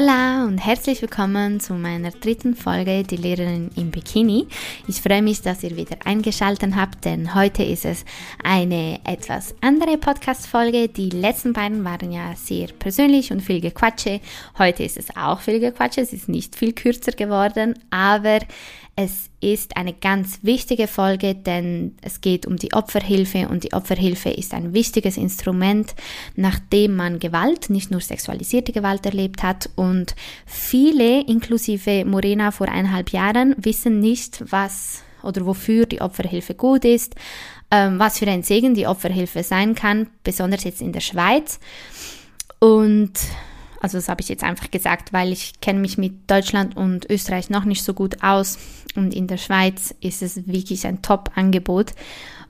Hola 0.00 0.46
und 0.46 0.56
herzlich 0.56 1.02
willkommen 1.02 1.60
zu 1.60 1.74
meiner 1.74 2.10
dritten 2.10 2.56
Folge 2.56 3.02
Die 3.02 3.18
Lehrerin 3.18 3.70
im 3.76 3.90
Bikini. 3.90 4.46
Ich 4.88 5.02
freue 5.02 5.20
mich, 5.20 5.42
dass 5.42 5.62
ihr 5.62 5.76
wieder 5.76 5.98
eingeschaltet 6.06 6.74
habt, 6.74 7.04
denn 7.04 7.34
heute 7.34 7.62
ist 7.64 7.84
es 7.84 8.06
eine 8.42 8.98
etwas 9.04 9.54
andere 9.60 9.98
Podcast-Folge. 9.98 10.88
Die 10.88 11.10
letzten 11.10 11.52
beiden 11.52 11.84
waren 11.84 12.12
ja 12.12 12.34
sehr 12.34 12.68
persönlich 12.68 13.30
und 13.30 13.42
viel 13.42 13.60
Gequatsche. 13.60 14.22
Heute 14.56 14.84
ist 14.84 14.96
es 14.96 15.14
auch 15.14 15.40
viel 15.40 15.60
Gequatsche, 15.60 16.00
es 16.00 16.14
ist 16.14 16.30
nicht 16.30 16.56
viel 16.56 16.72
kürzer 16.72 17.12
geworden, 17.12 17.78
aber 17.90 18.38
es 19.02 19.30
ist 19.40 19.78
eine 19.78 19.94
ganz 19.94 20.40
wichtige 20.42 20.86
Folge, 20.86 21.34
denn 21.34 21.96
es 22.02 22.20
geht 22.20 22.46
um 22.46 22.56
die 22.56 22.74
Opferhilfe 22.74 23.48
und 23.48 23.64
die 23.64 23.72
Opferhilfe 23.72 24.28
ist 24.28 24.52
ein 24.52 24.74
wichtiges 24.74 25.16
Instrument, 25.16 25.94
nachdem 26.36 26.96
man 26.96 27.18
Gewalt, 27.18 27.70
nicht 27.70 27.90
nur 27.90 28.02
sexualisierte 28.02 28.72
Gewalt 28.72 29.06
erlebt 29.06 29.42
hat 29.42 29.70
und 29.74 30.14
viele, 30.44 31.22
inklusive 31.22 32.04
Morena 32.04 32.50
vor 32.50 32.68
eineinhalb 32.68 33.08
Jahren, 33.10 33.54
wissen 33.56 34.00
nicht, 34.00 34.44
was 34.52 35.02
oder 35.22 35.46
wofür 35.46 35.86
die 35.86 36.02
Opferhilfe 36.02 36.54
gut 36.54 36.84
ist, 36.84 37.14
ähm, 37.70 37.98
was 37.98 38.18
für 38.18 38.26
ein 38.26 38.42
Segen 38.42 38.74
die 38.74 38.86
Opferhilfe 38.86 39.42
sein 39.42 39.74
kann, 39.74 40.08
besonders 40.24 40.64
jetzt 40.64 40.82
in 40.82 40.92
der 40.92 41.00
Schweiz. 41.00 41.58
Und 42.58 43.12
also 43.80 43.96
das 43.98 44.08
habe 44.08 44.20
ich 44.20 44.28
jetzt 44.28 44.44
einfach 44.44 44.70
gesagt, 44.70 45.12
weil 45.12 45.32
ich 45.32 45.60
kenne 45.60 45.80
mich 45.80 45.98
mit 45.98 46.30
Deutschland 46.30 46.76
und 46.76 47.08
Österreich 47.10 47.48
noch 47.48 47.64
nicht 47.64 47.82
so 47.82 47.94
gut 47.94 48.22
aus. 48.22 48.58
Und 48.94 49.14
in 49.14 49.26
der 49.26 49.38
Schweiz 49.38 49.94
ist 50.00 50.22
es 50.22 50.46
wirklich 50.46 50.86
ein 50.86 51.00
Top-Angebot. 51.00 51.92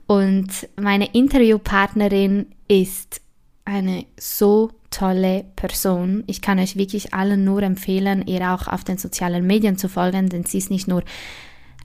Und 0.07 0.67
meine 0.75 1.13
Interviewpartnerin 1.13 2.47
ist 2.67 3.21
eine 3.63 4.05
so 4.19 4.71
tolle 4.89 5.45
Person. 5.55 6.25
Ich 6.27 6.41
kann 6.41 6.59
euch 6.59 6.75
wirklich 6.75 7.13
allen 7.13 7.45
nur 7.45 7.63
empfehlen, 7.63 8.27
ihr 8.27 8.51
auch 8.51 8.67
auf 8.67 8.83
den 8.83 8.97
sozialen 8.97 9.47
Medien 9.47 9.77
zu 9.77 9.87
folgen, 9.87 10.27
denn 10.27 10.43
sie 10.43 10.57
ist 10.57 10.69
nicht 10.69 10.89
nur 10.89 11.03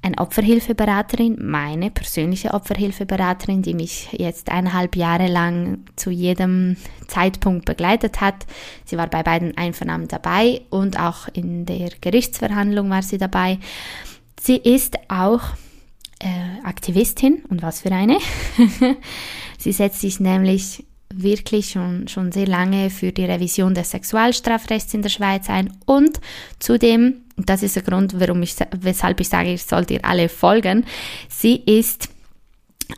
eine 0.03 0.19
Opferhilfeberaterin, 0.19 1.39
meine 1.41 1.91
persönliche 1.91 2.55
Opferhilfeberaterin, 2.55 3.63
die 3.63 3.75
mich 3.75 4.09
jetzt 4.13 4.51
eineinhalb 4.51 4.95
Jahre 4.97 5.27
lang 5.27 5.85
zu 5.97 6.11
jedem 6.11 6.77
Zeitpunkt 7.09 7.65
begleitet 7.65 8.21
hat. 8.21 8.47
Sie 8.85 8.97
war 8.97 9.09
bei 9.09 9.23
beiden 9.23 9.57
Einvernahmen 9.57 10.09
dabei 10.09 10.63
und 10.71 10.99
auch 10.99 11.29
in 11.33 11.67
der 11.67 11.91
Gerichtsverhandlung 12.01 12.89
war 12.91 13.03
sie 13.03 13.19
dabei. 13.19 13.59
Sie 14.41 14.57
ist 14.57 14.97
auch 15.09 15.43
äh, 16.21 16.65
Aktivistin 16.65 17.43
und 17.49 17.63
was 17.63 17.81
für 17.81 17.93
eine. 17.93 18.19
sie 19.59 19.73
setzt 19.73 20.01
sich 20.01 20.21
nämlich 20.21 20.85
wirklich 21.13 21.71
schon, 21.71 22.09
schon 22.09 22.33
sehr 22.33 22.47
lange 22.47 22.91
für 22.91 23.13
die 23.13 23.25
Revision 23.25 23.75
des 23.75 23.91
Sexualstrafrechts 23.91 24.93
in 24.95 25.03
der 25.03 25.09
Schweiz 25.09 25.49
ein 25.49 25.73
und 25.87 26.21
zudem, 26.59 27.23
das 27.37 27.63
ist 27.63 27.77
der 27.77 27.83
Grund, 27.83 28.19
warum 28.19 28.43
ich, 28.43 28.57
weshalb 28.81 29.21
ich 29.21 29.29
sage, 29.29 29.53
ich 29.53 29.65
sollte 29.65 29.95
ihr 29.95 30.05
alle 30.05 30.29
folgen, 30.29 30.85
sie 31.29 31.57
ist 31.57 32.09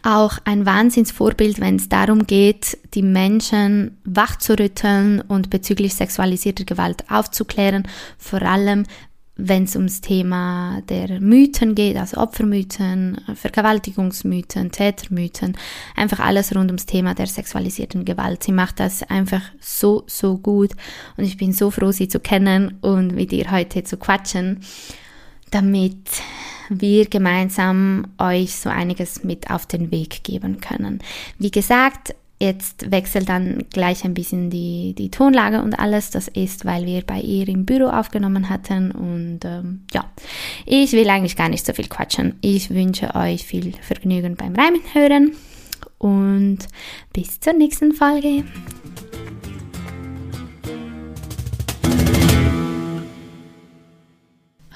auch 0.03 0.39
ein 0.45 0.67
Wahnsinnsvorbild, 0.67 1.61
wenn 1.61 1.77
es 1.77 1.89
darum 1.89 2.27
geht, 2.27 2.79
die 2.95 3.03
Menschen 3.03 3.99
wachzurütteln 4.05 5.21
und 5.23 5.51
bezüglich 5.51 5.95
sexualisierter 5.95 6.65
Gewalt 6.65 7.05
aufzuklären, 7.11 7.89
vor 8.19 8.43
allem 8.43 8.85
wenn 9.41 9.65
es 9.65 9.77
ums 9.77 10.01
Thema 10.01 10.83
der 10.89 11.21
Mythen 11.21 11.77
geht, 11.77 11.97
also 11.97 12.17
Opfermythen, 12.19 13.21
Vergewaltigungsmythen, 13.35 14.73
Tätermythen, 14.73 15.57
einfach 15.95 16.19
alles 16.19 16.55
rund 16.55 16.71
ums 16.71 16.87
Thema 16.87 17.15
der 17.15 17.29
sexualisierten 17.29 18.05
Gewalt. 18.05 18.43
Sie 18.43 18.53
macht 18.53 18.81
das 18.81 19.05
einfach 19.05 19.43
so, 19.61 20.03
so 20.09 20.39
gut 20.39 20.73
und 21.17 21.25
ich 21.25 21.37
bin 21.37 21.53
so 21.53 21.71
froh, 21.71 21.93
sie 21.93 22.09
zu 22.09 22.19
kennen 22.19 22.79
und 22.81 23.15
mit 23.15 23.33
ihr 23.33 23.51
heute 23.53 23.85
zu 23.85 23.97
quatschen, 23.97 24.61
damit 25.53 25.97
wir 26.69 27.07
gemeinsam 27.07 28.09
euch 28.19 28.57
so 28.57 28.69
einiges 28.69 29.23
mit 29.23 29.51
auf 29.51 29.67
den 29.67 29.93
Weg 29.93 30.25
geben 30.25 30.61
können. 30.61 30.99
Wie 31.39 31.53
gesagt, 31.53 32.15
Jetzt 32.41 32.93
wechselt 32.93 33.29
dann 33.29 33.65
gleich 33.71 34.05
ein 34.05 34.15
bisschen 34.15 34.49
die, 34.49 34.95
die 34.97 35.11
Tonlage 35.11 35.61
und 35.61 35.75
alles. 35.75 36.11
Das 36.11 36.29
ist, 36.29 36.65
weil 36.65 36.87
wir 36.87 37.03
bei 37.03 37.21
ihr 37.21 37.49
im 37.49 37.67
Büro 37.67 37.89
aufgenommen 37.89 38.49
hatten. 38.49 38.93
Und 38.93 39.41
ähm, 39.45 39.85
ja, 39.93 40.05
ich 40.65 40.93
will 40.93 41.09
eigentlich 41.11 41.37
gar 41.37 41.49
nicht 41.49 41.67
so 41.67 41.73
viel 41.73 41.89
quatschen. 41.89 42.39
Ich 42.41 42.71
wünsche 42.71 43.15
euch 43.17 43.45
viel 43.45 43.73
Vergnügen 43.81 44.37
beim 44.37 44.55
Reimen 44.55 44.83
hören 44.93 45.33
und 45.99 46.59
bis 47.13 47.41
zur 47.41 47.55
nächsten 47.55 47.93
Folge. 47.93 48.45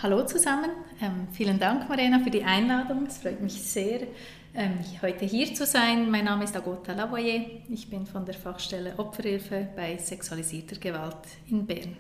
Hallo 0.02 0.26
zusammen, 0.26 0.70
ähm, 1.00 1.28
vielen 1.30 1.60
Dank 1.60 1.88
Marina 1.88 2.18
für 2.18 2.30
die 2.30 2.42
Einladung. 2.42 3.06
Es 3.06 3.18
freut 3.18 3.40
mich 3.40 3.52
sehr, 3.52 4.00
heute 5.02 5.24
hier 5.24 5.54
zu 5.54 5.64
sein. 5.64 6.10
Mein 6.10 6.26
Name 6.26 6.44
ist 6.44 6.54
Agota 6.54 6.92
Lavoyer. 6.92 7.40
Ich 7.70 7.88
bin 7.88 8.06
von 8.06 8.24
der 8.24 8.34
Fachstelle 8.34 8.94
Opferhilfe 8.98 9.68
bei 9.74 9.96
sexualisierter 9.96 10.76
Gewalt 10.76 11.26
in 11.48 11.66
Bern. 11.66 11.96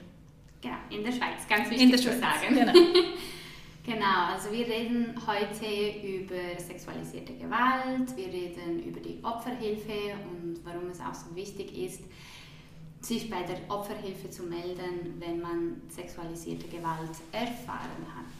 Genau, 0.60 0.76
in 0.90 1.02
der 1.02 1.12
Schweiz, 1.12 1.48
ganz 1.48 1.70
wichtig 1.70 1.82
in 1.82 1.90
der 1.90 1.98
Schweiz, 1.98 2.14
zu 2.14 2.20
sagen. 2.20 2.54
Genau. 2.54 2.72
genau, 3.86 4.32
also 4.34 4.52
wir 4.52 4.66
reden 4.66 5.14
heute 5.26 6.06
über 6.06 6.60
sexualisierte 6.60 7.32
Gewalt, 7.34 8.16
wir 8.16 8.26
reden 8.26 8.82
über 8.84 9.00
die 9.00 9.18
Opferhilfe 9.22 10.14
und 10.30 10.60
warum 10.64 10.90
es 10.90 11.00
auch 11.00 11.14
so 11.14 11.34
wichtig 11.34 11.76
ist, 11.76 12.02
sich 13.00 13.28
bei 13.28 13.42
der 13.42 13.58
Opferhilfe 13.68 14.30
zu 14.30 14.44
melden, 14.44 15.14
wenn 15.18 15.40
man 15.40 15.82
sexualisierte 15.88 16.68
Gewalt 16.68 17.16
erfahren 17.32 18.06
hat. 18.14 18.31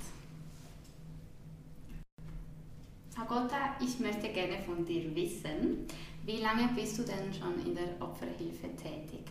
Agota, 3.20 3.76
ich 3.80 4.00
möchte 4.00 4.28
gerne 4.28 4.58
von 4.64 4.84
dir 4.84 5.14
wissen, 5.14 5.86
wie 6.24 6.38
lange 6.38 6.68
bist 6.74 6.98
du 6.98 7.02
denn 7.02 7.32
schon 7.32 7.64
in 7.66 7.74
der 7.74 8.00
Opferhilfe 8.00 8.68
tätig? 8.76 9.24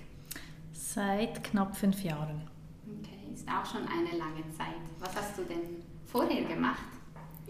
Seit 0.74 1.44
knapp 1.44 1.76
fünf 1.76 2.04
Jahren. 2.04 2.42
Okay, 2.86 3.34
ist 3.34 3.48
auch 3.48 3.66
schon 3.66 3.88
eine 3.88 4.18
lange 4.18 4.44
Zeit. 4.58 4.76
Was 5.00 5.16
hast 5.16 5.38
du 5.38 5.44
denn 5.44 5.84
vorher 6.06 6.44
gemacht? 6.44 6.84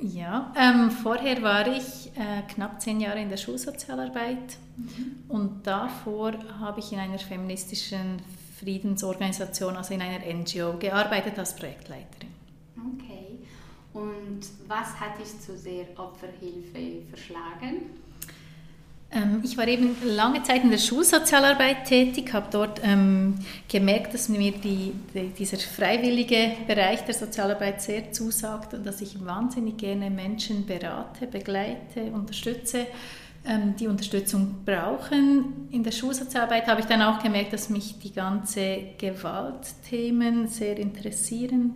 Ja, 0.02 0.52
ähm, 0.58 0.90
vorher 0.90 1.42
war 1.44 1.68
ich 1.68 2.12
äh, 2.16 2.42
knapp 2.54 2.82
zehn 2.82 3.00
Jahre 3.00 3.22
in 3.22 3.30
der 3.30 3.38
Schulsozialarbeit 3.38 4.58
mhm. 4.78 5.24
und 5.28 5.68
davor 5.68 6.34
habe 6.60 6.80
ich 6.80 6.92
in 6.92 7.00
einer 7.00 7.20
feministischen 7.20 8.22
Friedensorganisation, 8.60 9.76
also 9.76 9.94
in 9.94 10.02
einer 10.02 10.20
NGO, 10.34 10.78
gearbeitet 10.78 11.38
als 11.38 11.56
Projektleiterin. 11.56 12.30
Okay. 12.96 13.31
Und 13.94 14.42
was 14.68 15.00
hat 15.00 15.20
dich 15.20 15.40
zu 15.40 15.54
der 15.54 15.88
Opferhilfe 16.00 17.06
verschlagen? 17.10 17.90
Ähm, 19.14 19.42
ich 19.44 19.58
war 19.58 19.68
eben 19.68 19.96
lange 20.06 20.42
Zeit 20.44 20.64
in 20.64 20.70
der 20.70 20.78
Schulsozialarbeit 20.78 21.86
tätig, 21.86 22.32
habe 22.32 22.48
dort 22.50 22.80
ähm, 22.84 23.36
gemerkt, 23.68 24.14
dass 24.14 24.30
mir 24.30 24.54
die, 24.54 24.94
die, 25.14 25.30
dieser 25.38 25.58
freiwillige 25.58 26.54
Bereich 26.66 27.04
der 27.04 27.14
Sozialarbeit 27.14 27.82
sehr 27.82 28.14
zusagt 28.14 28.74
und 28.74 28.86
dass 28.86 29.02
ich 29.02 29.24
wahnsinnig 29.26 29.78
gerne 29.78 30.10
Menschen 30.10 30.66
berate, 30.66 31.28
begleite, 31.28 32.04
unterstütze, 32.14 32.88
ähm, 33.46 33.76
die 33.78 33.88
Unterstützung 33.88 34.64
brauchen. 34.66 35.68
In 35.72 35.84
der 35.84 35.92
Schulsozialarbeit 35.92 36.68
habe 36.68 36.80
ich 36.80 36.88
dann 36.88 37.02
auch 37.02 37.22
gemerkt, 37.22 37.52
dass 37.52 37.70
mich 37.70 38.00
die 38.00 38.14
ganzen 38.14 38.98
Gewaltthemen 38.98 40.48
sehr 40.48 40.78
interessieren 40.78 41.76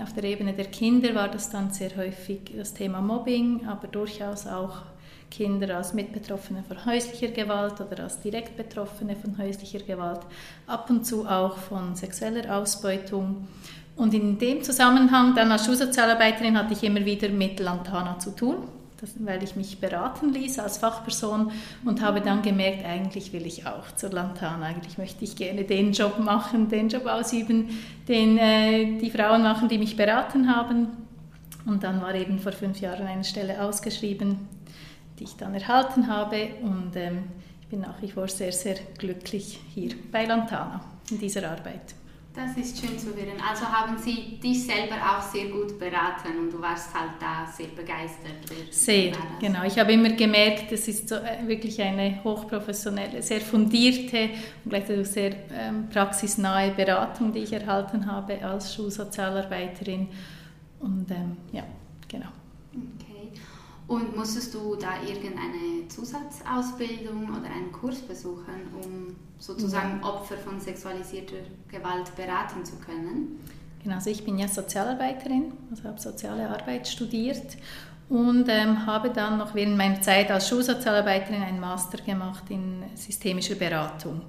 auf 0.00 0.12
der 0.12 0.24
Ebene 0.24 0.52
der 0.52 0.66
Kinder 0.66 1.14
war 1.14 1.28
das 1.28 1.50
dann 1.50 1.70
sehr 1.70 1.96
häufig 1.96 2.52
das 2.56 2.72
Thema 2.72 3.00
Mobbing, 3.00 3.66
aber 3.66 3.88
durchaus 3.88 4.46
auch 4.46 4.82
Kinder 5.28 5.76
als 5.76 5.92
Mitbetroffene 5.92 6.62
von 6.62 6.86
häuslicher 6.86 7.28
Gewalt 7.28 7.80
oder 7.80 8.04
als 8.04 8.20
Direktbetroffene 8.20 9.16
von 9.16 9.36
häuslicher 9.38 9.80
Gewalt, 9.80 10.20
ab 10.68 10.88
und 10.88 11.04
zu 11.04 11.26
auch 11.26 11.56
von 11.56 11.96
sexueller 11.96 12.56
Ausbeutung. 12.56 13.48
Und 13.96 14.14
in 14.14 14.38
dem 14.38 14.62
Zusammenhang, 14.62 15.34
dann 15.34 15.50
als 15.50 15.64
Schulsozialarbeiterin, 15.66 16.56
hatte 16.56 16.74
ich 16.74 16.84
immer 16.84 17.04
wieder 17.04 17.28
mit 17.28 17.58
Lantana 17.58 18.18
zu 18.20 18.30
tun 18.30 18.68
das, 19.00 19.14
weil 19.18 19.42
ich 19.42 19.56
mich 19.56 19.78
beraten 19.78 20.32
ließ 20.32 20.58
als 20.58 20.78
Fachperson 20.78 21.52
und 21.84 22.00
habe 22.00 22.20
dann 22.20 22.42
gemerkt, 22.42 22.84
eigentlich 22.84 23.32
will 23.32 23.46
ich 23.46 23.66
auch 23.66 23.92
zur 23.94 24.10
Lantana, 24.10 24.66
eigentlich 24.66 24.96
möchte 24.98 25.24
ich 25.24 25.36
gerne 25.36 25.64
den 25.64 25.92
Job 25.92 26.18
machen, 26.18 26.68
den 26.68 26.88
Job 26.88 27.06
ausüben, 27.06 27.68
den 28.08 28.38
äh, 28.38 28.98
die 28.98 29.10
Frauen 29.10 29.42
machen, 29.42 29.68
die 29.68 29.78
mich 29.78 29.96
beraten 29.96 30.54
haben. 30.54 30.88
Und 31.66 31.82
dann 31.82 32.00
war 32.00 32.14
eben 32.14 32.38
vor 32.38 32.52
fünf 32.52 32.80
Jahren 32.80 33.06
eine 33.06 33.24
Stelle 33.24 33.62
ausgeschrieben, 33.62 34.48
die 35.18 35.24
ich 35.24 35.36
dann 35.36 35.54
erhalten 35.54 36.08
habe 36.08 36.48
und 36.62 36.92
ähm, 36.94 37.24
ich 37.60 37.66
bin 37.68 37.80
nach 37.80 38.00
wie 38.00 38.10
vor 38.10 38.28
sehr, 38.28 38.52
sehr 38.52 38.76
glücklich 38.96 39.58
hier 39.74 39.90
bei 40.12 40.24
Lantana 40.24 40.80
in 41.10 41.18
dieser 41.18 41.50
Arbeit. 41.50 41.94
Das 42.36 42.54
ist 42.54 42.78
schön 42.78 42.98
zu 42.98 43.06
hören. 43.06 43.40
Also 43.48 43.64
haben 43.64 43.96
Sie 43.96 44.38
dich 44.38 44.66
selber 44.66 44.96
auch 44.96 45.22
sehr 45.22 45.46
gut 45.46 45.78
beraten 45.78 46.38
und 46.38 46.52
du 46.52 46.60
warst 46.60 46.92
halt 46.94 47.12
da 47.18 47.50
sehr 47.50 47.68
begeistert. 47.68 48.34
Sehr, 48.70 49.12
genau. 49.40 49.64
Ich 49.64 49.78
habe 49.78 49.94
immer 49.94 50.10
gemerkt, 50.10 50.70
es 50.70 50.86
ist 50.86 51.08
so 51.08 51.14
äh, 51.14 51.48
wirklich 51.48 51.80
eine 51.80 52.22
hochprofessionelle, 52.22 53.22
sehr 53.22 53.40
fundierte 53.40 54.28
und 54.64 54.68
gleichzeitig 54.68 55.08
sehr 55.08 55.34
ähm, 55.50 55.88
praxisnahe 55.88 56.72
Beratung, 56.72 57.32
die 57.32 57.38
ich 57.38 57.54
erhalten 57.54 58.04
habe 58.04 58.44
als 58.44 58.74
Schulsozialarbeiterin. 58.74 60.08
Und 60.80 61.10
ähm, 61.10 61.38
ja, 61.52 61.62
genau. 62.06 62.28
Okay. 62.74 63.05
Und 63.88 64.16
musstest 64.16 64.52
du 64.52 64.74
da 64.74 65.00
irgendeine 65.00 65.86
Zusatzausbildung 65.88 67.28
oder 67.30 67.48
einen 67.48 67.70
Kurs 67.70 68.00
besuchen, 68.00 68.66
um 68.82 69.14
sozusagen 69.38 70.02
Opfer 70.02 70.36
von 70.36 70.58
sexualisierter 70.58 71.36
Gewalt 71.68 72.14
beraten 72.16 72.64
zu 72.64 72.76
können? 72.76 73.38
Genau, 73.82 73.96
also 73.96 74.10
ich 74.10 74.24
bin 74.24 74.38
ja 74.38 74.48
Sozialarbeiterin, 74.48 75.52
also 75.70 75.84
habe 75.84 76.00
soziale 76.00 76.48
Arbeit 76.48 76.88
studiert 76.88 77.56
und 78.08 78.48
ähm, 78.48 78.86
habe 78.86 79.10
dann 79.10 79.38
noch 79.38 79.54
während 79.54 79.76
meiner 79.76 80.00
Zeit 80.00 80.30
als 80.32 80.48
Schulsozialarbeiterin 80.48 81.42
einen 81.42 81.60
Master 81.60 81.98
gemacht 81.98 82.44
in 82.48 82.82
systemischer 82.94 83.54
Beratung. 83.54 84.22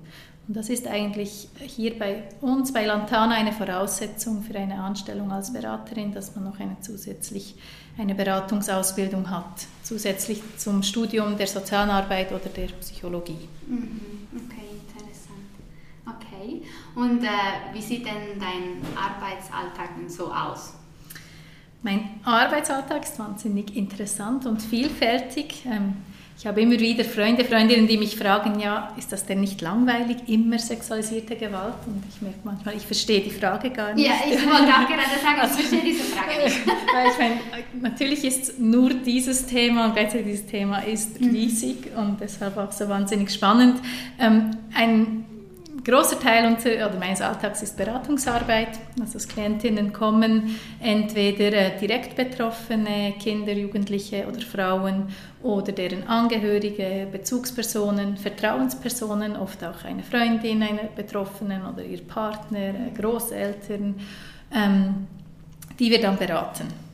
Und 0.48 0.56
das 0.56 0.70
ist 0.70 0.88
eigentlich 0.88 1.50
hier 1.60 2.00
bei 2.00 2.24
uns 2.42 2.72
bei 2.72 2.86
Lantana 2.86 3.36
eine 3.36 3.52
Voraussetzung 3.52 4.42
für 4.44 4.58
eine 4.58 4.80
Anstellung 4.80 5.32
als 5.32 5.52
Beraterin, 5.52 6.14
dass 6.14 6.36
man 6.36 6.46
noch 6.46 6.60
eine 6.60 6.78
zusätzlich 6.80 7.56
eine 7.98 8.16
Beratungsausbildung 8.16 9.30
hat, 9.30 9.66
zusätzlich 9.84 10.42
zum 10.58 10.84
Studium 10.84 11.38
der 11.38 11.48
Sozialarbeit 11.48 12.32
oder 12.32 12.50
der 12.56 12.68
Psychologie. 12.80 13.50
Mhm, 13.68 14.00
okay. 14.46 14.68
Okay. 16.38 16.62
Und 16.96 17.24
äh, 17.24 17.28
wie 17.74 17.82
sieht 17.82 18.06
denn 18.06 18.40
dein 18.40 18.82
Arbeitsalltag 18.96 19.96
denn 19.98 20.10
so 20.10 20.32
aus? 20.32 20.74
Mein 21.84 22.20
Arbeitsalltag 22.24 23.04
ist 23.04 23.20
wahnsinnig 23.20 23.76
interessant 23.76 24.46
und 24.46 24.62
vielfältig. 24.62 25.66
Ähm, 25.66 25.98
ich 26.40 26.46
habe 26.46 26.62
immer 26.62 26.80
wieder 26.80 27.04
Freunde, 27.04 27.44
Freundinnen, 27.44 27.88
die 27.88 27.98
mich 27.98 28.16
fragen, 28.16 28.60
ja, 28.60 28.94
ist 28.96 29.12
das 29.12 29.26
denn 29.26 29.42
nicht 29.42 29.60
langweilig, 29.62 30.18
immer 30.28 30.60
sexualisierte 30.60 31.36
Gewalt? 31.36 31.74
Und 31.88 32.04
ich 32.08 32.22
merke 32.22 32.38
manchmal, 32.44 32.76
ich 32.76 32.86
verstehe 32.86 33.22
die 33.22 33.32
Frage 33.32 33.72
gar 33.72 33.96
nicht. 33.96 34.08
Ja, 34.08 34.14
ich 34.24 34.46
wollte 34.46 34.72
auch 34.72 34.88
gerade 34.88 35.20
sagen, 35.20 35.42
ich 35.44 35.68
verstehe 35.68 35.82
diese 35.84 36.04
Frage 36.04 36.44
nicht. 36.44 36.68
Weil 36.94 37.08
ich 37.12 37.18
meine, 37.18 37.82
natürlich 37.82 38.24
ist 38.24 38.60
nur 38.60 38.94
dieses 38.94 39.48
Thema 39.48 39.86
und 39.86 39.94
gleichzeitig 39.94 40.28
dieses 40.28 40.46
Thema 40.46 40.80
ist 40.80 41.20
mhm. 41.20 41.32
riesig 41.32 41.78
und 41.96 42.22
deshalb 42.22 42.56
auch 42.58 42.72
so 42.72 42.88
wahnsinnig 42.88 43.32
spannend. 43.32 43.82
Ähm, 44.20 44.52
ein 44.76 45.26
großer 45.88 46.20
Teil 46.20 46.54
oder 46.54 46.98
meines 47.00 47.22
Alltags 47.22 47.64
ist 47.64 47.78
Beratungsarbeit. 47.78 48.80
Also 49.00 49.14
dass 49.14 49.28
Klientinnen 49.28 49.94
kommen, 49.94 50.60
entweder 50.82 51.54
äh, 51.54 51.80
direkt 51.80 52.16
betroffene 52.16 53.14
Kinder, 53.20 53.54
Jugendliche 53.54 54.28
oder 54.28 54.42
Frauen 54.42 55.08
oder 55.42 55.72
deren 55.72 56.06
Angehörige, 56.08 57.08
Bezugspersonen, 57.12 58.18
Vertrauenspersonen, 58.18 59.38
oft 59.38 59.64
auch 59.64 59.86
eine 59.86 60.04
Freundin 60.04 60.62
einer 60.62 60.90
Betroffenen 60.96 61.66
oder 61.66 61.84
ihr 61.84 62.02
Partner, 62.02 62.60
äh, 62.60 62.92
Großeltern, 62.96 63.96
ähm, 64.54 65.08
die 65.80 65.90
wir 65.90 66.02
dann 66.02 66.18
beraten. 66.18 66.87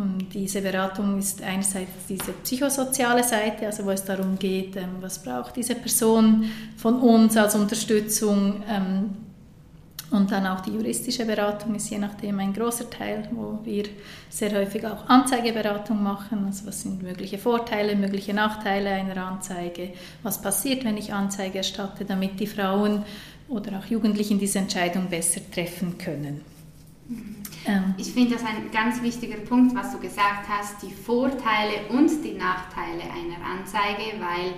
Und 0.00 0.32
diese 0.32 0.62
Beratung 0.62 1.18
ist 1.18 1.42
einerseits 1.42 2.06
diese 2.08 2.32
psychosoziale 2.32 3.22
Seite, 3.22 3.66
also 3.66 3.84
wo 3.84 3.90
es 3.90 4.02
darum 4.02 4.38
geht, 4.38 4.76
ähm, 4.76 4.96
was 5.00 5.22
braucht 5.22 5.56
diese 5.56 5.74
Person 5.74 6.50
von 6.78 7.00
uns 7.00 7.36
als 7.36 7.54
Unterstützung. 7.54 8.62
Ähm, 8.66 9.10
und 10.10 10.32
dann 10.32 10.46
auch 10.46 10.60
die 10.60 10.70
juristische 10.70 11.26
Beratung 11.26 11.74
ist 11.74 11.90
je 11.90 11.98
nachdem 11.98 12.40
ein 12.40 12.54
großer 12.54 12.88
Teil, 12.88 13.28
wo 13.30 13.58
wir 13.62 13.84
sehr 14.30 14.52
häufig 14.52 14.86
auch 14.86 15.06
Anzeigeberatung 15.06 16.02
machen. 16.02 16.46
Also 16.46 16.66
was 16.66 16.80
sind 16.80 17.02
mögliche 17.02 17.36
Vorteile, 17.36 17.94
mögliche 17.94 18.32
Nachteile 18.32 18.88
einer 18.88 19.22
Anzeige? 19.22 19.90
Was 20.22 20.40
passiert, 20.40 20.82
wenn 20.84 20.96
ich 20.96 21.12
Anzeige 21.12 21.58
erstatte, 21.58 22.06
damit 22.06 22.40
die 22.40 22.46
Frauen 22.46 23.04
oder 23.48 23.78
auch 23.78 23.84
Jugendlichen 23.84 24.38
diese 24.38 24.60
Entscheidung 24.60 25.08
besser 25.10 25.42
treffen 25.52 25.98
können? 25.98 26.40
Ähm. 27.66 27.94
Ich 27.98 28.12
finde 28.12 28.34
das 28.34 28.44
ein 28.44 28.70
ganz 28.72 29.02
wichtiger 29.02 29.38
Punkt, 29.38 29.74
was 29.74 29.92
du 29.92 29.98
gesagt 29.98 30.48
hast, 30.48 30.82
die 30.82 30.92
Vorteile 30.92 31.88
und 31.90 32.24
die 32.24 32.32
Nachteile 32.32 33.02
einer 33.02 33.44
Anzeige, 33.44 34.18
weil 34.18 34.54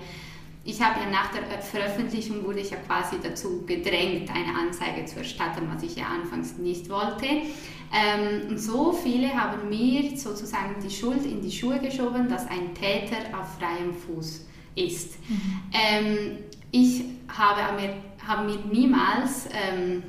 ich 0.64 0.80
habe 0.80 1.00
ja 1.00 1.10
nach 1.10 1.32
der 1.32 1.60
Veröffentlichung 1.60 2.44
wurde 2.44 2.60
ich 2.60 2.70
ja 2.70 2.76
quasi 2.76 3.16
dazu 3.20 3.64
gedrängt, 3.66 4.30
eine 4.30 4.56
Anzeige 4.56 5.04
zu 5.06 5.18
erstatten, 5.18 5.68
was 5.72 5.82
ich 5.82 5.96
ja 5.96 6.04
anfangs 6.06 6.56
nicht 6.56 6.88
wollte. 6.88 7.26
Ähm, 7.26 8.48
und 8.48 8.58
so 8.58 8.92
viele 8.92 9.34
haben 9.34 9.68
mir 9.68 10.16
sozusagen 10.16 10.76
die 10.82 10.90
Schuld 10.90 11.26
in 11.26 11.42
die 11.42 11.50
Schuhe 11.50 11.80
geschoben, 11.80 12.28
dass 12.28 12.46
ein 12.46 12.74
Täter 12.74 13.16
auf 13.38 13.58
freiem 13.58 13.92
Fuß 13.92 14.46
ist. 14.76 15.18
Mhm. 15.28 15.62
Ähm, 15.72 16.38
ich 16.70 17.04
habe 17.28 17.80
mir, 17.80 17.94
habe 18.26 18.44
mir 18.44 18.58
niemals 18.72 19.48
ähm, 19.52 20.02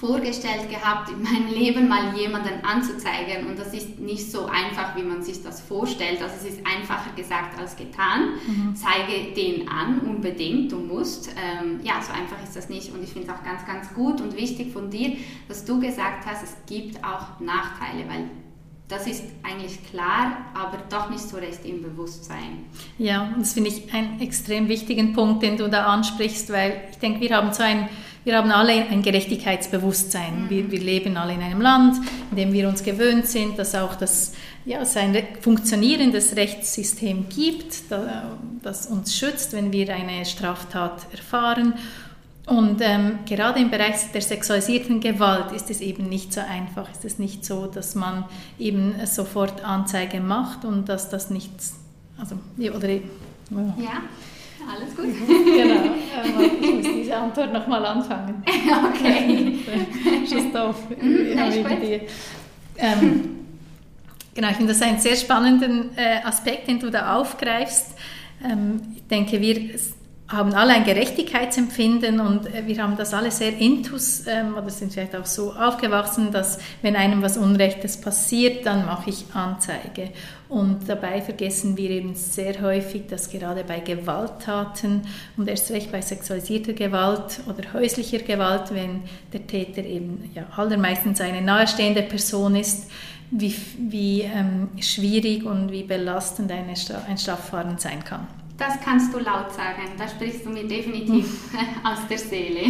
vorgestellt 0.00 0.70
gehabt, 0.70 1.10
in 1.10 1.22
meinem 1.22 1.52
Leben 1.52 1.86
mal 1.86 2.16
jemanden 2.16 2.64
anzuzeigen. 2.64 3.46
Und 3.46 3.58
das 3.58 3.74
ist 3.74 3.98
nicht 3.98 4.32
so 4.32 4.46
einfach, 4.46 4.96
wie 4.96 5.02
man 5.02 5.22
sich 5.22 5.42
das 5.42 5.60
vorstellt. 5.60 6.22
Also 6.22 6.34
es 6.38 6.54
ist 6.54 6.66
einfacher 6.66 7.12
gesagt 7.14 7.58
als 7.58 7.76
getan. 7.76 8.30
Mhm. 8.46 8.74
Zeige 8.74 9.34
den 9.34 9.68
an, 9.68 10.00
unbedingt, 10.00 10.72
du 10.72 10.78
musst. 10.78 11.28
Ähm, 11.28 11.80
ja, 11.82 12.00
so 12.00 12.12
einfach 12.12 12.42
ist 12.42 12.56
das 12.56 12.70
nicht. 12.70 12.92
Und 12.94 13.04
ich 13.04 13.10
finde 13.10 13.28
es 13.28 13.34
auch 13.34 13.44
ganz, 13.44 13.66
ganz 13.66 13.92
gut 13.92 14.20
und 14.22 14.36
wichtig 14.36 14.72
von 14.72 14.90
dir, 14.90 15.16
dass 15.48 15.66
du 15.66 15.78
gesagt 15.78 16.24
hast, 16.26 16.42
es 16.42 16.56
gibt 16.66 17.04
auch 17.04 17.38
Nachteile, 17.38 18.08
weil 18.08 18.30
das 18.88 19.06
ist 19.06 19.22
eigentlich 19.44 19.78
klar, 19.88 20.46
aber 20.52 20.78
doch 20.88 21.10
nicht 21.10 21.22
so 21.22 21.36
recht 21.36 21.64
im 21.64 21.82
Bewusstsein. 21.82 22.64
Ja, 22.98 23.32
und 23.34 23.42
das 23.42 23.52
finde 23.52 23.70
ich 23.70 23.94
einen 23.94 24.20
extrem 24.20 24.68
wichtigen 24.68 25.12
Punkt, 25.12 25.44
den 25.44 25.56
du 25.56 25.68
da 25.68 25.84
ansprichst, 25.84 26.50
weil 26.50 26.88
ich 26.90 26.98
denke, 26.98 27.20
wir 27.20 27.36
haben 27.36 27.52
so 27.52 27.62
ein 27.62 27.88
wir 28.24 28.36
haben 28.36 28.50
alle 28.50 28.72
ein 28.72 29.02
Gerechtigkeitsbewusstsein. 29.02 30.44
Mhm. 30.44 30.50
Wir, 30.50 30.70
wir, 30.70 30.80
leben 30.80 31.16
alle 31.16 31.34
in 31.34 31.42
einem 31.42 31.60
Land, 31.60 31.96
in 32.30 32.36
dem 32.36 32.52
wir 32.52 32.68
uns 32.68 32.82
gewöhnt 32.82 33.26
sind, 33.26 33.58
dass 33.58 33.74
auch 33.74 33.94
das, 33.94 34.32
ja, 34.64 34.80
es 34.80 34.96
ein 34.96 35.16
funktionierendes 35.40 36.36
Rechtssystem 36.36 37.28
gibt, 37.28 37.90
das 38.62 38.86
uns 38.86 39.16
schützt, 39.16 39.54
wenn 39.54 39.72
wir 39.72 39.94
eine 39.94 40.24
Straftat 40.26 41.06
erfahren. 41.12 41.74
Und 42.46 42.80
ähm, 42.80 43.20
gerade 43.26 43.60
im 43.60 43.70
Bereich 43.70 44.10
der 44.12 44.22
sexualisierten 44.22 45.00
Gewalt 45.00 45.52
ist 45.52 45.70
es 45.70 45.80
eben 45.80 46.08
nicht 46.08 46.32
so 46.32 46.40
einfach. 46.40 46.90
Ist 46.90 47.04
es 47.04 47.18
nicht 47.18 47.44
so, 47.44 47.66
dass 47.66 47.94
man 47.94 48.24
eben 48.58 48.94
sofort 49.06 49.64
Anzeige 49.64 50.20
macht 50.20 50.64
und 50.64 50.88
dass 50.88 51.08
das 51.08 51.30
nichts, 51.30 51.76
also, 52.18 52.36
oder, 52.58 52.88
ja. 52.88 53.00
ja. 53.78 54.02
Alles 54.68 54.96
gut. 54.96 55.06
genau. 55.44 55.80
Ich 56.60 56.74
muss 56.74 56.94
diese 56.94 57.16
Antwort 57.16 57.52
nochmal 57.52 57.84
anfangen. 57.86 58.42
okay. 58.94 59.58
Schieß 60.28 60.52
doof. 60.52 60.76
Mhm, 61.00 62.06
ähm, 62.76 63.36
genau, 64.34 64.48
ich 64.48 64.56
finde 64.56 64.72
das 64.72 64.82
einen 64.82 64.98
sehr 64.98 65.16
spannenden 65.16 65.96
äh, 65.96 66.22
Aspekt, 66.24 66.68
den 66.68 66.78
du 66.78 66.90
da 66.90 67.16
aufgreifst. 67.16 67.94
Ähm, 68.44 68.80
ich 68.96 69.06
denke, 69.06 69.40
wir 69.40 69.78
haben 70.28 70.54
alle 70.54 70.74
ein 70.74 70.84
Gerechtigkeitsempfinden 70.84 72.20
und 72.20 72.46
äh, 72.46 72.66
wir 72.66 72.82
haben 72.82 72.96
das 72.96 73.12
alle 73.14 73.30
sehr 73.30 73.56
intus 73.58 74.26
ähm, 74.26 74.54
oder 74.54 74.70
sind 74.70 74.92
vielleicht 74.92 75.16
auch 75.16 75.26
so 75.26 75.52
aufgewachsen, 75.52 76.30
dass 76.32 76.58
wenn 76.82 76.96
einem 76.96 77.22
was 77.22 77.36
Unrechtes 77.36 78.00
passiert, 78.00 78.64
dann 78.66 78.86
mache 78.86 79.10
ich 79.10 79.24
Anzeige. 79.34 80.10
Und 80.50 80.88
dabei 80.88 81.22
vergessen 81.22 81.76
wir 81.76 81.90
eben 81.90 82.16
sehr 82.16 82.60
häufig, 82.60 83.06
dass 83.08 83.30
gerade 83.30 83.62
bei 83.62 83.78
Gewalttaten 83.78 85.02
und 85.36 85.48
erst 85.48 85.70
recht 85.70 85.92
bei 85.92 86.02
sexualisierter 86.02 86.72
Gewalt 86.72 87.38
oder 87.46 87.72
häuslicher 87.72 88.18
Gewalt, 88.18 88.74
wenn 88.74 89.02
der 89.32 89.46
Täter 89.46 89.84
eben 89.84 90.28
ja, 90.34 90.46
allermeistens 90.56 91.20
eine 91.20 91.40
nahestehende 91.40 92.02
Person 92.02 92.56
ist, 92.56 92.90
wie, 93.30 93.54
wie 93.78 94.22
ähm, 94.22 94.70
schwierig 94.80 95.44
und 95.44 95.70
wie 95.70 95.84
belastend 95.84 96.50
eine, 96.50 96.74
ein 97.06 97.16
Strafverfahren 97.16 97.78
sein 97.78 98.04
kann. 98.04 98.26
Das 98.58 98.74
kannst 98.84 99.14
du 99.14 99.18
laut 99.20 99.52
sagen, 99.52 99.82
da 99.96 100.08
sprichst 100.08 100.44
du 100.44 100.50
mir 100.50 100.66
definitiv 100.66 101.48
aus 101.84 102.08
der 102.10 102.18
Seele. 102.18 102.60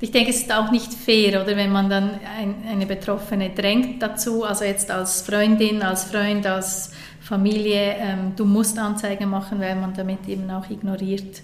Ich 0.00 0.12
denke, 0.12 0.30
es 0.30 0.42
ist 0.42 0.52
auch 0.52 0.70
nicht 0.70 0.94
fair, 0.94 1.42
oder 1.42 1.56
wenn 1.56 1.72
man 1.72 1.90
dann 1.90 2.10
ein, 2.38 2.54
eine 2.70 2.86
Betroffene 2.86 3.50
drängt 3.50 4.00
dazu, 4.00 4.44
also 4.44 4.64
jetzt 4.64 4.90
als 4.92 5.22
Freundin, 5.22 5.82
als 5.82 6.04
Freund, 6.04 6.46
als 6.46 6.92
Familie, 7.20 7.96
ähm, 7.98 8.32
du 8.36 8.44
musst 8.44 8.78
Anzeige 8.78 9.26
machen, 9.26 9.60
weil 9.60 9.74
man 9.74 9.94
damit 9.94 10.28
eben 10.28 10.48
auch 10.50 10.70
ignoriert, 10.70 11.42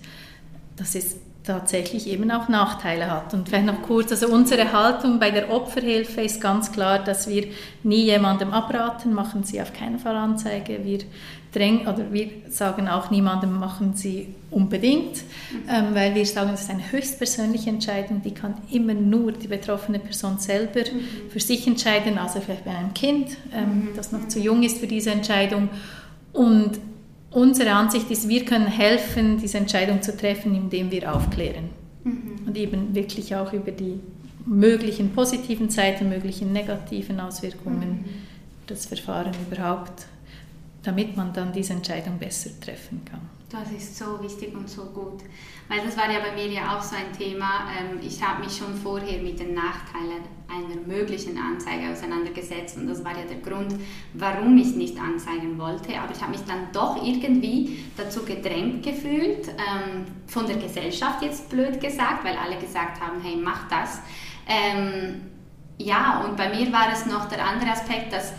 dass 0.76 0.94
es 0.94 1.16
tatsächlich 1.44 2.06
eben 2.08 2.30
auch 2.30 2.48
Nachteile 2.48 3.10
hat. 3.10 3.34
Und 3.34 3.48
vielleicht 3.48 3.66
noch 3.66 3.82
kurz, 3.82 4.10
also 4.10 4.28
unsere 4.28 4.72
Haltung 4.72 5.18
bei 5.18 5.30
der 5.30 5.52
Opferhilfe 5.52 6.22
ist 6.22 6.40
ganz 6.40 6.72
klar, 6.72 7.00
dass 7.00 7.28
wir 7.28 7.48
nie 7.82 8.04
jemandem 8.04 8.52
abraten, 8.52 9.12
machen 9.12 9.44
Sie 9.44 9.60
auf 9.60 9.72
keinen 9.72 9.98
Fall 9.98 10.16
Anzeige. 10.16 10.84
Wir 10.84 11.00
drängen, 11.54 11.86
oder 11.86 12.12
wir 12.12 12.28
sagen 12.48 12.88
auch 12.88 13.10
niemandem, 13.10 13.52
machen 13.58 13.94
Sie 13.94 14.28
unbedingt, 14.50 15.22
ähm, 15.68 15.94
weil 15.94 16.14
wir 16.14 16.26
sagen, 16.26 16.50
das 16.50 16.62
ist 16.62 16.70
eine 16.70 16.90
höchstpersönliche 16.90 17.70
Entscheidung, 17.70 18.22
die 18.22 18.32
kann 18.32 18.54
immer 18.70 18.94
nur 18.94 19.32
die 19.32 19.48
betroffene 19.48 19.98
Person 19.98 20.38
selber 20.38 20.80
mhm. 20.80 21.30
für 21.30 21.40
sich 21.40 21.66
entscheiden, 21.66 22.18
also 22.18 22.40
vielleicht 22.40 22.64
bei 22.64 22.72
einem 22.72 22.94
Kind, 22.94 23.36
ähm, 23.52 23.68
mhm. 23.68 23.88
das 23.96 24.12
noch 24.12 24.28
zu 24.28 24.40
jung 24.40 24.62
ist 24.62 24.78
für 24.78 24.86
diese 24.86 25.10
Entscheidung. 25.10 25.68
Und 26.32 26.72
unsere 27.30 27.72
Ansicht 27.72 28.10
ist, 28.10 28.28
wir 28.28 28.44
können 28.44 28.66
helfen, 28.66 29.38
diese 29.38 29.58
Entscheidung 29.58 30.02
zu 30.02 30.16
treffen, 30.16 30.54
indem 30.54 30.90
wir 30.90 31.14
aufklären. 31.14 31.70
Mhm. 32.04 32.46
Und 32.46 32.56
eben 32.56 32.94
wirklich 32.94 33.34
auch 33.34 33.52
über 33.52 33.70
die 33.70 34.00
möglichen 34.46 35.10
positiven 35.10 35.70
Seiten, 35.70 36.08
möglichen 36.08 36.52
negativen 36.52 37.20
Auswirkungen 37.20 38.04
mhm. 38.04 38.66
des 38.68 38.86
Verfahrens 38.86 39.36
überhaupt, 39.50 40.06
damit 40.84 41.16
man 41.16 41.32
dann 41.32 41.52
diese 41.52 41.72
Entscheidung 41.72 42.18
besser 42.18 42.50
treffen 42.60 43.04
kann. 43.04 43.20
Das 43.50 43.70
ist 43.70 43.96
so 43.96 44.20
wichtig 44.20 44.54
und 44.54 44.68
so 44.68 44.82
gut. 44.86 45.22
Weil 45.68 45.80
das 45.84 45.96
war 45.96 46.10
ja 46.10 46.18
bei 46.18 46.34
mir 46.34 46.52
ja 46.52 46.76
auch 46.76 46.82
so 46.82 46.96
ein 46.96 47.16
Thema. 47.16 47.68
Ähm, 47.78 48.00
ich 48.02 48.22
habe 48.22 48.44
mich 48.44 48.56
schon 48.56 48.74
vorher 48.74 49.22
mit 49.22 49.38
den 49.38 49.54
Nachteilen 49.54 50.22
einer 50.48 50.80
möglichen 50.86 51.38
Anzeige 51.38 51.90
auseinandergesetzt 51.92 52.76
und 52.76 52.88
das 52.88 53.04
war 53.04 53.12
ja 53.12 53.24
der 53.24 53.38
Grund, 53.38 53.74
warum 54.12 54.56
ich 54.58 54.74
nicht 54.74 54.98
anzeigen 54.98 55.58
wollte. 55.58 55.96
Aber 55.98 56.12
ich 56.12 56.20
habe 56.20 56.32
mich 56.32 56.44
dann 56.44 56.68
doch 56.72 57.02
irgendwie 57.02 57.84
dazu 57.96 58.24
gedrängt 58.24 58.82
gefühlt, 58.82 59.48
ähm, 59.48 60.04
von 60.26 60.46
der 60.46 60.56
Gesellschaft 60.56 61.22
jetzt 61.22 61.48
blöd 61.48 61.80
gesagt, 61.80 62.24
weil 62.24 62.36
alle 62.36 62.58
gesagt 62.58 63.00
haben, 63.00 63.20
hey, 63.22 63.36
mach 63.36 63.68
das. 63.68 64.00
Ähm, 64.48 65.22
ja, 65.78 66.24
und 66.24 66.36
bei 66.36 66.48
mir 66.48 66.72
war 66.72 66.92
es 66.92 67.06
noch 67.06 67.28
der 67.28 67.46
andere 67.46 67.70
Aspekt, 67.70 68.12
dass 68.12 68.32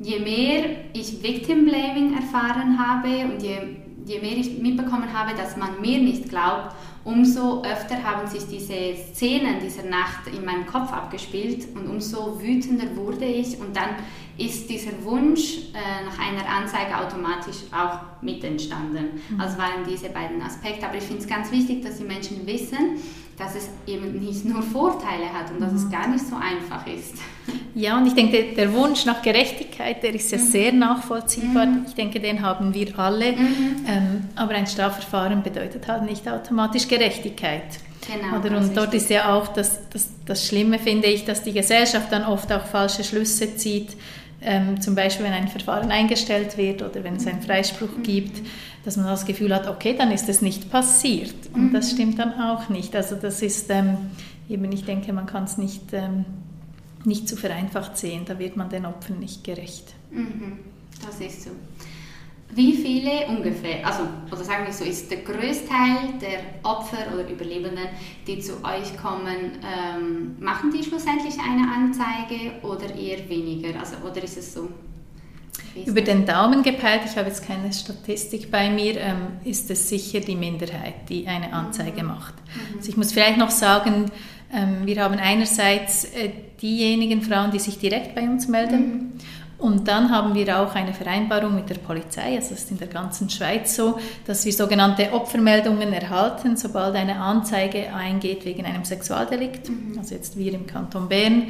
je 0.00 0.18
mehr 0.18 0.64
ich 0.92 1.22
Victim 1.22 1.66
Blaming 1.66 2.14
erfahren 2.14 2.78
habe 2.78 3.32
und 3.32 3.42
je 3.42 3.58
je 4.06 4.18
mehr 4.20 4.36
ich 4.36 4.58
mitbekommen 4.58 5.12
habe, 5.12 5.36
dass 5.36 5.56
man 5.56 5.80
mir 5.80 5.98
nicht 5.98 6.28
glaubt, 6.28 6.74
umso 7.04 7.62
öfter 7.62 8.02
haben 8.02 8.26
sich 8.26 8.46
diese 8.46 8.96
Szenen 8.96 9.60
dieser 9.62 9.84
Nacht 9.84 10.26
in 10.26 10.44
meinem 10.44 10.66
Kopf 10.66 10.92
abgespielt 10.92 11.68
und 11.74 11.88
umso 11.88 12.40
wütender 12.42 12.96
wurde 12.96 13.24
ich 13.24 13.60
und 13.60 13.76
dann 13.76 13.90
ist 14.36 14.68
dieser 14.70 14.92
Wunsch 15.04 15.58
äh, 15.74 16.04
nach 16.04 16.18
einer 16.18 16.48
Anzeige 16.48 16.96
automatisch 16.96 17.58
auch 17.72 18.22
mit 18.22 18.42
entstanden. 18.42 19.20
Mhm. 19.28 19.40
Also 19.40 19.58
waren 19.58 19.84
diese 19.86 20.08
beiden 20.08 20.40
Aspekte. 20.40 20.86
Aber 20.86 20.96
ich 20.96 21.04
finde 21.04 21.22
es 21.22 21.28
ganz 21.28 21.52
wichtig, 21.52 21.82
dass 21.82 21.98
die 21.98 22.04
Menschen 22.04 22.46
wissen, 22.46 22.96
dass 23.40 23.54
es 23.54 23.68
eben 23.86 24.20
nicht 24.20 24.44
nur 24.44 24.62
Vorteile 24.62 25.32
hat 25.32 25.50
und 25.50 25.60
dass 25.60 25.72
es 25.72 25.84
mhm. 25.84 25.90
gar 25.90 26.08
nicht 26.08 26.26
so 26.26 26.36
einfach 26.36 26.86
ist. 26.86 27.14
Ja, 27.74 27.96
und 27.96 28.06
ich 28.06 28.14
denke, 28.14 28.54
der 28.54 28.72
Wunsch 28.72 29.06
nach 29.06 29.22
Gerechtigkeit, 29.22 30.02
der 30.02 30.14
ist 30.14 30.30
ja 30.30 30.38
mhm. 30.38 30.42
sehr 30.42 30.72
nachvollziehbar. 30.72 31.66
Mhm. 31.66 31.84
Ich 31.88 31.94
denke, 31.94 32.20
den 32.20 32.42
haben 32.42 32.74
wir 32.74 32.98
alle. 32.98 33.32
Mhm. 33.32 33.86
Ähm, 33.88 34.24
aber 34.36 34.54
ein 34.54 34.66
Strafverfahren 34.66 35.42
bedeutet 35.42 35.88
halt 35.88 36.04
nicht 36.04 36.28
automatisch 36.28 36.86
Gerechtigkeit. 36.86 37.62
Genau, 38.06 38.38
Oder, 38.38 38.56
und 38.58 38.76
dort 38.76 38.94
ist 38.94 39.08
ja 39.10 39.34
auch 39.34 39.48
das, 39.48 39.78
das, 39.90 40.08
das 40.26 40.46
Schlimme, 40.46 40.78
finde 40.78 41.08
ich, 41.08 41.24
dass 41.24 41.42
die 41.42 41.52
Gesellschaft 41.52 42.10
dann 42.10 42.24
oft 42.24 42.52
auch 42.52 42.64
falsche 42.64 43.04
Schlüsse 43.04 43.56
zieht. 43.56 43.96
Ähm, 44.42 44.80
zum 44.80 44.94
Beispiel, 44.94 45.26
wenn 45.26 45.34
ein 45.34 45.48
Verfahren 45.48 45.90
eingestellt 45.90 46.56
wird 46.56 46.82
oder 46.82 47.04
wenn 47.04 47.16
es 47.16 47.26
einen 47.26 47.42
Freispruch 47.42 47.96
mhm. 47.98 48.02
gibt 48.02 48.40
dass 48.84 48.96
man 48.96 49.06
das 49.06 49.26
Gefühl 49.26 49.54
hat, 49.54 49.68
okay, 49.68 49.94
dann 49.96 50.10
ist 50.10 50.28
es 50.28 50.40
nicht 50.42 50.70
passiert. 50.70 51.34
Und 51.52 51.68
mhm. 51.68 51.72
das 51.72 51.90
stimmt 51.90 52.18
dann 52.18 52.34
auch 52.34 52.68
nicht. 52.68 52.96
Also 52.96 53.16
das 53.16 53.42
ist 53.42 53.70
ähm, 53.70 53.96
eben, 54.48 54.70
ich 54.72 54.84
denke, 54.84 55.12
man 55.12 55.26
kann 55.26 55.44
es 55.44 55.58
nicht, 55.58 55.92
ähm, 55.92 56.24
nicht 57.04 57.28
zu 57.28 57.36
vereinfacht 57.36 57.96
sehen. 57.96 58.24
Da 58.26 58.38
wird 58.38 58.56
man 58.56 58.70
den 58.70 58.86
Opfern 58.86 59.18
nicht 59.18 59.44
gerecht. 59.44 59.94
Mhm. 60.10 60.58
Das 61.04 61.20
ist 61.20 61.44
so. 61.44 61.50
Wie 62.52 62.72
viele 62.72 63.28
ungefähr, 63.28 63.86
also 63.86 64.02
oder 64.32 64.42
sagen 64.42 64.66
wir 64.66 64.72
so, 64.72 64.84
ist 64.84 65.08
der 65.08 65.18
Größteil 65.18 66.18
der 66.20 66.40
Opfer 66.64 67.14
oder 67.14 67.28
Überlebenden, 67.30 67.86
die 68.26 68.40
zu 68.40 68.54
euch 68.64 68.96
kommen, 69.00 69.52
ähm, 69.62 70.34
machen 70.40 70.72
die 70.72 70.82
schlussendlich 70.82 71.34
eine 71.38 71.72
Anzeige 71.72 72.66
oder 72.66 72.92
eher 72.92 73.28
weniger? 73.28 73.78
Also, 73.78 73.96
oder 74.04 74.24
ist 74.24 74.36
es 74.36 74.52
so 74.52 74.68
über 75.86 76.00
den 76.00 76.26
Daumen 76.26 76.62
gepeilt, 76.62 77.02
ich 77.04 77.16
habe 77.16 77.28
jetzt 77.28 77.46
keine 77.46 77.72
Statistik 77.72 78.50
bei 78.50 78.70
mir, 78.70 78.98
ähm, 78.98 79.16
ist 79.44 79.70
es 79.70 79.88
sicher 79.88 80.20
die 80.20 80.36
Minderheit, 80.36 81.08
die 81.08 81.26
eine 81.26 81.52
Anzeige 81.52 82.02
mhm. 82.02 82.08
macht. 82.08 82.34
Mhm. 82.34 82.76
Also 82.78 82.88
ich 82.90 82.96
muss 82.96 83.12
vielleicht 83.12 83.38
noch 83.38 83.50
sagen, 83.50 84.10
ähm, 84.52 84.84
wir 84.84 85.02
haben 85.02 85.18
einerseits 85.18 86.04
äh, 86.04 86.30
diejenigen 86.60 87.22
Frauen, 87.22 87.50
die 87.50 87.58
sich 87.58 87.78
direkt 87.78 88.14
bei 88.14 88.22
uns 88.22 88.48
melden. 88.48 88.80
Mhm. 88.80 89.12
Und 89.58 89.88
dann 89.88 90.10
haben 90.10 90.34
wir 90.34 90.58
auch 90.58 90.74
eine 90.74 90.94
Vereinbarung 90.94 91.54
mit 91.54 91.68
der 91.68 91.74
Polizei, 91.74 92.34
also 92.34 92.54
es 92.54 92.62
ist 92.62 92.70
in 92.70 92.78
der 92.78 92.88
ganzen 92.88 93.28
Schweiz 93.28 93.76
so, 93.76 93.98
dass 94.26 94.46
wir 94.46 94.54
sogenannte 94.54 95.12
Opfermeldungen 95.12 95.92
erhalten, 95.92 96.56
sobald 96.56 96.96
eine 96.96 97.16
Anzeige 97.20 97.92
eingeht 97.94 98.46
wegen 98.46 98.64
einem 98.64 98.86
Sexualdelikt, 98.86 99.68
mhm. 99.68 99.98
also 99.98 100.14
jetzt 100.14 100.38
wir 100.38 100.54
im 100.54 100.66
Kanton 100.66 101.10
Bern, 101.10 101.48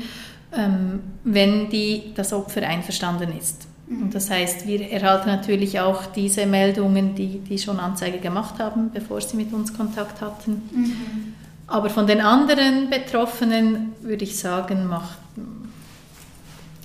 ähm, 0.56 1.00
wenn 1.22 1.70
die, 1.70 2.12
das 2.16 2.32
Opfer 2.32 2.66
einverstanden 2.66 3.32
ist. 3.38 3.68
Und 3.90 4.14
das 4.14 4.30
heißt, 4.30 4.68
wir 4.68 4.88
erhalten 4.90 5.28
natürlich 5.28 5.80
auch 5.80 6.06
diese 6.06 6.46
Meldungen, 6.46 7.16
die, 7.16 7.40
die 7.40 7.58
schon 7.58 7.80
Anzeige 7.80 8.18
gemacht 8.18 8.60
haben, 8.60 8.90
bevor 8.92 9.20
sie 9.20 9.36
mit 9.36 9.52
uns 9.52 9.76
Kontakt 9.76 10.20
hatten. 10.20 10.62
Mhm. 10.72 11.34
Aber 11.66 11.90
von 11.90 12.06
den 12.06 12.20
anderen 12.20 12.88
Betroffenen 12.88 13.92
würde 14.00 14.24
ich 14.24 14.38
sagen, 14.38 14.86
macht 14.86 15.18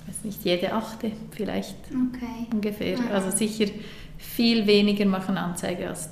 weiß 0.06 0.24
nicht 0.24 0.44
jede 0.44 0.72
achte 0.72 1.12
vielleicht 1.30 1.76
okay. 1.90 2.46
ungefähr. 2.52 2.98
Mhm. 3.00 3.08
Also 3.12 3.30
sicher 3.30 3.66
viel 4.18 4.66
weniger 4.66 5.04
machen 5.04 5.36
Anzeige 5.36 5.88
als, 5.88 6.08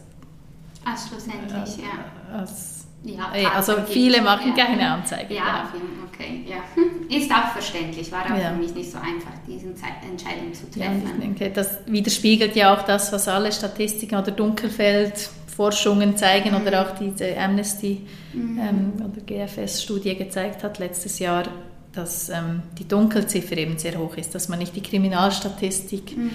als 0.85 1.09
schlussendlich, 1.09 1.79
äh, 1.79 1.83
ja. 1.83 2.39
Als 2.39 2.84
ja, 3.05 3.53
also 3.55 3.75
viele 3.87 4.23
machen 4.23 4.55
ja. 4.57 4.65
keine 4.65 4.91
Anzeige. 4.91 5.35
Ja, 5.35 5.71
genau. 5.73 5.85
okay, 6.09 6.45
ja. 6.47 6.57
Ist 7.17 7.31
auch 7.31 7.53
verständlich, 7.53 8.11
war 8.11 8.25
auch 8.25 8.39
ja. 8.39 8.51
für 8.51 8.57
mich 8.57 8.75
nicht 8.75 8.91
so 8.91 8.99
einfach, 8.99 9.33
diese 9.47 9.67
Entscheidung 9.69 10.53
zu 10.55 10.71
treffen. 10.71 11.03
Ja, 11.05 11.11
ich 11.13 11.21
denke, 11.21 11.51
das 11.51 11.79
widerspiegelt 11.87 12.57
ja 12.57 12.75
auch 12.75 12.83
das, 12.83 13.13
was 13.13 13.29
alle 13.29 13.53
Statistiken 13.53 14.17
oder 14.17 14.31
Dunkelfeldforschungen 14.31 16.17
zeigen 16.17 16.51
mhm. 16.51 16.67
oder 16.67 16.83
auch 16.83 16.99
diese 16.99 17.37
Amnesty 17.39 18.07
mhm. 18.33 18.59
ähm, 18.59 18.93
oder 18.97 19.21
GFS-Studie 19.21 20.17
gezeigt 20.17 20.65
hat 20.65 20.79
letztes 20.79 21.19
Jahr, 21.19 21.45
dass 21.93 22.31
ähm, 22.31 22.63
die 22.79 22.89
Dunkelziffer 22.89 23.57
eben 23.57 23.79
sehr 23.79 23.99
hoch 23.99 24.17
ist, 24.17 24.35
dass 24.35 24.49
man 24.49 24.59
nicht 24.59 24.75
die 24.75 24.83
Kriminalstatistik 24.83 26.17
mhm. 26.17 26.31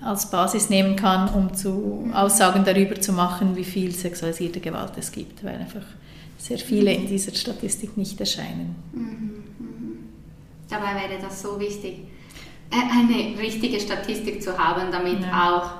als 0.00 0.30
Basis 0.30 0.70
nehmen 0.70 0.96
kann, 0.96 1.28
um 1.28 1.54
zu 1.54 2.10
Aussagen 2.14 2.64
darüber 2.64 3.00
zu 3.00 3.12
machen, 3.12 3.56
wie 3.56 3.64
viel 3.64 3.92
sexualisierte 3.92 4.60
Gewalt 4.60 4.92
es 4.96 5.12
gibt, 5.12 5.44
weil 5.44 5.56
einfach 5.56 5.84
sehr 6.44 6.58
viele 6.58 6.92
in 6.92 7.06
dieser 7.06 7.34
Statistik 7.34 7.96
nicht 7.96 8.20
erscheinen. 8.20 8.76
Mhm, 8.92 9.44
mhm. 9.58 9.98
Dabei 10.68 10.94
wäre 10.94 11.22
das 11.22 11.40
so 11.40 11.58
wichtig, 11.58 12.00
äh, 12.70 12.76
eine 12.92 13.40
richtige 13.40 13.80
Statistik 13.80 14.42
zu 14.42 14.58
haben, 14.58 14.92
damit 14.92 15.22
ja. 15.22 15.56
auch 15.56 15.70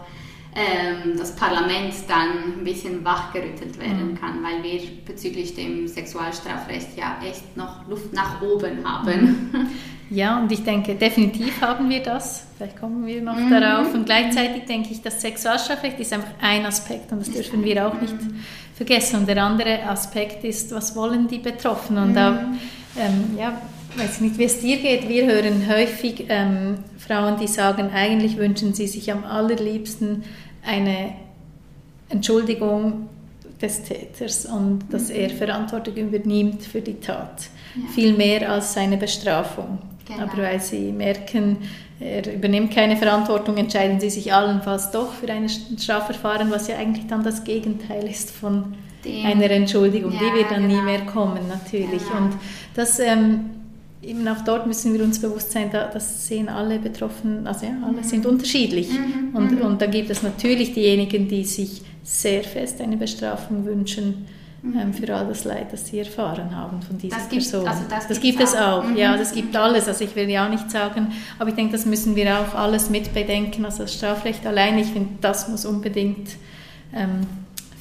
ähm, 0.57 1.19
das 1.19 1.37
Parlament 1.37 1.93
dann 2.09 2.59
ein 2.59 2.65
bisschen 2.65 3.05
wachgerüttelt 3.05 3.79
werden 3.79 4.13
mhm. 4.13 4.21
kann, 4.21 4.43
weil 4.43 4.63
wir 4.63 4.81
bezüglich 5.05 5.55
dem 5.55 5.87
Sexualstrafrecht 5.87 6.97
ja 6.97 7.19
echt 7.23 7.57
noch 7.59 7.87
Luft 7.87 8.15
nach 8.15 8.41
oben 8.41 8.85
haben. 8.85 9.51
Mhm. 9.53 9.67
Ja, 10.11 10.39
und 10.39 10.53
ich 10.53 10.63
denke, 10.63 10.95
definitiv 10.95 11.61
haben 11.63 11.89
wir 11.89 12.01
das. 12.01 12.47
Vielleicht 12.57 12.79
kommen 12.79 13.07
wir 13.07 13.23
noch 13.23 13.37
mhm. 13.37 13.51
darauf. 13.51 13.95
Und 13.95 14.05
gleichzeitig 14.05 14.67
denke 14.67 14.91
ich, 14.93 15.01
das 15.01 15.21
Sexualstrafrecht 15.21 15.99
ist 15.99 16.13
einfach 16.13 16.35
ein 16.43 16.67
Aspekt 16.67 17.11
und 17.11 17.21
das 17.21 17.31
dürfen 17.31 17.65
wir 17.65 17.89
auch 17.89 17.99
nicht 17.99 18.15
vergessen. 18.75 19.21
Und 19.21 19.29
der 19.29 19.43
andere 19.43 19.85
Aspekt 19.85 20.45
ist, 20.45 20.73
was 20.73 20.95
wollen 20.97 21.29
die 21.29 21.39
Betroffenen? 21.39 22.05
Und 22.05 22.11
mhm. 22.11 22.15
da, 22.15 22.45
ähm, 22.99 23.39
ja, 23.39 23.61
weiß 23.97 24.21
nicht, 24.21 24.39
wie 24.39 24.45
es 24.45 24.61
dir 24.61 24.77
geht. 24.79 25.09
Wir 25.09 25.27
hören 25.27 25.69
häufig 25.69 26.27
ähm, 26.29 26.79
Frauen, 26.99 27.39
die 27.39 27.47
sagen, 27.47 27.91
eigentlich 27.95 28.37
wünschen 28.37 28.75
sie 28.75 28.87
sich 28.87 29.11
am 29.13 29.25
allerliebsten 29.25 30.25
eine 30.67 31.15
Entschuldigung 32.09 33.09
des 33.61 33.85
Täters 33.85 34.47
und 34.47 34.81
dass 34.91 35.11
er 35.11 35.31
mhm. 35.31 35.37
Verantwortung 35.37 35.97
übernimmt 35.97 36.63
für 36.63 36.81
die 36.81 37.01
Tat. 37.01 37.49
Ja. 37.75 37.83
Viel 37.95 38.15
mehr 38.15 38.51
als 38.51 38.75
seine 38.75 38.97
Bestrafung. 38.97 39.79
Genau. 40.07 40.25
Aber 40.25 40.43
weil 40.43 40.61
sie 40.61 40.93
merken, 40.93 41.59
er 42.01 42.35
übernimmt 42.35 42.73
keine 42.73 42.97
Verantwortung, 42.97 43.57
entscheiden 43.57 44.01
sie 44.01 44.11
sich 44.11 44.33
allenfalls 44.33 44.91
doch 44.91 45.13
für 45.13 45.31
ein 45.31 45.49
Strafverfahren, 45.49 46.51
was 46.51 46.69
ja 46.69 46.77
eigentlich 46.77 47.07
dann 47.07 47.23
das 47.23 47.45
Gegenteil 47.45 48.09
ist 48.09 48.31
von 48.31 48.75
Dem. 49.05 49.25
einer 49.25 49.51
Entschuldigung. 49.51 50.13
Ja, 50.13 50.19
die 50.19 50.39
wird 50.39 50.51
dann 50.51 50.69
genau. 50.69 50.81
nie 50.81 50.83
mehr 50.83 51.01
kommen, 51.03 51.49
natürlich. 51.49 52.03
Genau. 52.03 52.25
Und 52.25 52.33
das, 52.75 52.99
ähm, 52.99 53.51
eben 54.03 54.27
auch 54.29 54.43
dort 54.45 54.67
müssen 54.67 54.93
wir 54.93 55.03
uns 55.03 55.21
bewusst 55.21 55.53
sein, 55.53 55.71
da, 55.71 55.89
das 55.89 56.27
sehen 56.27 56.49
alle 56.49 56.79
Betroffenen, 56.79 57.47
also 57.47 57.67
ja, 57.67 57.73
alle 57.85 57.99
mhm. 57.99 58.05
sind 58.05 58.27
unterschiedlich. 58.27 58.91
Mhm. 58.91 59.35
Und, 59.35 59.53
mhm. 59.53 59.63
und 59.63 59.81
da 59.81 59.87
gibt 59.87 60.11
es 60.11 60.23
natürlich 60.23 60.75
diejenigen, 60.75 61.29
die 61.29 61.45
sich 61.45 61.83
sehr 62.03 62.43
fest 62.43 62.81
eine 62.81 62.97
Bestrafung 62.97 63.65
wünschen. 63.65 64.27
Ähm, 64.65 64.95
für 64.95 65.15
all 65.15 65.27
das 65.27 65.45
Leid, 65.45 65.73
das 65.73 65.87
sie 65.87 65.99
erfahren 65.99 66.57
haben 66.57 66.81
von 66.81 66.97
dieser 66.97 67.17
das 67.17 67.29
gibt, 67.29 67.43
Person. 67.43 67.69
Also 67.69 67.83
das, 67.89 68.09
das 68.09 68.21
gibt 68.21 68.41
es 68.41 68.55
auch, 68.55 68.85
mhm. 68.85 68.97
ja, 68.97 69.17
das 69.17 69.33
gibt 69.33 69.55
alles. 69.55 69.89
Also 69.89 70.05
ich 70.05 70.17
will 70.17 70.29
ja 70.31 70.47
auch 70.47 70.51
nicht 70.51 70.71
sagen, 70.71 71.13
aber 71.39 71.51
ich 71.51 71.55
denke, 71.55 71.73
das 71.73 71.85
müssen 71.85 72.17
wir 72.17 72.39
auch 72.39 72.55
alles 72.55 72.89
mitbedenken. 72.89 73.65
Also 73.65 73.83
das 73.83 73.95
Strafrecht 73.95 74.47
allein, 74.47 74.79
ich 74.79 74.89
finde, 74.89 75.11
das 75.21 75.49
muss 75.49 75.67
unbedingt 75.67 76.31
ähm, 76.95 77.27